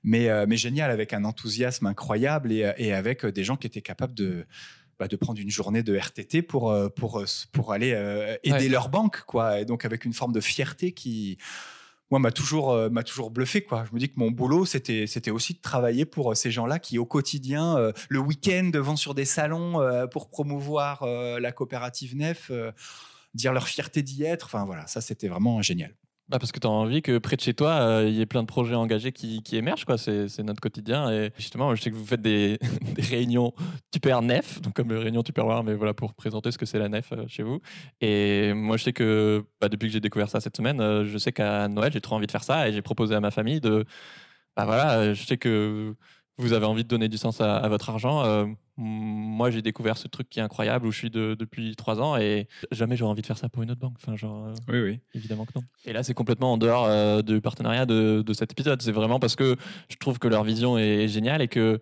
Mais, 0.02 0.30
euh, 0.30 0.46
mais 0.48 0.56
génial, 0.56 0.90
avec 0.90 1.12
un 1.12 1.24
enthousiasme 1.24 1.86
incroyable 1.86 2.50
et, 2.50 2.72
et 2.78 2.94
avec 2.94 3.26
des 3.26 3.44
gens 3.44 3.56
qui 3.56 3.66
étaient 3.66 3.82
capables 3.82 4.14
de 4.14 4.46
bah, 4.98 5.08
de 5.08 5.16
prendre 5.16 5.40
une 5.40 5.50
journée 5.50 5.82
de 5.82 5.96
RTT 5.96 6.42
pour, 6.42 6.72
pour, 6.94 7.24
pour 7.52 7.72
aller 7.72 8.36
aider 8.44 8.68
leur 8.68 8.88
banque. 8.88 9.22
Quoi. 9.26 9.60
Et 9.60 9.64
donc 9.64 9.84
avec 9.84 10.04
une 10.04 10.12
forme 10.12 10.32
de 10.32 10.40
fierté 10.40 10.92
qui, 10.92 11.36
moi, 12.10 12.20
m'a 12.20 12.30
toujours, 12.30 12.72
euh, 12.72 12.90
m'a 12.90 13.02
toujours 13.02 13.30
bluffé. 13.30 13.62
Quoi. 13.62 13.84
Je 13.88 13.94
me 13.94 13.98
dis 13.98 14.08
que 14.08 14.18
mon 14.18 14.30
boulot, 14.30 14.66
c'était, 14.66 15.06
c'était 15.06 15.30
aussi 15.30 15.54
de 15.54 15.60
travailler 15.60 16.04
pour 16.04 16.32
euh, 16.32 16.34
ces 16.34 16.50
gens-là 16.50 16.78
qui, 16.78 16.98
au 16.98 17.06
quotidien, 17.06 17.76
euh, 17.76 17.92
le 18.08 18.18
week-end, 18.20 18.70
vont 18.74 18.96
sur 18.96 19.14
des 19.14 19.24
salons 19.24 19.80
pour 20.12 20.28
promouvoir 20.28 21.04
la 21.04 21.52
coopérative 21.52 22.16
Nef, 22.16 22.50
dire 23.34 23.52
leur 23.52 23.68
fierté 23.68 24.02
d'y 24.02 24.24
être. 24.24 24.46
Enfin, 24.46 24.64
voilà, 24.64 24.86
ça, 24.86 25.00
c'était 25.00 25.28
vraiment 25.28 25.60
génial. 25.62 25.94
Bah 26.30 26.38
parce 26.38 26.52
que 26.52 26.58
tu 26.58 26.66
as 26.66 26.70
envie 26.70 27.02
que 27.02 27.18
près 27.18 27.36
de 27.36 27.42
chez 27.42 27.52
toi, 27.52 27.72
euh, 27.72 28.08
il 28.08 28.14
y 28.14 28.22
ait 28.22 28.26
plein 28.26 28.40
de 28.40 28.46
projets 28.46 28.74
engagés 28.74 29.12
qui, 29.12 29.42
émergent. 29.52 29.84
Quoi. 29.84 29.98
C'est, 29.98 30.38
notre 30.38 30.60
quotidien. 30.60 31.10
Et 31.10 31.30
justement, 31.36 31.74
je 31.74 31.82
sais 31.82 31.90
que 31.90 31.96
vous 31.96 32.06
faites 32.06 32.22
des, 32.22 32.58
des 32.94 33.02
réunions 33.02 33.52
Tupper 33.90 34.18
Nef, 34.22 34.62
donc 34.62 34.72
comme 34.72 34.90
réunion 34.90 35.22
Tupperware, 35.22 35.62
mais 35.64 35.74
voilà 35.74 35.92
pour 35.92 36.14
présenter 36.14 36.50
ce 36.50 36.56
que 36.56 36.64
c'est 36.64 36.78
la 36.78 36.88
Nef 36.88 37.12
euh, 37.12 37.24
chez 37.28 37.42
vous. 37.42 37.60
Et 38.00 38.54
moi, 38.54 38.78
je 38.78 38.84
sais 38.84 38.94
que 38.94 39.44
bah, 39.60 39.68
depuis 39.68 39.88
que 39.88 39.92
j'ai 39.92 40.00
découvert 40.00 40.30
ça 40.30 40.40
cette 40.40 40.56
semaine, 40.56 40.80
euh, 40.80 41.04
je 41.04 41.18
sais 41.18 41.32
qu'à 41.32 41.68
Noël, 41.68 41.92
j'ai 41.92 42.00
trop 42.00 42.16
envie 42.16 42.26
de 42.26 42.32
faire 42.32 42.44
ça 42.44 42.70
et 42.70 42.72
j'ai 42.72 42.82
proposé 42.82 43.14
à 43.14 43.20
ma 43.20 43.30
famille 43.30 43.60
de. 43.60 43.84
Bah 44.56 44.64
voilà, 44.64 45.12
je 45.12 45.26
sais 45.26 45.36
que 45.36 45.94
vous 46.38 46.52
avez 46.54 46.64
envie 46.64 46.84
de 46.84 46.88
donner 46.88 47.08
du 47.08 47.18
sens 47.18 47.40
à, 47.40 47.68
votre 47.68 47.90
argent. 47.90 48.46
Euh, 49.34 49.36
moi, 49.36 49.50
j'ai 49.50 49.62
découvert 49.62 49.96
ce 49.96 50.08
truc 50.08 50.28
qui 50.30 50.40
est 50.40 50.42
incroyable 50.42 50.86
où 50.86 50.92
je 50.92 50.98
suis 50.98 51.10
depuis 51.10 51.76
trois 51.76 52.00
ans 52.00 52.16
et 52.16 52.48
jamais 52.70 52.96
j'aurais 52.96 53.10
envie 53.10 53.22
de 53.22 53.26
faire 53.26 53.38
ça 53.38 53.48
pour 53.48 53.62
une 53.62 53.70
autre 53.70 53.80
banque. 53.80 53.96
Enfin, 53.96 54.16
genre, 54.16 54.46
euh, 54.46 54.54
oui, 54.68 54.80
oui. 54.80 55.00
Évidemment 55.14 55.44
que 55.44 55.52
non. 55.56 55.62
Et 55.84 55.92
là, 55.92 56.02
c'est 56.02 56.14
complètement 56.14 56.54
en 56.54 56.58
dehors 56.58 56.86
euh, 56.86 57.22
du 57.22 57.40
partenariat 57.40 57.86
de, 57.86 58.24
cet 58.32 58.52
épisode. 58.52 58.80
C'est 58.82 58.92
vraiment 58.92 59.20
parce 59.20 59.36
que 59.36 59.56
je 59.88 59.96
trouve 59.96 60.18
que 60.18 60.28
leur 60.28 60.44
vision 60.44 60.78
est, 60.78 61.08
géniale 61.08 61.42
et 61.42 61.48
que 61.48 61.80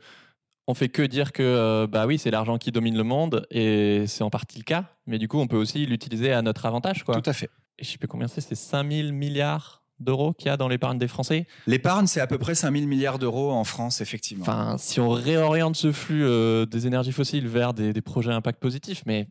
on 0.66 0.74
fait 0.74 0.88
que 0.88 1.02
dire 1.02 1.32
que 1.32 1.86
bah 1.86 2.06
oui, 2.06 2.18
c'est 2.18 2.30
l'argent 2.30 2.58
qui 2.58 2.70
domine 2.70 2.96
le 2.96 3.02
monde 3.02 3.46
et 3.50 4.04
c'est 4.06 4.22
en 4.22 4.30
partie 4.30 4.58
le 4.58 4.64
cas. 4.64 4.84
Mais 5.06 5.18
du 5.18 5.28
coup, 5.28 5.38
on 5.38 5.46
peut 5.46 5.56
aussi 5.56 5.86
l'utiliser 5.86 6.32
à 6.32 6.42
notre 6.42 6.66
avantage. 6.66 7.04
Quoi. 7.04 7.20
Tout 7.20 7.30
à 7.30 7.32
fait. 7.32 7.50
Et 7.78 7.84
je 7.84 7.90
sais 7.90 7.98
plus 7.98 8.08
combien 8.08 8.28
c'est, 8.28 8.40
c'est 8.40 8.54
5000 8.54 9.12
milliards 9.12 9.81
d'euros 10.00 10.32
qu'il 10.32 10.46
y 10.46 10.50
a 10.50 10.56
dans 10.56 10.68
l'épargne 10.68 10.98
des 10.98 11.08
Français 11.08 11.46
L'épargne, 11.66 12.06
c'est 12.06 12.20
à 12.20 12.26
peu 12.26 12.38
près 12.38 12.54
5000 12.54 12.88
milliards 12.88 13.18
d'euros 13.18 13.52
en 13.52 13.64
France, 13.64 14.00
effectivement. 14.00 14.42
Enfin, 14.42 14.76
si 14.78 15.00
on 15.00 15.10
réoriente 15.10 15.76
ce 15.76 15.92
flux 15.92 16.24
euh, 16.24 16.66
des 16.66 16.86
énergies 16.86 17.12
fossiles 17.12 17.48
vers 17.48 17.74
des, 17.74 17.92
projets 18.02 18.32
à 18.32 18.36
impact 18.36 18.60
positif, 18.60 19.02
mais 19.06 19.28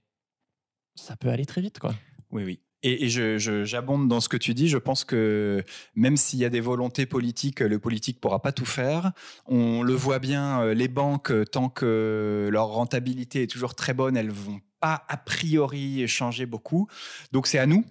ça 0.96 1.16
peut 1.16 1.30
aller 1.30 1.46
très 1.46 1.62
vite, 1.62 1.80
quoi. 1.80 1.94
Oui, 2.32 2.44
oui. 2.44 2.60
Et, 2.84 3.10
j'abonde 3.10 4.08
dans 4.08 4.22
ce 4.22 4.30
que 4.30 4.38
tu 4.38 4.54
dis. 4.54 4.68
Je 4.68 4.78
pense 4.78 5.04
que 5.04 5.64
même 5.94 6.18
s'il 6.18 6.40
y 6.40 6.46
a 6.46 6.50
des 6.50 6.62
volontés 6.62 7.06
politiques, 7.06 7.60
le 7.60 7.78
politique 7.78 8.20
pourra 8.20 8.42
pas 8.42 8.52
tout 8.52 8.66
faire. 8.66 9.12
On 9.46 9.84
le 9.84 9.94
voit 9.94 10.20
bien, 10.20 10.62
euh, 10.62 10.74
les 10.74 10.88
banques, 10.88 11.32
tant 11.52 11.70
que 11.70 12.50
leur 12.52 12.68
rentabilité 12.68 13.44
est 13.44 13.48
toujours 13.48 13.76
très 13.76 13.94
bonne, 13.94 14.18
elles 14.18 14.32
vont 14.32 14.62
pas 14.80 15.06
a 15.10 15.18
priori 15.18 16.08
changer 16.08 16.46
beaucoup. 16.46 16.88
Donc 17.32 17.46
c'est 17.46 17.60
à 17.60 17.68
nous, 17.68 17.86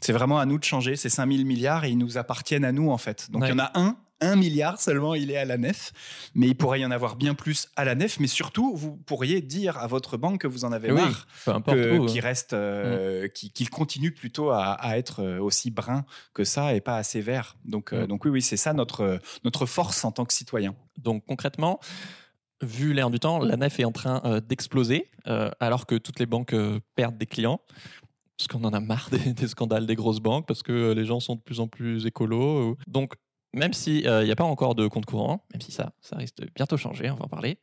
c'est 0.00 0.12
vraiment 0.12 0.38
à 0.38 0.46
nous 0.46 0.58
de 0.58 0.64
changer. 0.64 0.96
ces 0.96 1.08
5000 1.08 1.44
milliards 1.46 1.84
et 1.84 1.90
ils 1.90 1.98
nous 1.98 2.18
appartiennent 2.18 2.64
à 2.64 2.72
nous, 2.72 2.90
en 2.90 2.98
fait. 2.98 3.30
Donc 3.30 3.44
il 3.44 3.50
y 3.50 3.52
en 3.52 3.58
a 3.58 3.70
un, 3.74 3.96
un 4.20 4.36
milliard 4.36 4.80
seulement, 4.80 5.14
il 5.14 5.30
est 5.30 5.36
à 5.36 5.44
la 5.44 5.58
nef. 5.58 5.92
Mais 6.34 6.46
il 6.48 6.54
pourrait 6.54 6.80
y 6.80 6.86
en 6.86 6.90
avoir 6.90 7.16
bien 7.16 7.34
plus 7.34 7.68
à 7.76 7.84
la 7.84 7.94
nef. 7.94 8.18
Mais 8.20 8.26
surtout, 8.26 8.74
vous 8.74 8.96
pourriez 8.96 9.40
dire 9.40 9.76
à 9.78 9.86
votre 9.86 10.16
banque 10.16 10.42
que 10.42 10.46
vous 10.46 10.64
en 10.64 10.72
avez 10.72 10.90
marre, 10.90 11.26
qu'il 11.64 12.20
reste, 12.20 12.52
euh, 12.52 13.26
mm. 13.26 13.28
qu'il 13.30 13.70
continue 13.70 14.12
plutôt 14.12 14.50
à, 14.50 14.78
être 14.96 15.22
euh, 15.22 15.38
aussi 15.38 15.70
brun 15.70 16.04
que 16.32 16.44
ça 16.44 16.74
et 16.74 16.80
pas 16.80 16.96
assez 16.96 17.20
vert. 17.20 17.56
Donc, 17.64 17.92
euh, 17.92 18.04
mm. 18.04 18.06
donc 18.06 18.24
oui, 18.24 18.30
oui, 18.30 18.42
c'est 18.42 18.56
ça 18.56 18.72
notre, 18.72 19.20
notre 19.44 19.66
force 19.66 20.04
en 20.04 20.12
tant 20.12 20.24
que 20.24 20.32
citoyen. 20.32 20.74
Donc 20.96 21.24
concrètement, 21.26 21.78
vu 22.62 22.94
l'air 22.94 23.10
du 23.10 23.20
temps, 23.20 23.38
la 23.38 23.56
nef 23.56 23.78
est 23.80 23.84
en 23.84 23.92
train 23.92 24.40
d'exploser, 24.40 25.10
alors 25.60 25.84
que 25.84 25.94
toutes 25.96 26.18
les 26.18 26.26
banques 26.26 26.54
perdent 26.94 27.18
des 27.18 27.26
clients 27.26 27.60
parce 28.36 28.48
qu'on 28.48 28.64
en 28.64 28.72
a 28.72 28.80
marre 28.80 29.08
des, 29.10 29.48
scandales 29.48 29.86
des 29.86 29.94
grosses 29.94 30.20
banques, 30.20 30.46
parce 30.46 30.62
que 30.62 30.72
euh, 30.72 30.94
les 30.94 31.04
gens 31.04 31.20
sont 31.20 31.36
de 31.36 31.40
plus 31.40 31.60
en 31.60 31.68
plus 31.68 32.06
écolos. 32.06 32.76
Donc, 32.86 33.14
même 33.54 33.72
s'il 33.72 34.02
n'y 34.02 34.06
euh, 34.06 34.30
a 34.30 34.36
pas 34.36 34.44
encore 34.44 34.74
de 34.74 34.86
compte 34.86 35.06
courant, 35.06 35.46
même 35.54 35.62
si 35.62 35.72
ça, 35.72 35.92
ça 36.02 36.16
risque 36.16 36.36
de 36.36 36.48
bientôt 36.54 36.76
changer, 36.76 37.10
on 37.10 37.14
va 37.14 37.24
en 37.24 37.28
parler, 37.28 37.58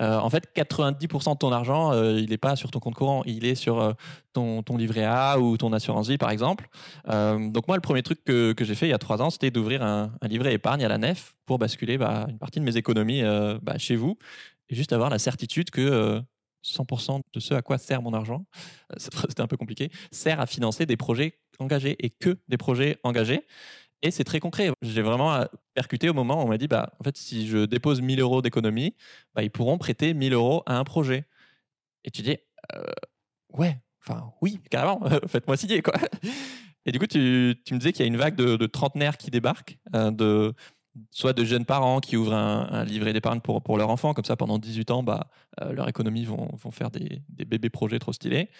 euh, 0.00 0.18
en 0.18 0.28
fait, 0.28 0.48
90% 0.56 1.34
de 1.34 1.38
ton 1.38 1.52
argent, 1.52 1.92
il 1.92 2.30
n'est 2.30 2.38
pas 2.38 2.56
sur 2.56 2.72
ton 2.72 2.80
compte 2.80 2.96
courant, 2.96 3.22
il 3.26 3.44
est 3.44 3.54
sur 3.54 3.94
ton, 4.32 4.62
livret 4.76 5.04
A 5.04 5.38
ou 5.38 5.56
ton 5.56 5.72
assurance 5.72 6.08
vie, 6.08 6.18
par 6.18 6.30
exemple. 6.30 6.68
donc 7.06 7.68
moi, 7.68 7.76
le 7.76 7.80
premier 7.80 8.02
truc 8.02 8.24
que, 8.24 8.52
que 8.52 8.64
j'ai 8.64 8.74
fait 8.74 8.86
il 8.86 8.90
y 8.90 8.94
a 8.94 8.98
trois 8.98 9.22
ans, 9.22 9.30
c'était 9.30 9.52
d'ouvrir 9.52 9.82
un, 9.84 10.10
livret 10.22 10.52
épargne 10.52 10.84
à 10.84 10.88
la 10.88 10.98
nef 10.98 11.36
pour 11.44 11.58
basculer 11.58 11.96
bah, 11.96 12.26
une 12.28 12.38
partie 12.38 12.58
de 12.58 12.64
mes 12.64 12.76
économies 12.76 13.22
bah, 13.62 13.78
chez 13.78 13.94
vous 13.94 14.18
et 14.68 14.74
juste 14.74 14.92
avoir 14.92 15.10
la 15.10 15.20
certitude 15.20 15.70
que 15.70 16.20
100% 16.66 17.20
de 17.32 17.40
ce 17.40 17.54
à 17.54 17.62
quoi 17.62 17.78
sert 17.78 18.02
mon 18.02 18.12
argent, 18.12 18.44
euh, 18.92 18.96
c'était 19.28 19.40
un 19.40 19.46
peu 19.46 19.56
compliqué, 19.56 19.90
sert 20.10 20.40
à 20.40 20.46
financer 20.46 20.86
des 20.86 20.96
projets 20.96 21.38
engagés 21.58 21.96
et 22.04 22.10
que 22.10 22.38
des 22.48 22.56
projets 22.56 22.98
engagés. 23.02 23.46
Et 24.02 24.10
c'est 24.10 24.24
très 24.24 24.40
concret. 24.40 24.70
J'ai 24.82 25.02
vraiment 25.02 25.34
euh, 25.34 25.44
percuté 25.74 26.08
au 26.08 26.14
moment 26.14 26.40
où 26.42 26.44
on 26.44 26.48
m'a 26.48 26.58
dit, 26.58 26.68
bah, 26.68 26.92
en 27.00 27.04
fait, 27.04 27.16
si 27.16 27.46
je 27.46 27.64
dépose 27.64 28.02
1000 28.02 28.20
euros 28.20 28.42
d'économie, 28.42 28.94
bah, 29.34 29.42
ils 29.42 29.50
pourront 29.50 29.78
prêter 29.78 30.12
1000 30.12 30.34
euros 30.34 30.62
à 30.66 30.78
un 30.78 30.84
projet. 30.84 31.24
Et 32.04 32.10
tu 32.10 32.22
dis, 32.22 32.36
euh, 32.74 32.82
ouais, 33.54 33.78
enfin, 34.04 34.32
oui, 34.42 34.60
carrément, 34.70 35.00
faites-moi 35.26 35.56
signer, 35.56 35.82
quoi. 35.82 35.94
Et 36.84 36.92
du 36.92 36.98
coup, 36.98 37.06
tu, 37.06 37.56
tu 37.64 37.74
me 37.74 37.78
disais 37.78 37.92
qu'il 37.92 38.02
y 38.02 38.04
a 38.04 38.06
une 38.06 38.18
vague 38.18 38.36
de, 38.36 38.66
trentenaires 38.66 39.16
qui 39.16 39.30
débarquent, 39.30 39.78
soit 41.10 41.32
de 41.32 41.44
jeunes 41.44 41.64
parents 41.64 42.00
qui 42.00 42.16
ouvrent 42.16 42.34
un, 42.34 42.84
livret 42.84 43.12
d'épargne 43.12 43.40
pour, 43.40 43.62
pour 43.62 43.78
leur 43.78 43.90
enfant, 43.90 44.14
comme 44.14 44.24
ça 44.24 44.36
pendant 44.36 44.58
18 44.58 44.90
ans, 44.90 45.02
bah, 45.02 45.28
euh, 45.60 45.72
leur 45.72 45.88
économie 45.88 46.24
vont, 46.24 46.48
vont 46.56 46.70
faire 46.70 46.90
des, 46.90 47.22
des, 47.28 47.44
bébés 47.44 47.70
projets 47.70 47.98
trop 47.98 48.12
stylés. 48.12 48.50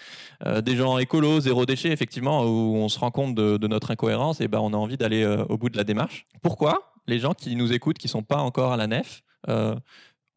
Euh, 0.44 0.60
des 0.60 0.76
gens 0.76 0.98
écolos, 0.98 1.40
zéro 1.40 1.66
déchet, 1.66 1.90
effectivement, 1.90 2.44
où 2.44 2.76
on 2.76 2.88
se 2.88 2.98
rend 2.98 3.10
compte 3.10 3.34
de, 3.34 3.66
notre 3.66 3.90
incohérence 3.90 4.40
et 4.40 4.48
bah, 4.48 4.60
on 4.60 4.72
a 4.72 4.76
envie 4.76 4.96
d'aller 4.96 5.22
euh, 5.22 5.44
au 5.48 5.58
bout 5.58 5.70
de 5.70 5.76
la 5.76 5.84
démarche. 5.84 6.26
Pourquoi 6.42 6.92
les 7.06 7.18
gens 7.18 7.34
qui 7.34 7.56
nous 7.56 7.72
écoutent, 7.72 7.98
qui 7.98 8.06
ne 8.06 8.10
sont 8.10 8.22
pas 8.22 8.38
encore 8.38 8.72
à 8.72 8.76
la 8.76 8.86
nef, 8.86 9.22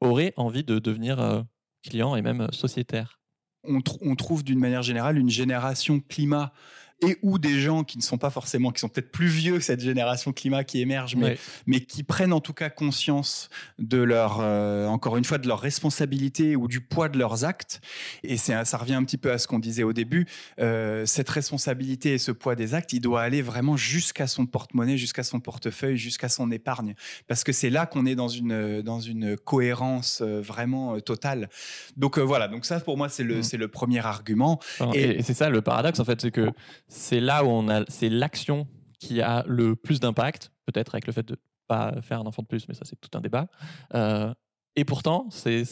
auraient 0.02 0.34
envie 0.38 0.64
de 0.64 0.78
devenir 0.78 1.44
clients 1.84 2.16
et 2.16 2.22
même 2.22 2.48
sociétaires? 2.52 3.20
On 3.64 4.16
trouve 4.16 4.44
d'une 4.44 4.60
manière 4.60 4.84
générale 4.84 5.18
une 5.18 5.30
génération 5.30 6.00
climat 6.00 6.54
et 7.02 7.18
ou 7.22 7.40
des 7.40 7.60
gens 7.60 7.84
qui 7.84 7.98
ne 7.98 8.04
sont 8.04 8.18
pas 8.18 8.30
forcément, 8.30 8.72
qui 8.72 8.80
sont 8.80 8.90
peut-être 8.90 9.12
plus 9.12 9.28
vieux 9.28 9.58
que 9.58 9.64
cette 9.64 9.80
génération 9.80 10.34
climat 10.34 10.64
qui 10.64 10.82
émerge, 10.82 11.16
mais, 11.16 11.38
mais 11.66 11.80
qui 11.82 12.04
prennent 12.04 12.34
en 12.34 12.42
tout 12.42 12.54
cas 12.54 12.70
conscience 12.70 13.50
de 13.78 13.98
leur, 13.98 14.40
euh, 14.42 14.88
encore 14.88 15.18
une 15.18 15.24
fois, 15.24 15.38
de 15.38 15.48
leur 15.48 15.60
responsabilité 15.60 16.56
ou 16.56 16.68
du 16.68 16.82
poids 16.82 17.10
de 17.10 17.18
leurs 17.18 17.46
actes. 17.46 17.82
Et 18.24 18.38
ça 18.38 18.64
revient 18.78 18.96
un 18.96 19.04
petit 19.04 19.18
peu 19.18 19.32
à 19.32 19.38
ce 19.38 19.48
qu'on 19.48 19.60
disait 19.60 19.84
au 19.84 19.94
début. 19.94 20.28
Euh, 20.60 21.06
cette 21.06 21.30
responsabilité 21.30 22.14
et 22.14 22.18
ce 22.18 22.32
poids 22.32 22.56
des 22.56 22.74
actes, 22.74 22.94
il 22.94 23.02
doit 23.02 23.22
aller 23.22 23.42
vraiment 23.42 23.78
jusqu'à 23.78 24.28
son 24.28 24.46
porte-monnaie, 24.46 24.98
jusqu'à 24.98 25.24
son 25.24 25.40
portefeuille, 25.40 25.98
jusqu'à 25.98 26.30
son 26.30 26.52
épargne, 26.52 26.96
parce 27.28 27.44
que 27.44 27.52
c'est 27.52 27.70
là 27.70 27.86
qu'on 27.86 28.06
est 28.06 28.16
dans 28.16 28.28
une 28.28 28.82
dans 28.82 29.00
une 29.00 29.38
cohérence 29.38 30.22
euh, 30.22 30.42
vraiment 30.42 31.00
totale. 31.00 31.50
Donc 31.96 32.20
voilà. 32.20 32.48
Donc 32.48 32.66
ça, 32.66 32.80
pour 32.80 32.98
moi, 32.98 33.10
c'est 33.10 33.24
le 33.24 33.40
mmh. 33.40 33.44
c'est 33.44 33.58
le 33.58 33.68
premier 33.68 34.06
argument. 34.06 34.60
et, 34.94 35.20
et 35.20 35.24
c'est 35.24 35.34
ça 35.34 35.50
le 35.50 35.62
paradoxe 35.62 36.00
en 36.00 36.06
fait, 36.06 36.22
c'est 36.22 36.32
que 36.32 36.50
c'est 36.90 37.20
là 37.20 37.46
où 37.46 37.48
on 37.48 37.70
a, 37.70 37.86
c'est 37.88 38.10
l'action 38.10 38.68
qui 39.00 39.22
a 39.22 39.46
le 39.48 39.76
plus 39.76 40.00
d'impact, 40.00 40.52
peut-être 40.66 40.96
avec 40.96 41.08
le 41.08 41.14
fait 41.14 41.24
de 41.24 41.38
pas 41.68 42.02
faire 42.02 42.20
un 42.20 42.26
enfant 42.26 42.42
de 42.42 42.48
plus, 42.48 42.68
mais 42.68 42.74
ça 42.74 42.84
c'est 42.84 43.00
tout 43.00 43.16
un 43.18 43.22
débat. 43.22 43.48
Euh, 43.94 44.34
et 44.76 44.84
pourtant, 44.84 45.30
c'est 45.30 45.66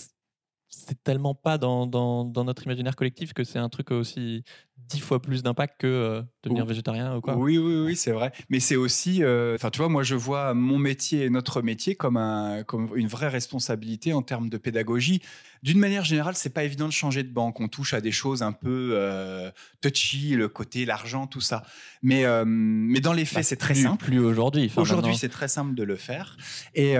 tellement 1.04 1.36
pas 1.36 1.58
dans, 1.58 1.88
notre 2.26 2.64
imaginaire 2.64 2.96
collectif 2.96 3.34
que 3.34 3.44
c'est 3.44 3.60
un 3.60 3.70
truc 3.70 3.92
aussi 3.92 4.44
dix 4.88 5.00
fois 5.00 5.22
plus 5.22 5.44
d'impact 5.44 5.82
que 5.82 5.88
euh, 5.88 6.22
devenir 6.44 6.66
végétarien 6.66 7.16
ou 7.16 7.22
quoi. 7.22 7.36
Oui, 7.36 7.58
oui, 7.58 7.86
oui, 7.86 7.96
c'est 7.96 8.12
vrai. 8.12 8.32
Mais 8.50 8.60
c'est 8.60 8.76
aussi, 8.76 9.24
euh, 9.24 9.56
enfin, 9.56 9.70
tu 9.70 9.80
vois, 9.80 9.90
moi, 9.90 10.04
je 10.04 10.16
vois 10.16 10.54
mon 10.54 10.78
métier 10.78 11.26
et 11.26 11.30
notre 11.30 11.62
métier 11.62 11.96
comme, 11.96 12.18
un, 12.18 12.64
comme 12.64 12.90
une 12.96 13.08
vraie 13.08 13.28
responsabilité 13.28 14.14
en 14.14 14.22
termes 14.22 14.50
de 14.50 14.58
pédagogie. 14.58 15.22
D'une 15.64 15.80
manière 15.80 16.06
générale, 16.06 16.36
c'est 16.36 16.54
pas 16.54 16.64
évident 16.64 16.88
de 16.88 16.94
changer 16.94 17.24
de 17.24 17.32
banque. 17.32 17.60
On 17.60 17.68
touche 17.68 17.94
à 17.94 18.02
des 18.02 18.12
choses 18.12 18.44
un 18.44 18.54
peu 18.54 18.92
euh, 18.94 19.52
touchy, 19.82 20.36
le 20.36 20.48
côté, 20.48 20.86
l'argent, 20.86 21.28
tout 21.28 21.42
ça. 21.42 21.64
Mais, 22.02 22.24
mais 22.46 23.00
dans 23.00 23.14
les 23.14 23.26
faits, 23.26 23.40
bah, 23.40 23.44
c'est 23.44 23.56
très 23.58 23.76
simple. 23.76 24.06
Plus 24.06 24.20
aujourd'hui. 24.20 24.72
Aujourd'hui, 24.78 25.18
c'est 25.18 25.30
très 25.30 25.48
simple 25.48 25.76
de 25.76 25.84
le 25.84 25.96
faire. 25.96 26.38
Et, 26.76 26.96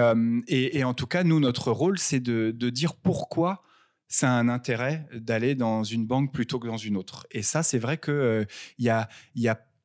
et, 0.48 0.78
et, 0.80 0.84
en 0.84 0.94
tout 0.94 1.08
cas, 1.08 1.24
nous, 1.24 1.40
notre 1.40 1.72
rôle, 1.72 2.00
c'est 2.00 2.20
de, 2.20 2.52
de 2.52 2.70
dire 2.70 2.96
pourquoi 2.96 3.64
ça 4.08 4.30
a 4.30 4.34
un 4.34 4.50
intérêt 4.50 5.06
d'aller 5.14 5.56
dans 5.56 5.84
une 5.84 6.06
banque 6.06 6.34
plutôt 6.34 6.60
que 6.60 6.68
dans 6.68 6.78
une 6.78 6.98
autre. 6.98 7.28
Et 7.32 7.42
ça, 7.42 7.64
c'est 7.64 7.80
vrai 7.80 7.98
qu'il 7.98 8.14
euh, 8.14 8.46
y, 8.80 8.90
a, 8.90 9.10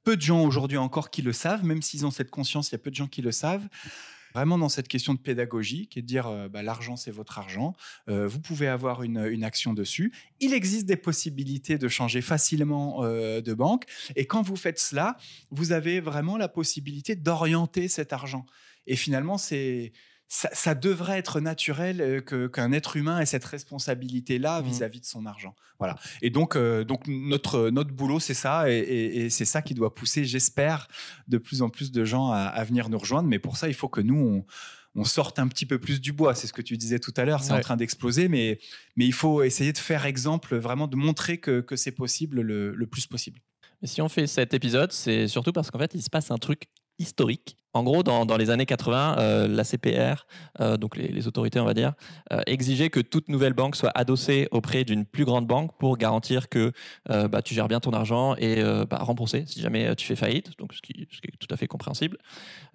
peu 0.04 0.16
de 0.16 0.22
gens 0.22 0.44
aujourd'hui 0.44 0.78
encore 0.78 1.10
qui 1.10 1.22
le 1.22 1.32
savent, 1.32 1.64
même 1.64 1.82
s'ils 1.82 2.04
ont 2.04 2.10
cette 2.10 2.30
conscience, 2.30 2.70
il 2.70 2.72
y 2.72 2.76
a 2.76 2.78
peu 2.78 2.90
de 2.90 2.96
gens 2.96 3.06
qui 3.06 3.22
le 3.22 3.32
savent. 3.32 3.68
Vraiment 4.34 4.56
dans 4.56 4.70
cette 4.70 4.88
question 4.88 5.12
de 5.12 5.18
pédagogie, 5.18 5.88
qui 5.88 5.98
est 5.98 6.02
de 6.02 6.06
dire 6.06 6.26
euh, 6.26 6.48
bah, 6.48 6.62
l'argent, 6.62 6.96
c'est 6.96 7.10
votre 7.10 7.38
argent, 7.38 7.74
euh, 8.08 8.26
vous 8.26 8.40
pouvez 8.40 8.66
avoir 8.66 9.02
une, 9.02 9.44
action 9.44 9.74
dessus. 9.74 10.12
Il 10.40 10.54
existe 10.54 10.86
des 10.86 10.96
possibilités 10.96 11.76
de 11.76 11.86
changer 11.88 12.22
facilement 12.22 13.02
de 13.02 13.54
banque. 13.54 13.84
Et 14.16 14.24
quand 14.24 14.42
vous 14.42 14.56
faites 14.56 14.78
cela, 14.78 15.16
vous 15.50 15.72
avez 15.72 16.00
vraiment 16.00 16.38
la 16.38 16.48
possibilité 16.48 17.14
d'orienter 17.14 17.88
cet 17.88 18.12
argent. 18.12 18.46
Et 18.86 18.96
finalement, 18.96 19.38
c'est 19.38 19.92
ça, 20.28 20.74
devrait 20.74 21.18
être 21.18 21.40
naturel 21.40 22.00
euh, 22.00 22.48
qu'un 22.48 22.72
être 22.72 22.96
humain 22.96 23.20
ait 23.20 23.26
cette 23.26 23.44
responsabilité-là 23.44 24.62
mmh. 24.62 24.64
vis-à-vis 24.64 25.00
de 25.00 25.04
son 25.04 25.26
argent. 25.26 25.54
Voilà. 25.78 25.96
Et 26.22 26.30
donc, 26.30 26.56
euh, 26.56 26.84
donc 26.84 27.06
notre, 27.06 27.68
notre 27.68 27.92
boulot, 27.92 28.18
c'est 28.18 28.34
ça, 28.34 28.70
et, 28.70 29.28
c'est 29.30 29.44
ça 29.44 29.60
qui 29.60 29.74
doit 29.74 29.94
pousser, 29.94 30.24
j'espère, 30.24 30.88
de 31.28 31.36
plus 31.36 31.60
en 31.60 31.68
plus 31.68 31.92
de 31.92 32.04
gens 32.04 32.30
à, 32.30 32.64
venir 32.64 32.88
nous 32.88 32.98
rejoindre. 32.98 33.28
Mais 33.28 33.38
pour 33.38 33.56
ça, 33.56 33.68
il 33.68 33.74
faut 33.74 33.88
que 33.88 34.00
nous, 34.00 34.44
on, 34.94 35.04
sorte 35.04 35.38
un 35.38 35.48
petit 35.48 35.66
peu 35.66 35.78
plus 35.78 36.00
du 36.00 36.12
bois. 36.12 36.34
C'est 36.34 36.46
ce 36.46 36.52
que 36.52 36.62
tu 36.62 36.78
disais 36.78 36.98
tout 36.98 37.12
à 37.16 37.24
l'heure, 37.24 37.42
c'est 37.42 37.52
en 37.52 37.60
train 37.60 37.76
d'exploser, 37.76 38.28
mais, 38.28 38.58
mais 38.96 39.04
il 39.04 39.12
faut 39.12 39.42
essayer 39.42 39.72
de 39.72 39.78
faire 39.78 40.06
exemple, 40.06 40.56
vraiment 40.56 40.86
de 40.86 40.96
montrer 40.96 41.38
que, 41.38 41.60
que 41.60 41.76
c'est 41.76 41.92
possible 41.92 42.40
le, 42.40 42.74
le 42.74 42.86
plus 42.86 43.06
possible. 43.06 43.40
Si 43.84 44.00
on 44.00 44.08
fait 44.08 44.28
cet 44.28 44.54
épisode, 44.54 44.92
c'est 44.92 45.26
surtout 45.26 45.52
parce 45.52 45.70
qu'en 45.70 45.78
fait, 45.80 45.90
il 45.94 46.02
se 46.02 46.10
passe 46.10 46.30
un 46.30 46.38
truc 46.38 46.68
historique. 46.98 47.56
En 47.74 47.84
gros, 47.84 48.02
dans, 48.02 48.36
les 48.36 48.50
années 48.50 48.66
80, 48.66 49.16
euh, 49.18 49.48
la 49.48 49.64
CPR, 49.64 50.26
euh, 50.60 50.76
donc 50.76 50.96
les, 50.96 51.26
autorités, 51.26 51.58
on 51.58 51.64
va 51.64 51.72
dire, 51.72 51.94
euh, 52.30 52.42
exigeaient 52.46 52.90
que 52.90 53.00
toute 53.00 53.28
nouvelle 53.28 53.54
banque 53.54 53.76
soit 53.76 53.92
adossée 53.94 54.46
auprès 54.50 54.84
d'une 54.84 55.06
plus 55.06 55.24
grande 55.24 55.46
banque 55.46 55.70
pour 55.78 55.96
garantir 55.96 56.50
que 56.50 56.72
bah, 57.08 57.40
tu 57.42 57.54
gères 57.54 57.68
bien 57.68 57.80
ton 57.80 57.92
argent 57.92 58.34
et 58.36 58.62
bah, 58.88 58.98
rembourser 58.98 59.44
si 59.46 59.60
jamais 59.60 59.94
tu 59.96 60.06
fais 60.06 60.16
faillite, 60.16 60.50
ce 60.50 60.80
qui, 60.82 61.08
ce 61.10 61.20
qui 61.20 61.28
est 61.28 61.36
tout 61.38 61.48
à 61.50 61.56
fait 61.56 61.66
compréhensible. 61.66 62.18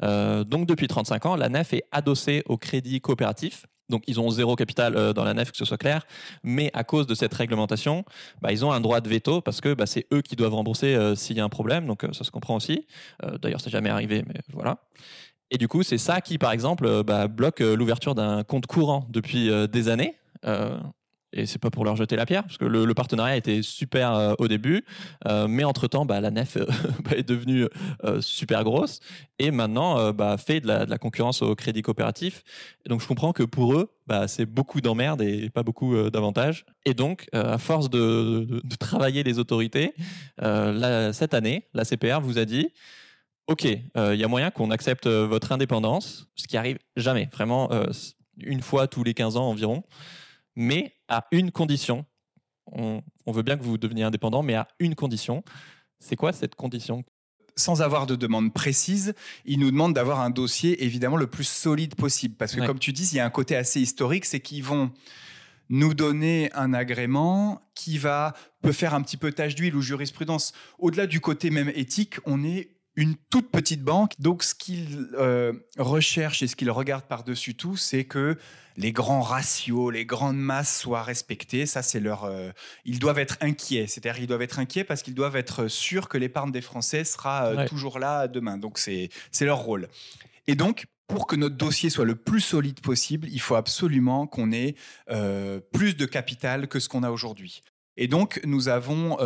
donc 0.02 0.66
depuis 0.66 0.88
35 0.88 1.26
ans, 1.28 1.36
la 1.36 1.50
NEF 1.50 1.74
est 1.74 1.84
adossée 1.92 2.44
au 2.46 2.58
crédit 2.58 3.02
coopératif 3.02 3.66
donc 3.90 4.04
ils 4.08 4.20
ont 4.20 4.30
zéro 4.30 4.56
capital 4.56 4.96
euh, 4.96 5.14
dans 5.14 5.24
la 5.24 5.34
nef, 5.34 5.52
que 5.52 5.58
ce 5.58 5.66
soit 5.66 5.78
clair. 5.78 6.06
Mais 6.44 6.70
à 6.74 6.84
cause 6.84 7.08
de 7.08 7.16
cette 7.16 7.34
réglementation, 7.34 8.04
bah, 8.42 8.52
ils 8.52 8.66
ont 8.66 8.72
un 8.72 8.82
droit 8.82 9.02
de 9.02 9.10
veto 9.10 9.42
parce 9.42 9.62
que 9.62 9.74
bah, 9.74 9.86
c'est 9.86 10.06
eux 10.14 10.22
qui 10.22 10.36
doivent 10.36 10.54
rembourser 10.54 10.96
euh, 10.96 11.16
s'il 11.16 11.38
y 11.38 11.40
a 11.40 11.44
un 11.44 11.50
problème. 11.50 11.86
Donc 11.88 12.04
euh, 12.04 12.14
ça 12.14 12.24
se 12.24 12.32
comprend 12.32 12.56
aussi. 12.56 12.86
D'ailleurs, 13.42 13.62
c'est 13.62 13.70
jamais 13.70 13.90
arrivé, 13.90 14.24
mais 14.28 14.42
voilà. 14.54 14.78
Et 15.50 15.58
du 15.58 15.68
coup, 15.68 15.84
c'est 15.84 15.98
ça 15.98 16.22
qui, 16.22 16.38
par 16.38 16.52
exemple, 16.52 17.04
bah, 17.04 17.28
bloque 17.28 17.60
l'ouverture 17.60 18.16
d'un 18.16 18.44
compte 18.44 18.68
courant 18.68 19.06
depuis 19.10 19.50
des 19.70 19.90
années 19.90 20.16
et 21.38 21.46
c'est 21.46 21.60
pas 21.60 21.70
pour 21.70 21.86
leur 21.86 21.96
jeter 21.96 22.16
la 22.16 22.26
pierre, 22.26 22.44
parce 22.44 22.58
que 22.58 22.66
le, 22.66 22.94
partenariat 22.94 23.38
était 23.38 23.62
super 23.62 24.14
euh, 24.14 24.34
au 24.40 24.48
début, 24.48 24.84
euh, 25.28 25.48
mais 25.48 25.64
entre-temps, 25.64 26.06
bah, 26.06 26.20
la 26.20 26.32
nef 26.32 26.58
euh, 26.58 26.66
bah, 27.04 27.12
est 27.16 27.28
devenue 27.28 27.68
super 28.20 28.64
grosse, 28.64 29.00
et 29.40 29.52
maintenant 29.52 30.12
bah, 30.14 30.38
fait 30.38 30.62
de 30.62 30.68
la, 30.68 30.98
concurrence 30.98 31.42
au 31.42 31.56
crédit 31.56 31.82
coopératif. 31.82 32.44
Donc 32.88 33.02
je 33.02 33.08
comprends 33.08 33.34
que 33.34 33.44
pour 33.44 33.74
eux, 33.74 33.92
bah, 34.08 34.28
c'est 34.28 34.46
beaucoup 34.46 34.82
d'emmerdes 34.82 35.22
et 35.22 35.50
pas 35.50 35.64
beaucoup 35.64 35.96
d'avantages. 36.10 36.66
Et 36.86 36.94
donc, 36.94 37.28
à 37.34 37.58
force 37.58 37.90
de, 37.90 38.62
travailler 38.80 39.24
les 39.24 39.40
autorités, 39.40 39.94
cette 40.40 41.34
année, 41.34 41.68
la 41.74 41.84
CPR 41.86 42.20
vous 42.22 42.38
a 42.38 42.46
dit, 42.46 42.70
OK, 43.48 43.66
il 43.66 43.82
y 43.96 44.24
a 44.24 44.28
moyen 44.28 44.50
qu'on 44.52 44.72
accepte 44.72 45.08
votre 45.08 45.52
indépendance, 45.52 46.28
ce 46.36 46.48
qui 46.48 46.58
arrive 46.58 46.78
jamais, 46.96 47.30
vraiment 47.32 47.70
une 48.40 48.62
fois 48.62 48.88
tous 48.88 49.04
les 49.04 49.14
15 49.14 49.38
ans 49.38 49.50
environ 49.50 49.84
mais 50.58 50.97
à 51.08 51.26
une 51.32 51.52
condition. 51.52 52.06
On, 52.72 53.02
veut 53.28 53.44
bien 53.44 53.58
que 53.58 53.64
vous 53.64 53.78
deveniez 53.78 54.04
indépendant, 54.04 54.44
mais 54.44 54.56
à 54.56 54.68
une 54.80 54.96
condition. 54.96 55.44
C'est 56.00 56.16
quoi 56.16 56.34
cette 56.34 56.56
condition? 56.56 57.04
Sans 57.56 57.82
avoir 57.82 58.06
de 58.06 58.16
demande 58.16 58.54
précise, 58.54 59.14
ils 59.46 59.60
nous 59.60 59.72
demandent 59.72 59.96
d'avoir 59.96 60.20
un 60.20 60.30
dossier 60.30 60.84
évidemment 60.84 61.18
le 61.18 61.28
plus 61.28 61.46
solide 61.46 61.96
possible. 61.96 62.36
Parce 62.36 62.56
que 62.56 62.66
comme 62.66 62.80
tu 62.80 62.94
dis, 62.94 63.08
il 63.12 63.16
y 63.16 63.20
a 63.20 63.26
un 63.26 63.32
côté 63.32 63.56
assez 63.56 63.80
historique, 63.80 64.26
c'est 64.26 64.42
qu'ils 64.42 64.64
vont 64.64 64.92
nous 65.70 65.94
donner 65.94 66.52
un 66.54 66.74
agrément 66.74 67.62
qui 67.74 67.98
va 67.98 68.34
peut 68.62 68.72
faire 68.72 68.94
un 68.94 69.02
petit 69.02 69.18
peu 69.18 69.32
tâche 69.32 69.56
d'huile 69.56 69.76
ou 69.76 69.82
jurisprudence. 69.82 70.54
Au-delà 70.80 71.08
du 71.08 71.20
côté 71.20 71.50
même 71.50 71.72
éthique, 71.74 72.18
on 72.26 72.44
est 72.44 72.77
une 72.98 73.16
toute 73.30 73.52
petite 73.52 73.84
banque. 73.84 74.14
Donc, 74.20 74.44
ce 74.44 74.56
qu'ils 74.56 75.10
euh, 75.14 75.54
recherchent 75.78 76.42
et 76.42 76.48
ce 76.48 76.56
qu'ils 76.56 76.72
regardent 76.72 77.06
par-dessus 77.06 77.54
tout, 77.54 77.78
c'est 77.78 78.04
que 78.04 78.38
les 78.76 78.92
grands 78.92 79.22
ratios, 79.22 79.94
les 79.94 80.06
grandes 80.06 80.38
masses 80.38 80.80
soient 80.80 81.04
respectées. 81.04 81.68
Ça, 81.68 81.84
c'est 81.84 82.00
leur. 82.00 82.24
Euh, 82.26 82.50
ils 82.86 83.00
doivent 83.00 83.20
être 83.20 83.38
inquiets. 83.40 83.86
C'est-à-dire, 83.88 84.22
ils 84.22 84.28
doivent 84.28 84.42
être 84.42 84.58
inquiets 84.60 84.84
parce 84.84 85.04
qu'ils 85.04 85.14
doivent 85.14 85.36
être 85.36 85.68
sûrs 85.68 86.10
que 86.10 86.18
l'épargne 86.18 86.52
des 86.52 86.62
Français 86.62 87.04
sera 87.04 87.46
euh, 87.46 87.68
toujours 87.68 88.00
là 88.00 88.28
demain. 88.28 88.58
Donc, 88.58 88.80
c'est 88.80 89.10
leur 89.42 89.60
rôle. 89.60 89.88
Et 90.48 90.56
donc, 90.56 90.88
pour 91.08 91.28
que 91.28 91.36
notre 91.36 91.56
dossier 91.56 91.92
soit 91.92 92.04
le 92.04 92.16
plus 92.16 92.42
solide 92.42 92.82
possible, 92.82 93.28
il 93.32 93.40
faut 93.40 93.56
absolument 93.56 94.26
qu'on 94.28 94.52
ait 94.52 94.76
plus 95.72 95.96
de 95.96 96.06
capital 96.06 96.68
que 96.68 96.80
ce 96.80 96.90
qu'on 96.90 97.04
a 97.04 97.12
aujourd'hui. 97.12 97.62
Et 97.96 98.08
donc, 98.08 98.42
nous 98.44 98.68
avons 98.68 99.18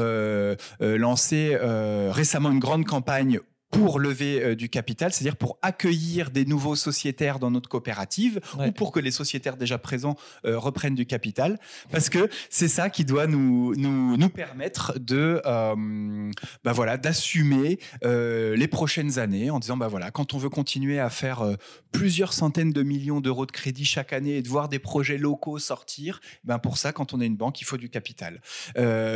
lancé 0.79 1.57
récemment 1.59 2.51
une 2.51 2.59
grande 2.59 2.85
campagne 2.85 3.39
pour 3.85 3.99
lever 3.99 4.41
euh, 4.41 4.55
du 4.55 4.69
capital, 4.69 5.11
c'est-à-dire 5.11 5.35
pour 5.35 5.57
accueillir 5.61 6.31
des 6.31 6.45
nouveaux 6.45 6.75
sociétaires 6.75 7.39
dans 7.39 7.51
notre 7.51 7.69
coopérative 7.69 8.39
ou 8.59 8.71
pour 8.71 8.91
que 8.91 8.99
les 8.99 9.11
sociétaires 9.11 9.57
déjà 9.57 9.77
présents 9.77 10.15
euh, 10.45 10.57
reprennent 10.57 10.95
du 10.95 11.05
capital, 11.05 11.59
parce 11.91 12.09
que 12.09 12.29
c'est 12.49 12.67
ça 12.67 12.89
qui 12.89 13.05
doit 13.05 13.27
nous 13.27 13.75
nous, 13.75 14.17
nous 14.17 14.29
permettre 14.29 14.99
de 14.99 15.41
euh, 15.45 16.31
bah 16.63 16.73
voilà 16.73 16.97
d'assumer 16.97 17.79
les 18.03 18.67
prochaines 18.67 19.19
années 19.19 19.49
en 19.49 19.59
disant 19.59 19.77
bah 19.77 19.87
voilà 19.87 20.11
quand 20.11 20.33
on 20.33 20.37
veut 20.37 20.49
continuer 20.49 20.99
à 20.99 21.09
faire 21.09 21.43
plusieurs 21.91 22.33
centaines 22.33 22.71
de 22.71 22.83
millions 22.83 23.21
d'euros 23.21 23.45
de 23.45 23.51
crédit 23.51 23.85
chaque 23.85 24.13
année 24.13 24.37
et 24.37 24.41
de 24.41 24.47
voir 24.47 24.69
des 24.69 24.79
projets 24.79 25.17
locaux 25.17 25.59
sortir, 25.59 26.21
ben 26.43 26.59
pour 26.59 26.77
ça 26.77 26.91
quand 26.91 27.13
on 27.13 27.21
est 27.21 27.25
une 27.25 27.37
banque 27.37 27.61
il 27.61 27.65
faut 27.65 27.77
du 27.77 27.89
capital. 27.89 28.41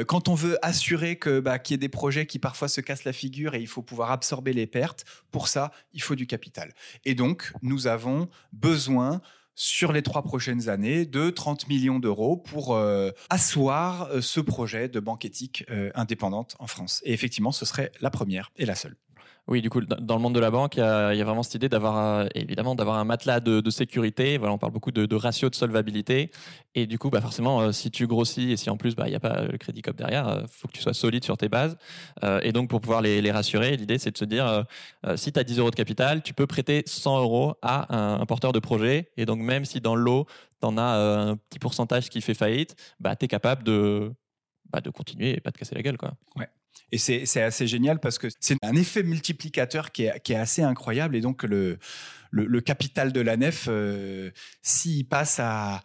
quand 0.07 0.27
on 0.27 0.35
veut 0.35 0.57
assurer 0.61 1.17
que 1.17 1.39
bah, 1.39 1.59
qu'il 1.59 1.73
y 1.73 1.75
ait 1.75 1.77
des 1.77 1.89
projets 1.89 2.25
qui 2.25 2.39
parfois 2.39 2.67
se 2.67 2.81
cassent 2.81 3.05
la 3.05 3.13
figure 3.13 3.55
et 3.55 3.61
il 3.61 3.67
faut 3.67 3.81
pouvoir 3.81 4.11
absorber 4.11 4.53
les 4.55 4.67
pertes. 4.67 5.05
Pour 5.31 5.47
ça, 5.47 5.71
il 5.93 6.01
faut 6.01 6.15
du 6.15 6.27
capital. 6.27 6.73
Et 7.03 7.15
donc, 7.15 7.53
nous 7.61 7.87
avons 7.87 8.29
besoin 8.51 9.21
sur 9.55 9.93
les 9.93 10.01
trois 10.01 10.21
prochaines 10.21 10.69
années 10.69 11.05
de 11.05 11.29
30 11.29 11.67
millions 11.69 11.99
d'euros 11.99 12.37
pour 12.37 12.75
euh, 12.75 13.11
asseoir 13.29 14.09
euh, 14.11 14.21
ce 14.21 14.41
projet 14.41 14.89
de 14.89 14.99
banque 14.99 15.25
éthique 15.25 15.63
euh, 15.69 15.91
indépendante 15.95 16.55
en 16.59 16.67
France. 16.67 17.01
Et 17.05 17.13
effectivement, 17.13 17.51
ce 17.51 17.65
serait 17.65 17.91
la 18.01 18.09
première 18.09 18.51
et 18.57 18.65
la 18.65 18.75
seule. 18.75 18.97
Oui, 19.47 19.61
du 19.61 19.69
coup, 19.69 19.79
dans 19.81 20.15
le 20.15 20.21
monde 20.21 20.33
de 20.33 20.39
la 20.39 20.49
banque, 20.49 20.77
il 20.77 20.79
y 20.79 20.81
a, 20.81 21.23
vraiment 21.23 21.43
cette 21.43 21.53
idée 21.53 21.69
d'avoir 21.69 21.97
euh, 21.97 22.25
évidemment 22.33 22.73
d'avoir 22.73 22.97
un 22.97 23.03
matelas 23.03 23.39
de, 23.39 23.69
sécurité. 23.69 24.39
Voilà, 24.39 24.53
on 24.53 24.57
parle 24.57 24.73
beaucoup 24.73 24.91
de, 24.91 25.15
ratio 25.15 25.51
de 25.51 25.55
solvabilité. 25.55 26.31
Et 26.73 26.87
du 26.87 26.97
coup, 26.97 27.11
bah 27.11 27.21
forcément, 27.21 27.61
euh, 27.61 27.71
si 27.71 27.91
tu 27.91 28.07
grossis 28.07 28.51
et 28.51 28.57
si 28.57 28.71
en 28.71 28.77
plus 28.77 28.95
bah, 28.95 29.03
il 29.05 29.11
n'y 29.11 29.15
a 29.15 29.19
pas 29.19 29.43
le 29.43 29.57
crédit 29.59 29.83
cop 29.83 29.95
derrière, 29.95 30.25
il 30.27 30.43
euh, 30.43 30.47
faut 30.47 30.67
que 30.67 30.73
tu 30.73 30.81
sois 30.81 30.95
solide 30.95 31.23
sur 31.23 31.37
tes 31.37 31.47
bases. 31.47 31.77
et 32.41 32.51
donc, 32.51 32.69
pour 32.69 32.81
pouvoir 32.81 33.01
les, 33.01 33.31
rassurer, 33.31 33.77
l'idée 33.77 33.99
c'est 33.99 34.11
de 34.11 34.17
se 34.17 34.25
dire 34.25 34.65
si 35.15 35.31
tu 35.31 35.39
as 35.39 35.43
10 35.43 35.59
euros 35.59 35.71
de 35.71 35.75
capital, 35.75 36.23
tu 36.23 36.33
peux 36.33 36.47
prêter 36.47 36.83
100 36.85 37.19
euros 37.19 37.53
à 37.61 38.19
un, 38.19 38.25
porteur 38.25 38.51
de 38.51 38.59
projet. 38.59 39.11
Et 39.17 39.25
donc, 39.25 39.39
même 39.39 39.65
si 39.65 39.79
dans 39.79 39.95
l'eau, 39.95 40.25
tu 40.59 40.67
en 40.67 40.77
as 40.77 41.29
un 41.29 41.37
petit 41.37 41.59
pourcentage 41.59 42.09
qui 42.09 42.21
fait 42.21 42.33
faillite, 42.33 42.75
bah, 42.99 43.15
tu 43.15 43.25
es 43.25 43.27
capable 43.27 43.63
de, 43.63 44.11
bah, 44.71 44.81
de 44.81 44.89
continuer 44.89 45.37
et 45.37 45.39
pas 45.39 45.51
de 45.51 45.57
casser 45.57 45.75
la 45.75 45.83
gueule. 45.83 45.97
Quoi. 45.97 46.13
Ouais. 46.35 46.49
Et 46.91 46.97
c'est 46.97 47.41
assez 47.41 47.67
génial 47.67 47.99
parce 47.99 48.17
que 48.17 48.27
c'est 48.39 48.57
un 48.61 48.75
effet 48.75 49.03
multiplicateur 49.03 49.91
qui 49.91 50.05
est, 50.05 50.19
qui 50.21 50.33
est, 50.33 50.37
assez 50.37 50.61
incroyable. 50.61 51.15
Et 51.15 51.21
donc, 51.21 51.43
le, 51.43 51.77
le, 52.31 52.61
capital 52.61 53.11
de 53.11 53.21
la 53.21 53.37
nef, 53.37 53.65
euh, 53.67 54.31
s'il 54.61 55.07
passe 55.07 55.39
à, 55.39 55.81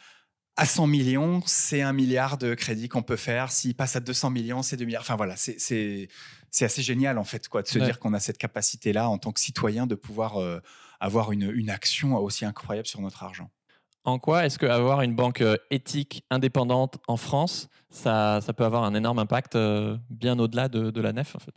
à 0.56 0.66
100 0.66 0.86
millions, 0.86 1.42
c'est 1.46 1.80
un 1.80 1.92
milliard 1.92 2.36
de 2.36 2.54
crédits 2.54 2.88
qu'on 2.88 3.02
peut 3.02 3.16
faire. 3.16 3.50
S'il 3.50 3.74
passe 3.74 3.96
à 3.96 4.00
200 4.00 4.30
millions, 4.30 4.62
c'est 4.62 4.76
2 4.76 4.84
milliards. 4.84 5.02
Enfin 5.02 5.16
voilà, 5.16 5.34
c'est 5.36 6.08
assez 6.60 6.82
génial 6.82 7.18
en 7.18 7.24
fait 7.24 7.48
quoi, 7.48 7.62
de 7.62 7.68
se 7.68 7.78
dire 7.78 7.98
qu'on 7.98 8.12
a 8.12 8.20
cette 8.20 8.38
capacité-là 8.38 9.08
en 9.08 9.18
tant 9.18 9.32
que 9.32 9.40
citoyen 9.40 9.86
de 9.86 9.94
pouvoir 9.94 10.36
euh, 10.36 10.60
avoir 11.00 11.32
une, 11.32 11.50
une 11.50 11.70
action 11.70 12.16
aussi 12.16 12.44
incroyable 12.44 12.86
sur 12.86 13.00
notre 13.00 13.22
argent. 13.22 13.50
En 14.10 14.18
quoi 14.18 14.44
est-ce 14.44 14.58
qu'avoir 14.58 15.02
une 15.02 15.14
banque 15.14 15.44
éthique 15.70 16.24
indépendante 16.30 16.98
en 17.06 17.16
France, 17.16 17.68
ça, 17.90 18.40
peut 18.56 18.64
avoir 18.64 18.82
un 18.82 18.94
énorme 18.94 19.20
impact 19.20 19.56
bien 20.10 20.36
au-delà 20.38 20.68
de, 20.68 20.90
de 20.90 21.00
la 21.00 21.12
nef 21.12 21.36
en 21.36 21.38
fait? 21.38 21.54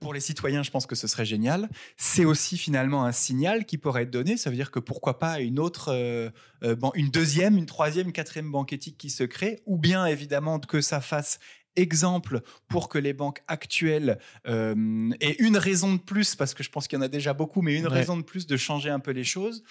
Pour 0.00 0.12
les 0.12 0.20
citoyens, 0.20 0.62
je 0.62 0.70
pense 0.70 0.86
que 0.86 0.94
ce 0.94 1.06
serait 1.06 1.24
génial. 1.24 1.68
C'est 1.96 2.24
aussi 2.24 2.58
finalement 2.58 3.04
un 3.04 3.12
signal 3.12 3.64
qui 3.64 3.78
pourrait 3.78 4.02
être 4.02 4.10
donné. 4.10 4.36
Ça 4.36 4.50
veut 4.50 4.56
dire 4.56 4.70
que 4.70 4.78
pourquoi 4.78 5.18
pas 5.18 5.40
une 5.40 5.58
autre, 5.58 5.88
euh, 5.92 6.30
euh, 6.64 6.76
une 6.94 7.10
deuxième, 7.10 7.56
une 7.56 7.66
troisième, 7.66 8.06
une 8.06 8.12
quatrième 8.12 8.50
banque 8.50 8.72
éthique 8.72 8.98
qui 8.98 9.10
se 9.10 9.24
crée, 9.24 9.60
ou 9.66 9.78
bien 9.78 10.06
évidemment 10.06 10.58
que 10.58 10.80
ça 10.80 11.00
fasse 11.00 11.38
exemple 11.76 12.40
pour 12.68 12.88
que 12.88 12.98
les 12.98 13.12
banques 13.12 13.42
actuelles 13.48 14.18
euh, 14.48 15.10
aient 15.20 15.36
une 15.38 15.56
raison 15.56 15.94
de 15.94 15.98
plus, 15.98 16.34
parce 16.34 16.54
que 16.54 16.62
je 16.62 16.70
pense 16.70 16.88
qu'il 16.88 16.98
y 16.98 17.00
en 17.00 17.04
a 17.04 17.08
déjà 17.08 17.34
beaucoup, 17.34 17.62
mais 17.62 17.76
une 17.76 17.86
raison 17.86 18.16
de 18.16 18.22
plus 18.22 18.46
de 18.46 18.56
changer 18.56 18.90
un 18.90 19.00
peu 19.00 19.12
les 19.12 19.24
choses. 19.24 19.62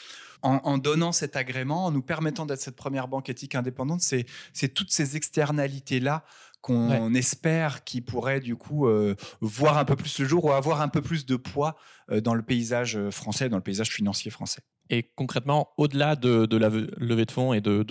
En, 0.41 0.77
donnant 0.77 1.11
cet 1.11 1.35
agrément, 1.35 1.85
en 1.85 1.91
nous 1.91 2.03
permettant 2.03 2.45
d'être 2.45 2.61
cette 2.61 2.75
première 2.75 3.07
banque 3.07 3.29
éthique 3.29 3.55
indépendante, 3.55 4.01
c'est 4.01 4.67
toutes 4.75 4.91
ces 4.91 5.15
externalités-là 5.15 6.23
qu'on 6.61 7.13
espère 7.15 7.83
qui 7.83 8.01
pourrait 8.01 8.39
du 8.39 8.55
coup 8.55 8.87
euh, 8.87 9.15
voir 9.41 9.77
un 9.77 9.85
peu 9.85 9.95
plus 9.95 10.19
le 10.19 10.27
jour 10.27 10.45
ou 10.45 10.51
avoir 10.51 10.81
un 10.81 10.87
peu 10.87 11.01
plus 11.01 11.25
de 11.25 11.35
poids 11.35 11.75
euh, 12.11 12.21
dans 12.21 12.33
le 12.33 12.43
paysage 12.43 12.99
français, 13.09 13.49
dans 13.49 13.57
le 13.57 13.63
paysage 13.63 13.89
financier 13.89 14.29
français. 14.29 14.61
Et 14.89 15.11
concrètement, 15.15 15.69
au-delà 15.77 16.15
de, 16.15 16.57
la 16.57 16.69
levée 16.69 17.25
de 17.25 17.31
fonds 17.31 17.53
et 17.53 17.61
de, 17.61 17.83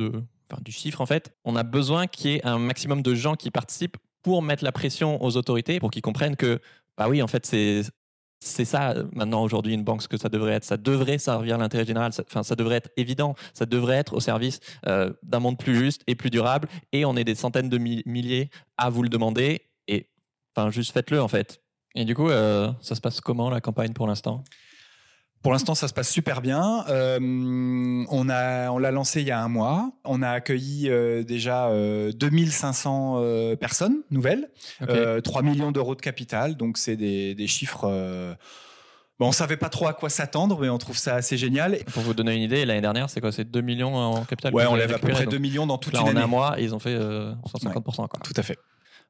du 0.62 0.72
chiffre, 0.72 1.00
en 1.00 1.06
fait, 1.06 1.34
on 1.44 1.56
a 1.56 1.62
besoin 1.62 2.06
qu'il 2.06 2.30
y 2.30 2.34
ait 2.34 2.46
un 2.46 2.58
maximum 2.58 3.02
de 3.02 3.14
gens 3.14 3.34
qui 3.34 3.50
participent 3.50 3.96
pour 4.22 4.42
mettre 4.42 4.64
la 4.64 4.72
pression 4.72 5.22
aux 5.22 5.36
autorités, 5.36 5.80
pour 5.80 5.90
qu'ils 5.90 6.02
comprennent 6.02 6.36
que, 6.36 6.60
bah 6.96 7.08
oui, 7.08 7.22
en 7.22 7.26
fait, 7.26 7.44
c'est 7.46 8.64
ça 8.64 8.94
maintenant 9.12 9.42
aujourd'hui 9.42 9.74
une 9.74 9.84
banque 9.84 10.02
ce 10.02 10.08
que 10.08 10.16
ça 10.16 10.28
devrait 10.28 10.52
être. 10.52 10.64
Ça 10.64 10.76
devrait 10.76 11.18
servir 11.18 11.58
l'intérêt 11.58 11.84
général. 11.84 12.12
Ça, 12.12 12.22
enfin, 12.26 12.42
ça 12.42 12.56
devrait 12.56 12.76
être 12.76 12.90
évident. 12.96 13.34
Ça 13.52 13.66
devrait 13.66 13.96
être 13.96 14.14
au 14.14 14.20
service 14.20 14.60
euh, 14.86 15.12
d'un 15.22 15.40
monde 15.40 15.58
plus 15.58 15.76
juste 15.76 16.02
et 16.06 16.14
plus 16.14 16.30
durable. 16.30 16.68
Et 16.92 17.04
on 17.04 17.16
est 17.16 17.24
des 17.24 17.34
centaines 17.34 17.68
de 17.68 17.78
milliers 17.78 18.50
à 18.76 18.90
vous 18.90 19.02
le 19.02 19.08
demander. 19.08 19.62
Et 19.88 20.08
enfin, 20.54 20.70
juste 20.70 20.92
faites-le 20.92 21.20
en 21.20 21.28
fait. 21.28 21.62
Et 21.94 22.04
du 22.04 22.14
coup, 22.14 22.28
euh, 22.28 22.72
ça 22.80 22.94
se 22.94 23.00
passe 23.00 23.20
comment 23.20 23.50
la 23.50 23.60
campagne 23.60 23.92
pour 23.92 24.06
l'instant? 24.06 24.44
Pour 25.44 25.52
l'instant, 25.52 25.74
ça 25.74 25.88
se 25.88 25.92
passe 25.92 26.10
super 26.10 26.40
bien. 26.40 26.86
Euh, 26.88 27.18
on 27.20 28.28
a, 28.30 28.70
on 28.70 28.78
l'a 28.78 28.90
lancé 28.90 29.20
il 29.20 29.26
y 29.26 29.30
a 29.30 29.38
un 29.38 29.48
mois. 29.48 29.92
On 30.02 30.22
a 30.22 30.30
accueilli 30.30 30.88
euh, 30.88 31.22
déjà 31.22 31.70
2500 32.14 33.16
euh, 33.18 33.54
personnes 33.54 33.98
nouvelles, 34.10 34.48
3 35.22 35.42
millions 35.42 35.70
d'euros 35.70 35.94
de 35.94 36.00
capital. 36.00 36.56
Donc, 36.56 36.78
c'est 36.78 36.96
des, 36.96 37.34
des 37.34 37.46
chiffres. 37.46 37.86
Bon, 39.20 39.28
on 39.28 39.32
savait 39.32 39.58
pas 39.58 39.68
trop 39.68 39.86
à 39.86 39.92
quoi 39.92 40.08
s'attendre, 40.08 40.58
mais 40.58 40.70
on 40.70 40.78
trouve 40.78 40.96
ça 40.96 41.16
assez 41.16 41.36
génial. 41.36 41.76
Pour 41.92 42.02
vous 42.02 42.14
donner 42.14 42.34
une 42.34 42.42
idée, 42.42 42.64
l'année 42.64 42.80
dernière, 42.80 43.10
c'est 43.10 43.20
quoi? 43.20 43.30
C'est 43.30 43.44
2 43.44 43.60
millions 43.60 43.94
en 43.94 44.24
capital 44.24 44.54
Ouais, 44.54 44.64
on 44.64 44.74
lève 44.74 44.94
à 44.94 44.98
peu 44.98 45.08
près 45.08 45.26
2 45.26 45.36
millions 45.36 45.66
dans 45.66 45.76
toute 45.76 45.92
là, 45.92 46.00
une 46.00 46.08
année. 46.08 46.20
En 46.20 46.24
un 46.24 46.26
mois, 46.26 46.56
ils 46.58 46.74
ont 46.74 46.78
fait 46.78 46.98
150%. 46.98 48.08
Tout 48.22 48.32
à 48.34 48.42
fait. 48.42 48.58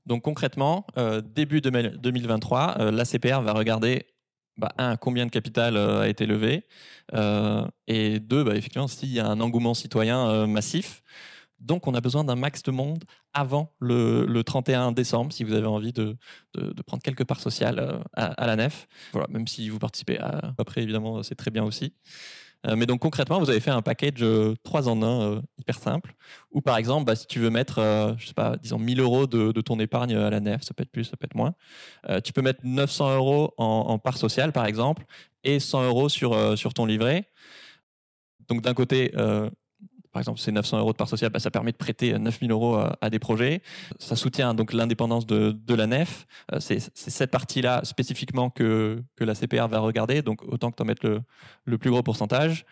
Donc 0.05 0.23
concrètement, 0.23 0.85
début 1.33 1.61
2023, 1.61 2.91
l'ACPR 2.91 3.41
va 3.41 3.53
regarder 3.53 4.05
bah, 4.57 4.73
un, 4.79 4.97
combien 4.97 5.27
de 5.27 5.31
capital 5.31 5.77
euh, 5.77 6.03
a 6.03 6.09
été 6.09 6.27
levé? 6.27 6.65
Euh, 7.15 7.67
Et 7.87 8.21
deux, 8.21 8.45
bah, 8.45 8.55
effectivement, 8.57 8.89
s'il 8.89 9.13
y 9.13 9.21
a 9.21 9.27
un 9.27 9.41
engouement 9.41 9.75
citoyen 9.75 10.29
euh, 10.29 10.47
massif. 10.47 11.03
Donc, 11.61 11.87
on 11.87 11.95
a 11.95 12.01
besoin 12.01 12.25
d'un 12.25 12.35
max 12.37 12.63
de 12.63 12.71
monde 12.71 13.05
avant 13.33 13.75
le, 13.81 14.43
31 14.43 14.93
décembre, 14.93 15.33
si 15.33 15.45
vous 15.45 15.55
avez 15.55 15.67
envie 15.67 15.93
de, 15.93 16.17
de, 16.55 16.83
prendre 16.83 17.03
quelques 17.03 17.25
parts 17.25 17.41
sociales 17.41 18.03
à, 18.13 18.47
la 18.47 18.57
nef. 18.57 18.87
Voilà, 19.13 19.29
même 19.31 19.47
si 19.47 19.71
vous 19.71 19.79
participez 19.79 20.19
après, 20.59 20.83
évidemment, 20.83 21.23
c'est 21.23 21.37
très 21.37 21.51
bien 21.51 21.65
aussi. 21.65 21.95
Euh, 22.67 22.77
mais 22.77 22.87
donc 22.87 23.01
concrètement, 23.01 23.39
vous 23.39 23.51
avez 23.51 23.61
fait 23.61 23.71
un 23.71 23.83
package 23.83 24.25
3 24.63 24.89
euh, 24.89 24.91
en 24.91 25.03
1 25.03 25.07
euh, 25.07 25.41
hyper 25.59 25.79
simple, 25.79 26.15
où 26.51 26.61
par 26.61 26.77
exemple, 26.77 27.05
bah, 27.05 27.17
si 27.17 27.27
tu 27.27 27.39
veux 27.39 27.51
mettre, 27.51 28.15
je 28.19 28.27
sais 28.27 28.35
pas, 28.35 28.57
disons 28.57 28.79
1000 28.79 29.01
euros 29.01 29.27
de, 29.27 29.61
ton 29.61 29.79
épargne 29.79 30.15
à 30.15 30.31
la 30.31 30.41
nef, 30.41 30.63
ça 30.63 30.75
peut 30.75 30.83
être 30.83 30.91
plus, 30.91 31.05
ça 31.05 31.17
peut 31.17 31.27
être 31.27 31.35
moins, 31.35 31.55
tu 32.23 32.33
peux 32.33 32.43
mettre 32.43 32.61
900 32.65 33.17
euros 33.17 33.55
en, 33.57 33.99
part 33.99 34.17
sociale, 34.17 34.53
par 34.53 34.67
exemple, 34.67 35.05
et 35.43 35.61
100 35.61 35.85
euros 35.85 36.09
sur, 36.09 36.59
sur 36.59 36.75
ton 36.75 36.87
livret. 36.87 37.31
Donc 38.49 38.63
d'un 38.63 38.75
côté, 38.75 39.13
par 40.15 40.21
exemple, 40.21 40.39
c'est 40.39 40.53
900 40.53 40.79
euros 40.79 40.93
de 40.93 40.97
part 40.97 41.09
sociale, 41.09 41.33
bah, 41.33 41.41
ça 41.41 41.51
permet 41.51 41.73
de 41.73 41.77
prêter 41.77 42.17
9000 42.17 42.53
euros 42.53 42.79
à, 43.01 43.11
des 43.11 43.19
projets. 43.19 43.63
Ça 43.99 44.15
soutient 44.15 44.55
donc 44.55 44.73
l'indépendance 44.73 45.27
de, 45.27 45.75
la 45.75 45.89
nef. 45.89 46.27
Euh, 46.53 46.61
c'est 46.61 46.79
cette 46.95 47.33
partie-là 47.33 47.81
spécifiquement 47.83 48.49
que, 48.49 49.03
la 49.19 49.35
CPR 49.35 49.67
va 49.67 49.81
regarder, 49.81 50.23
donc 50.23 50.43
autant 50.45 50.71
que 50.71 50.77
tu 50.77 50.83
en 50.83 50.87
mettes 50.87 51.03
le, 51.03 51.79
plus 51.79 51.91
gros 51.91 52.05
pourcentage. 52.05 52.65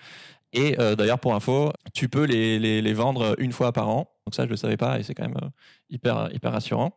Et 0.53 0.79
euh, 0.79 0.95
d'ailleurs, 0.95 1.19
pour 1.19 1.35
info, 1.35 1.73
tu 1.93 2.09
peux 2.09 2.25
les, 2.25 2.93
vendre 2.93 3.35
une 3.39 3.53
fois 3.53 3.73
par 3.73 3.89
an. 3.89 4.09
Donc 4.25 4.37
ça, 4.37 4.45
je 4.45 4.47
ne 4.47 4.53
le 4.53 4.57
savais 4.57 4.77
pas 4.77 5.01
et 5.01 5.03
c'est 5.03 5.15
quand 5.15 5.27
même 5.27 5.39
euh, 5.43 5.49
hyper, 5.91 6.29
hyper 6.33 6.53
rassurant. 6.53 6.93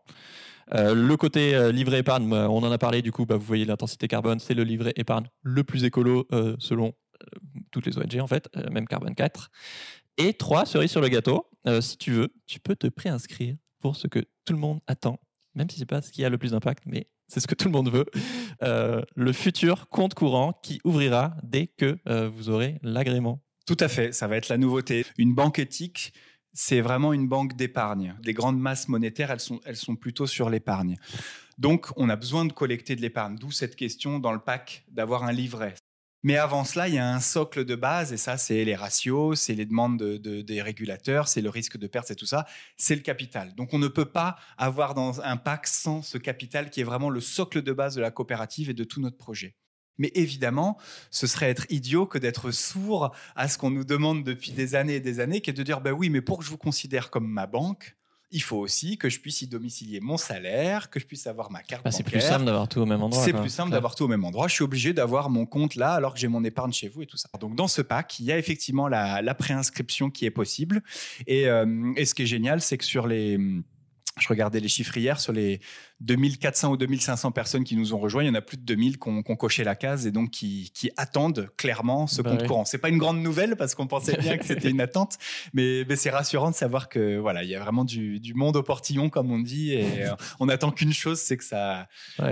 le 0.72 1.16
côté 1.16 1.72
livret 1.72 2.00
épargne, 2.00 2.30
bah, 2.30 2.48
on 2.52 2.62
en 2.62 2.72
a 2.72 2.78
parlé, 2.78 3.02
du 3.02 3.12
coup, 3.12 3.26
bah, 3.26 3.36
vous 3.36 3.46
voyez 3.46 3.66
l'intensité 3.66 4.08
carbone, 4.08 4.40
c'est 4.40 4.54
le 4.54 4.64
livret 4.64 4.94
épargne 4.96 5.26
le 5.42 5.64
plus 5.64 5.86
écolo 5.86 6.28
selon 6.60 6.94
toutes 7.72 7.86
les 7.86 7.98
ONG 7.98 8.20
en 8.20 8.28
fait, 8.28 8.50
même 8.72 8.88
Carbone 8.88 9.16
4. 9.16 9.50
Et 10.18 10.34
trois, 10.34 10.66
cerise 10.66 10.92
sur 10.92 11.02
le 11.02 11.10
gâteau, 11.10 11.48
euh, 11.68 11.82
si 11.82 11.98
tu 11.98 12.12
veux, 12.12 12.34
tu 12.48 12.60
peux 12.60 12.76
te 12.76 12.88
préinscrire 12.88 13.56
pour 13.80 13.96
ce 13.96 14.08
que 14.08 14.20
tout 14.46 14.54
le 14.54 14.60
monde 14.60 14.80
attend, 14.88 15.20
même 15.56 15.70
si 15.70 15.78
c'est 15.78 15.86
pas 15.86 16.02
ce 16.02 16.12
qui 16.12 16.24
a 16.24 16.30
le 16.30 16.38
plus 16.38 16.52
d'impact, 16.52 16.84
mais 16.86 17.08
c'est 17.28 17.40
ce 17.40 17.48
que 17.48 17.56
tout 17.56 17.68
le 17.68 17.72
monde 17.72 17.92
veut. 17.92 18.06
Euh, 18.64 19.02
le 19.16 19.34
futur 19.34 19.90
compte 19.90 20.14
courant 20.14 20.54
qui 20.64 20.80
ouvrira 20.84 21.36
dès 21.44 21.68
que 21.68 21.98
euh, 22.08 22.30
vous 22.30 22.50
aurez 22.50 22.80
l'agrément. 22.82 23.42
Tout 23.66 23.78
à 23.80 23.88
fait, 23.88 24.14
ça 24.14 24.28
va 24.28 24.38
être 24.38 24.48
la 24.48 24.58
nouveauté. 24.58 25.06
Une 25.18 25.34
banque 25.34 25.60
éthique, 25.60 26.14
c'est 26.54 26.82
vraiment 26.82 27.12
une 27.12 27.28
banque 27.28 27.56
d'épargne. 27.56 28.16
Les 28.24 28.34
grandes 28.34 28.60
masses 28.60 28.88
monétaires, 28.88 29.32
elles 29.32 29.40
sont, 29.40 29.60
elles 29.66 29.76
sont 29.76 29.96
plutôt 29.96 30.28
sur 30.28 30.50
l'épargne. 30.50 30.98
Donc, 31.58 31.88
on 31.98 32.10
a 32.10 32.16
besoin 32.16 32.46
de 32.46 32.54
collecter 32.54 32.96
de 32.96 33.02
l'épargne, 33.02 33.38
d'où 33.38 33.52
cette 33.52 33.76
question 33.76 34.20
dans 34.20 34.32
le 34.32 34.40
pack 34.40 34.86
d'avoir 34.90 35.24
un 35.24 35.32
livret. 35.32 35.76
Mais 36.26 36.38
avant 36.38 36.64
cela, 36.64 36.88
il 36.88 36.96
y 36.96 36.98
a 36.98 37.08
un 37.08 37.20
socle 37.20 37.66
de 37.66 37.76
base, 37.76 38.12
et 38.12 38.18
ça, 38.18 38.36
c'est 38.36 38.66
les 38.66 38.74
ratios, 38.74 39.40
c'est 39.40 39.54
les 39.54 39.68
demandes 39.68 40.02
des 40.02 40.62
régulateurs, 40.64 41.28
c'est 41.28 41.40
le 41.40 41.52
risque 41.52 41.78
de 41.78 41.86
perte, 41.86 42.08
c'est 42.08 42.16
tout 42.16 42.26
ça, 42.26 42.48
c'est 42.78 42.96
le 42.96 43.02
capital. 43.02 43.54
Donc 43.54 43.76
on 43.76 43.78
ne 43.78 43.88
peut 43.88 44.10
pas 44.12 44.36
avoir 44.58 44.96
dans 44.96 45.22
un 45.22 45.38
pack 45.38 45.68
sans 45.68 46.02
ce 46.02 46.18
capital 46.18 46.72
qui 46.72 46.82
est 46.82 46.84
vraiment 46.84 47.12
le 47.12 47.20
socle 47.22 47.62
de 47.62 47.72
base 47.74 47.94
de 47.94 48.02
la 48.02 48.10
coopérative 48.10 48.72
et 48.72 48.74
de 48.74 48.84
tout 48.84 49.02
notre 49.02 49.18
projet. 49.18 49.54
Mais 50.00 50.12
évidemment, 50.16 50.80
ce 51.12 51.28
serait 51.28 51.52
être 51.52 51.68
idiot 51.70 52.08
que 52.08 52.18
d'être 52.18 52.50
sourd 52.50 53.16
à 53.36 53.48
ce 53.48 53.60
qu'on 53.60 53.70
nous 53.70 53.86
demande 53.86 54.24
depuis 54.24 54.52
des 54.52 54.74
années 54.74 54.96
et 54.96 55.00
des 55.00 55.20
années, 55.20 55.42
qui 55.42 55.52
est 55.52 55.54
de 55.54 55.62
dire, 55.62 55.80
ben 55.80 55.92
oui, 55.92 56.10
mais 56.10 56.22
pour 56.22 56.40
que 56.40 56.44
je 56.44 56.50
vous 56.50 56.58
considère 56.58 57.12
comme 57.12 57.28
ma 57.28 57.46
banque, 57.46 57.96
il 58.32 58.42
faut 58.42 58.58
aussi 58.58 58.98
que 58.98 59.10
je 59.10 59.20
puisse 59.20 59.42
y 59.42 59.48
domicilier 59.48 60.00
mon 60.00 60.18
salaire, 60.18 60.90
que 60.90 61.00
je 61.00 61.06
puisse 61.06 61.28
avoir 61.28 61.52
ma 61.52 61.62
carte 61.62 61.84
bah, 61.84 61.92
C'est 61.92 62.04
plus 62.04 62.22
simple 62.22 62.46
d'avoir 62.46 62.68
tout 62.68 62.82
au 62.82 62.86
même 62.86 63.02
endroit. 63.02 63.24
C'est 63.24 63.34
plus 63.34 63.50
simple 63.50 63.72
d'avoir 63.72 63.96
tout 63.96 64.06
au 64.06 64.08
même 64.08 64.24
endroit. 64.24 64.48
Je 64.48 64.54
suis 64.54 64.64
obligé 64.64 64.94
d'avoir 64.94 65.30
mon 65.30 65.46
compte 65.46 65.76
là 65.76 65.94
alors 65.94 66.14
que 66.14 66.20
j'ai 66.20 66.28
mon 66.28 66.44
épargne 66.44 66.72
chez 66.72 66.88
vous 66.88 67.04
et 67.04 67.06
tout 67.06 67.18
ça. 67.18 67.30
Donc 67.40 67.56
dans 67.56 67.68
ce 67.68 67.82
pack, 67.82 68.20
il 68.20 68.26
y 68.26 68.32
a 68.32 68.38
effectivement 68.38 68.88
la, 68.88 69.36
préinscription 69.36 70.10
qui 70.10 70.26
est 70.26 70.32
possible. 70.32 70.82
Et, 71.28 71.48
euh, 71.48 71.94
et 71.98 72.06
ce 72.06 72.14
qui 72.14 72.24
est 72.24 72.28
génial, 72.28 72.62
c'est 72.62 72.78
que 72.78 72.86
sur 72.86 73.06
les 73.06 73.38
je 74.20 74.28
regardais 74.30 74.60
les 74.60 74.68
chiffres 74.68 74.96
hier 74.98 75.20
sur 75.20 75.34
les 75.34 75.60
2400 76.00 76.72
ou 76.72 76.78
2500 76.78 77.32
personnes 77.32 77.64
qui 77.64 77.76
nous 77.76 77.94
ont 77.94 78.00
rejoints, 78.00 78.24
il 78.24 78.28
y 78.28 78.30
en 78.30 78.36
a 78.36 78.42
plus 78.42 78.58
de 78.58 78.64
2000 78.64 78.98
qui 78.98 79.10
ont, 79.10 79.24
coché 79.24 79.64
la 79.64 79.76
case 79.76 80.08
et 80.08 80.12
donc 80.12 80.32
qui, 80.32 80.72
attendent 80.98 81.50
clairement 81.58 82.08
ce 82.08 82.22
bah 82.22 82.30
compte 82.30 82.48
courant. 82.48 82.66
C'est 82.66 82.78
pas 82.78 82.90
une 82.90 82.98
grande 82.98 83.20
nouvelle 83.20 83.58
parce 83.58 83.76
qu'on 83.76 83.88
pensait 83.88 84.18
bien 84.18 84.38
que 84.38 84.46
c'était 84.46 84.70
une 84.70 84.82
attente, 84.82 85.18
mais, 85.54 85.86
c'est 85.96 86.10
rassurant 86.10 86.52
de 86.52 86.56
savoir 86.56 86.90
que 86.90 87.18
voilà, 87.18 87.44
il 87.44 87.50
y 87.50 87.56
a 87.56 87.60
vraiment 87.60 87.84
du, 87.84 88.22
monde 88.36 88.56
au 88.58 88.64
portillon 88.64 89.10
comme 89.10 89.32
on 89.32 89.40
dit 89.40 89.74
et 89.74 90.06
euh, 90.06 90.16
on 90.40 90.50
attend 90.50 90.72
qu'une 90.72 90.94
chose, 90.94 91.20
c'est 91.20 91.38
que 91.38 91.44
ça, 91.44 91.88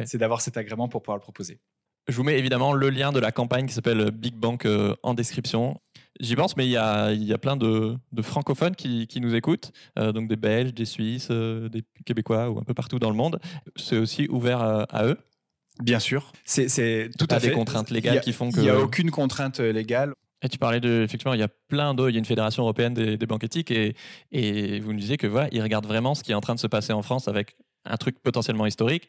c'est 0.06 0.17
d'avoir 0.17 0.41
cet 0.41 0.58
agrément 0.58 0.88
pour 0.88 1.02
pouvoir 1.02 1.17
le 1.17 1.22
proposer. 1.22 1.60
Je 2.08 2.15
vous 2.17 2.24
mets 2.24 2.38
évidemment 2.38 2.74
le 2.74 2.89
lien 2.89 3.13
de 3.13 3.19
la 3.19 3.32
campagne 3.32 3.65
qui 3.65 3.74
s'appelle 3.74 4.12
Big 4.12 4.36
Bank 4.36 4.65
euh, 4.65 4.93
en 5.04 5.13
description. 5.13 5.80
J'y 6.19 6.36
pense, 6.36 6.56
mais 6.56 6.67
il 6.67 6.71
y 6.71 6.78
a, 6.78 7.12
y 7.12 7.34
a 7.34 7.38
plein 7.38 7.58
de, 7.58 7.95
de 8.12 8.21
francophones 8.21 8.76
qui, 8.76 9.08
qui, 9.08 9.19
nous 9.19 9.34
écoutent, 9.34 9.71
euh, 9.97 10.12
donc 10.12 10.28
des 10.28 10.36
Belges, 10.36 10.73
des 10.73 10.86
Suisses, 10.86 11.30
euh, 11.32 11.69
des 11.69 11.84
Québécois 12.06 12.52
ou 12.52 12.60
un 12.60 12.63
peu 12.63 12.76
partout 12.76 12.99
dans 12.99 13.10
le 13.10 13.15
monde. 13.15 13.39
C'est 13.76 13.97
aussi 13.97 14.28
ouvert 14.30 14.62
à, 14.62 15.06
eux. 15.06 15.17
Bien 15.82 15.99
sûr, 15.99 16.32
c'est 16.45 17.10
tout 17.17 17.28
à 17.32 17.39
des 17.39 17.52
contraintes 17.52 17.89
légales 17.89 18.21
qui 18.21 18.32
font 18.32 18.52
que. 18.52 18.58
Il 18.58 18.63
n'y 18.63 18.69
a 18.69 18.80
aucune 18.80 19.10
contrainte 19.10 19.60
légale. 19.60 20.13
Et 20.43 20.49
tu 20.49 20.58
parlais 20.58 20.82
de, 20.82 21.04
effectivement, 21.04 21.34
il 21.34 21.39
y 21.39 21.43
a 21.43 21.47
plein 21.47 21.93
d'autres, 21.93 22.10
il 22.10 22.15
y 22.15 22.17
a 22.17 22.19
une 22.19 22.26
fédération 22.26 22.63
européenne 22.63 22.93
des, 22.93 23.17
des 23.17 23.26
banques 23.26 23.45
éthiques 23.45 23.71
et, 23.71 23.95
et 24.34 24.82
vous 24.82 24.91
nous 24.91 24.99
disiez 24.99 25.15
que 25.15 25.26
voilà, 25.26 25.47
ils 25.54 25.62
regardent 25.62 25.88
vraiment 25.88 26.15
ce 26.15 26.23
qui 26.23 26.34
est 26.34 26.36
en 26.36 26.41
train 26.41 26.54
de 26.54 26.60
se 26.60 26.67
passer 26.67 26.91
en 26.91 27.02
France 27.02 27.30
avec 27.30 27.56
un 27.86 27.95
truc 27.95 28.21
potentiellement 28.21 28.65
historique. 28.65 29.08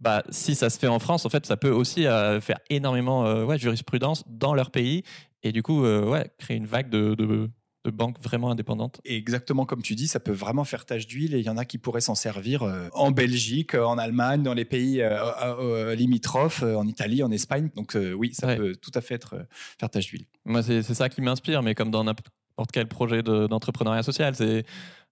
Bah, 0.00 0.24
si 0.30 0.56
ça 0.56 0.68
se 0.68 0.80
fait 0.80 0.88
en 0.88 0.98
France, 0.98 1.24
en 1.24 1.28
fait, 1.28 1.46
ça 1.46 1.56
peut 1.56 1.70
aussi 1.70 2.08
euh, 2.08 2.40
faire 2.40 2.58
énormément 2.68 3.32
de 3.32 3.44
ouais, 3.44 3.58
jurisprudence 3.58 4.24
dans 4.26 4.54
leur 4.54 4.72
pays 4.72 5.04
et 5.42 5.52
du 5.52 5.62
coup, 5.62 5.84
euh, 5.84 6.04
ouais, 6.08 6.30
créer 6.38 6.56
une 6.56 6.66
vague 6.66 6.88
de, 6.90 7.14
de, 7.14 7.50
banques 7.90 8.20
vraiment 8.22 8.50
indépendantes. 8.50 9.00
exactement 9.04 9.66
comme 9.66 9.82
tu 9.82 9.96
dis, 9.96 10.06
ça 10.06 10.20
peut 10.20 10.30
vraiment 10.32 10.62
faire 10.62 10.84
tache 10.86 11.06
d'huile 11.08 11.34
et 11.34 11.40
il 11.40 11.44
y 11.44 11.48
en 11.50 11.56
a 11.56 11.64
qui 11.64 11.78
pourraient 11.78 12.00
s'en 12.00 12.14
servir 12.14 12.62
euh, 12.62 12.88
en 12.92 13.10
Belgique, 13.10 13.74
en 13.74 13.98
Allemagne, 13.98 14.44
dans 14.44 14.54
les 14.54 14.64
pays 14.64 15.02
euh, 15.02 15.94
limitrophes, 15.96 16.62
en 16.62 16.86
Italie, 16.86 17.22
en 17.24 17.30
Espagne. 17.32 17.70
Donc 17.74 17.96
oui, 18.16 18.34
ça 18.34 18.54
peut 18.56 18.76
tout 18.76 18.92
à 18.94 19.00
fait 19.00 19.14
être, 19.14 19.46
faire 19.80 19.90
tache 19.90 20.06
d'huile. 20.06 20.26
Moi, 20.44 20.62
c'est 20.62 20.82
ça 20.82 21.08
qui 21.08 21.20
m'inspire, 21.22 21.62
mais 21.62 21.74
comme 21.74 21.90
dans 21.90 22.04
n'importe 22.04 22.70
quel 22.72 22.86
projet 22.86 23.22
de- 23.22 23.46
d'entrepreneuriat 23.48 24.02
social. 24.04 24.34
C'est 24.36 24.64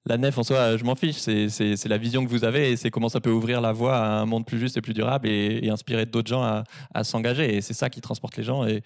la 0.06 0.16
nef 0.16 0.38
en 0.38 0.44
soi, 0.44 0.76
je 0.76 0.84
m'en 0.84 0.94
fiche. 0.94 1.16
C'est- 1.16 1.48
C'est 1.48 1.76
c'est 1.76 1.88
la 1.88 1.98
vision 1.98 2.24
que 2.24 2.30
vous 2.30 2.44
avez 2.44 2.70
et 2.70 2.76
c'est 2.76 2.90
comment 2.90 3.08
ça 3.08 3.20
peut 3.20 3.30
ouvrir 3.32 3.60
la 3.60 3.72
voie 3.72 3.96
à 3.96 4.20
un 4.20 4.26
monde 4.26 4.46
plus 4.46 4.58
juste 4.60 4.76
et 4.76 4.80
plus 4.80 4.94
durable 4.94 5.28
et, 5.28 5.58
et 5.62 5.70
inspirer 5.70 6.06
d'autres 6.06 6.28
gens 6.30 6.42
à, 6.42 6.62
à 6.94 7.02
s'engager. 7.02 7.56
Et 7.56 7.60
c'est 7.62 7.74
ça 7.74 7.90
qui 7.90 8.00
transporte 8.00 8.36
les 8.36 8.44
gens 8.44 8.64
et, 8.64 8.82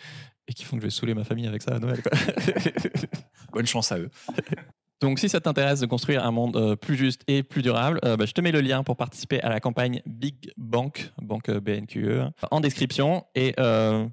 et 0.49 0.53
qui 0.53 0.65
font 0.65 0.77
que 0.77 0.83
je 0.83 0.87
vais 0.87 0.91
saouler 0.91 1.15
ma 1.15 1.25
famille 1.25 1.47
avec 1.47 1.63
ça 1.63 1.75
à 1.75 1.79
Noël. 1.79 2.03
quoi. 2.03 2.13
Bonne 3.53 3.67
chance 3.67 3.93
à 3.93 3.99
eux. 3.99 4.11
Donc, 5.05 5.19
si 5.19 5.29
ça 5.29 5.39
t'intéresse 5.39 5.81
de 5.81 5.87
construire 5.87 6.25
un 6.25 6.31
monde 6.31 6.57
euh, 6.57 6.77
plus 6.77 6.97
juste 6.97 7.25
et 7.29 7.43
plus 7.43 7.61
durable, 7.61 8.01
euh, 8.07 8.17
bah, 8.17 8.25
je 8.25 8.33
te 8.33 8.41
mets 8.41 8.53
le 8.53 8.63
lien 8.63 8.83
pour 8.83 8.97
participer 8.97 9.39
à 9.43 9.51
la 9.51 9.61
campagne 9.61 10.01
Big 10.07 10.35
Bank, 10.57 11.13
banque 11.21 11.51
euh, 11.51 11.61
BNQE, 11.61 12.23
en 12.51 12.61
description. 12.61 13.27
Et 13.35 13.55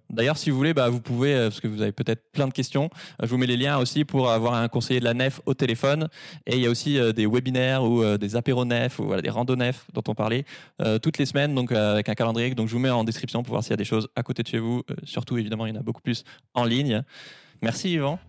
d'ailleurs, 0.09 0.35
si 0.35 0.49
vous 0.49 0.57
voulez, 0.57 0.73
bah, 0.73 0.89
vous 0.89 0.99
pouvez, 0.99 1.33
parce 1.33 1.61
que 1.61 1.69
vous 1.69 1.81
avez 1.81 1.93
peut-être 1.93 2.29
plein 2.33 2.45
de 2.45 2.51
questions, 2.51 2.89
je 3.23 3.27
vous 3.27 3.37
mets 3.37 3.45
les 3.45 3.55
liens 3.55 3.77
aussi 3.77 4.03
pour 4.03 4.31
avoir 4.31 4.55
un 4.55 4.67
conseiller 4.67 4.99
de 4.99 5.05
la 5.05 5.13
nef 5.13 5.39
au 5.45 5.53
téléphone. 5.53 6.09
Et 6.45 6.57
il 6.57 6.61
y 6.61 6.67
a 6.67 6.69
aussi 6.69 6.99
des 7.13 7.25
webinaires 7.25 7.85
ou 7.85 8.03
des 8.17 8.35
apéros 8.35 8.65
nef 8.65 8.99
ou 8.99 9.05
voilà, 9.05 9.21
des 9.21 9.29
randos 9.29 9.55
nef 9.55 9.85
dont 9.93 10.03
on 10.09 10.13
parlait 10.13 10.43
toutes 11.01 11.19
les 11.19 11.25
semaines, 11.25 11.55
donc 11.55 11.71
avec 11.71 12.09
un 12.09 12.15
calendrier. 12.15 12.53
Donc, 12.53 12.67
je 12.67 12.73
vous 12.73 12.79
mets 12.79 12.89
en 12.89 13.05
description 13.05 13.43
pour 13.43 13.51
voir 13.51 13.63
s'il 13.63 13.71
y 13.71 13.75
a 13.75 13.77
des 13.77 13.85
choses 13.85 14.09
à 14.17 14.23
côté 14.23 14.43
de 14.43 14.47
chez 14.49 14.59
vous. 14.59 14.83
Surtout, 15.05 15.37
évidemment, 15.37 15.65
il 15.67 15.73
y 15.73 15.77
en 15.77 15.79
a 15.79 15.83
beaucoup 15.83 16.01
plus 16.01 16.25
en 16.53 16.65
ligne. 16.65 17.01
Merci 17.61 17.91
Yvan. 17.93 18.19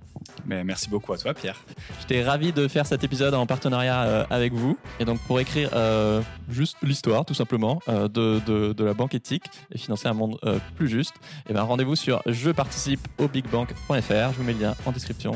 Mais 0.47 0.63
merci 0.63 0.89
beaucoup 0.91 1.13
à 1.13 1.19
toi, 1.19 1.33
Pierre. 1.35 1.61
J'étais 2.01 2.23
ravi 2.23 2.53
de 2.53 2.69
faire 2.69 2.87
cet 2.87 3.03
épisode 3.03 3.35
en 3.35 3.47
partenariat 3.47 4.03
euh, 4.03 4.25
avec 4.31 4.53
vous. 4.53 4.79
Et 5.01 5.05
donc, 5.05 5.19
pour 5.21 5.41
écrire 5.41 5.71
euh, 5.73 6.21
juste 6.51 6.77
l'histoire, 6.83 7.25
tout 7.25 7.35
simplement, 7.35 7.81
euh, 7.89 8.09
de, 8.09 8.41
de- 8.47 8.73
de 8.73 8.85
la 8.85 8.95
banque 8.95 9.15
éthique 9.15 9.45
et 9.75 9.79
financer 9.79 10.07
un 10.09 10.13
monde 10.15 10.39
plus 10.77 10.89
juste, 10.89 11.15
et 11.49 11.53
ben, 11.55 11.63
rendez-vous 11.63 11.97
sur 11.97 12.23
je 12.27 12.51
participe 12.51 13.09
au 13.19 13.27
bigbank.fr. 13.27 14.33
Je 14.33 14.37
vous 14.37 14.45
mets 14.45 14.53
le 14.53 14.61
lien 14.61 14.75
en 14.87 14.93
description. 14.93 15.33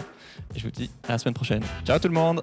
Et 0.55 0.59
je 0.59 0.65
vous 0.65 0.71
dis 0.71 0.91
à 1.09 1.13
la 1.13 1.19
semaine 1.19 1.35
prochaine. 1.35 1.63
Ciao 1.85 1.99
tout 1.99 2.09
le 2.09 2.15
monde! 2.15 2.43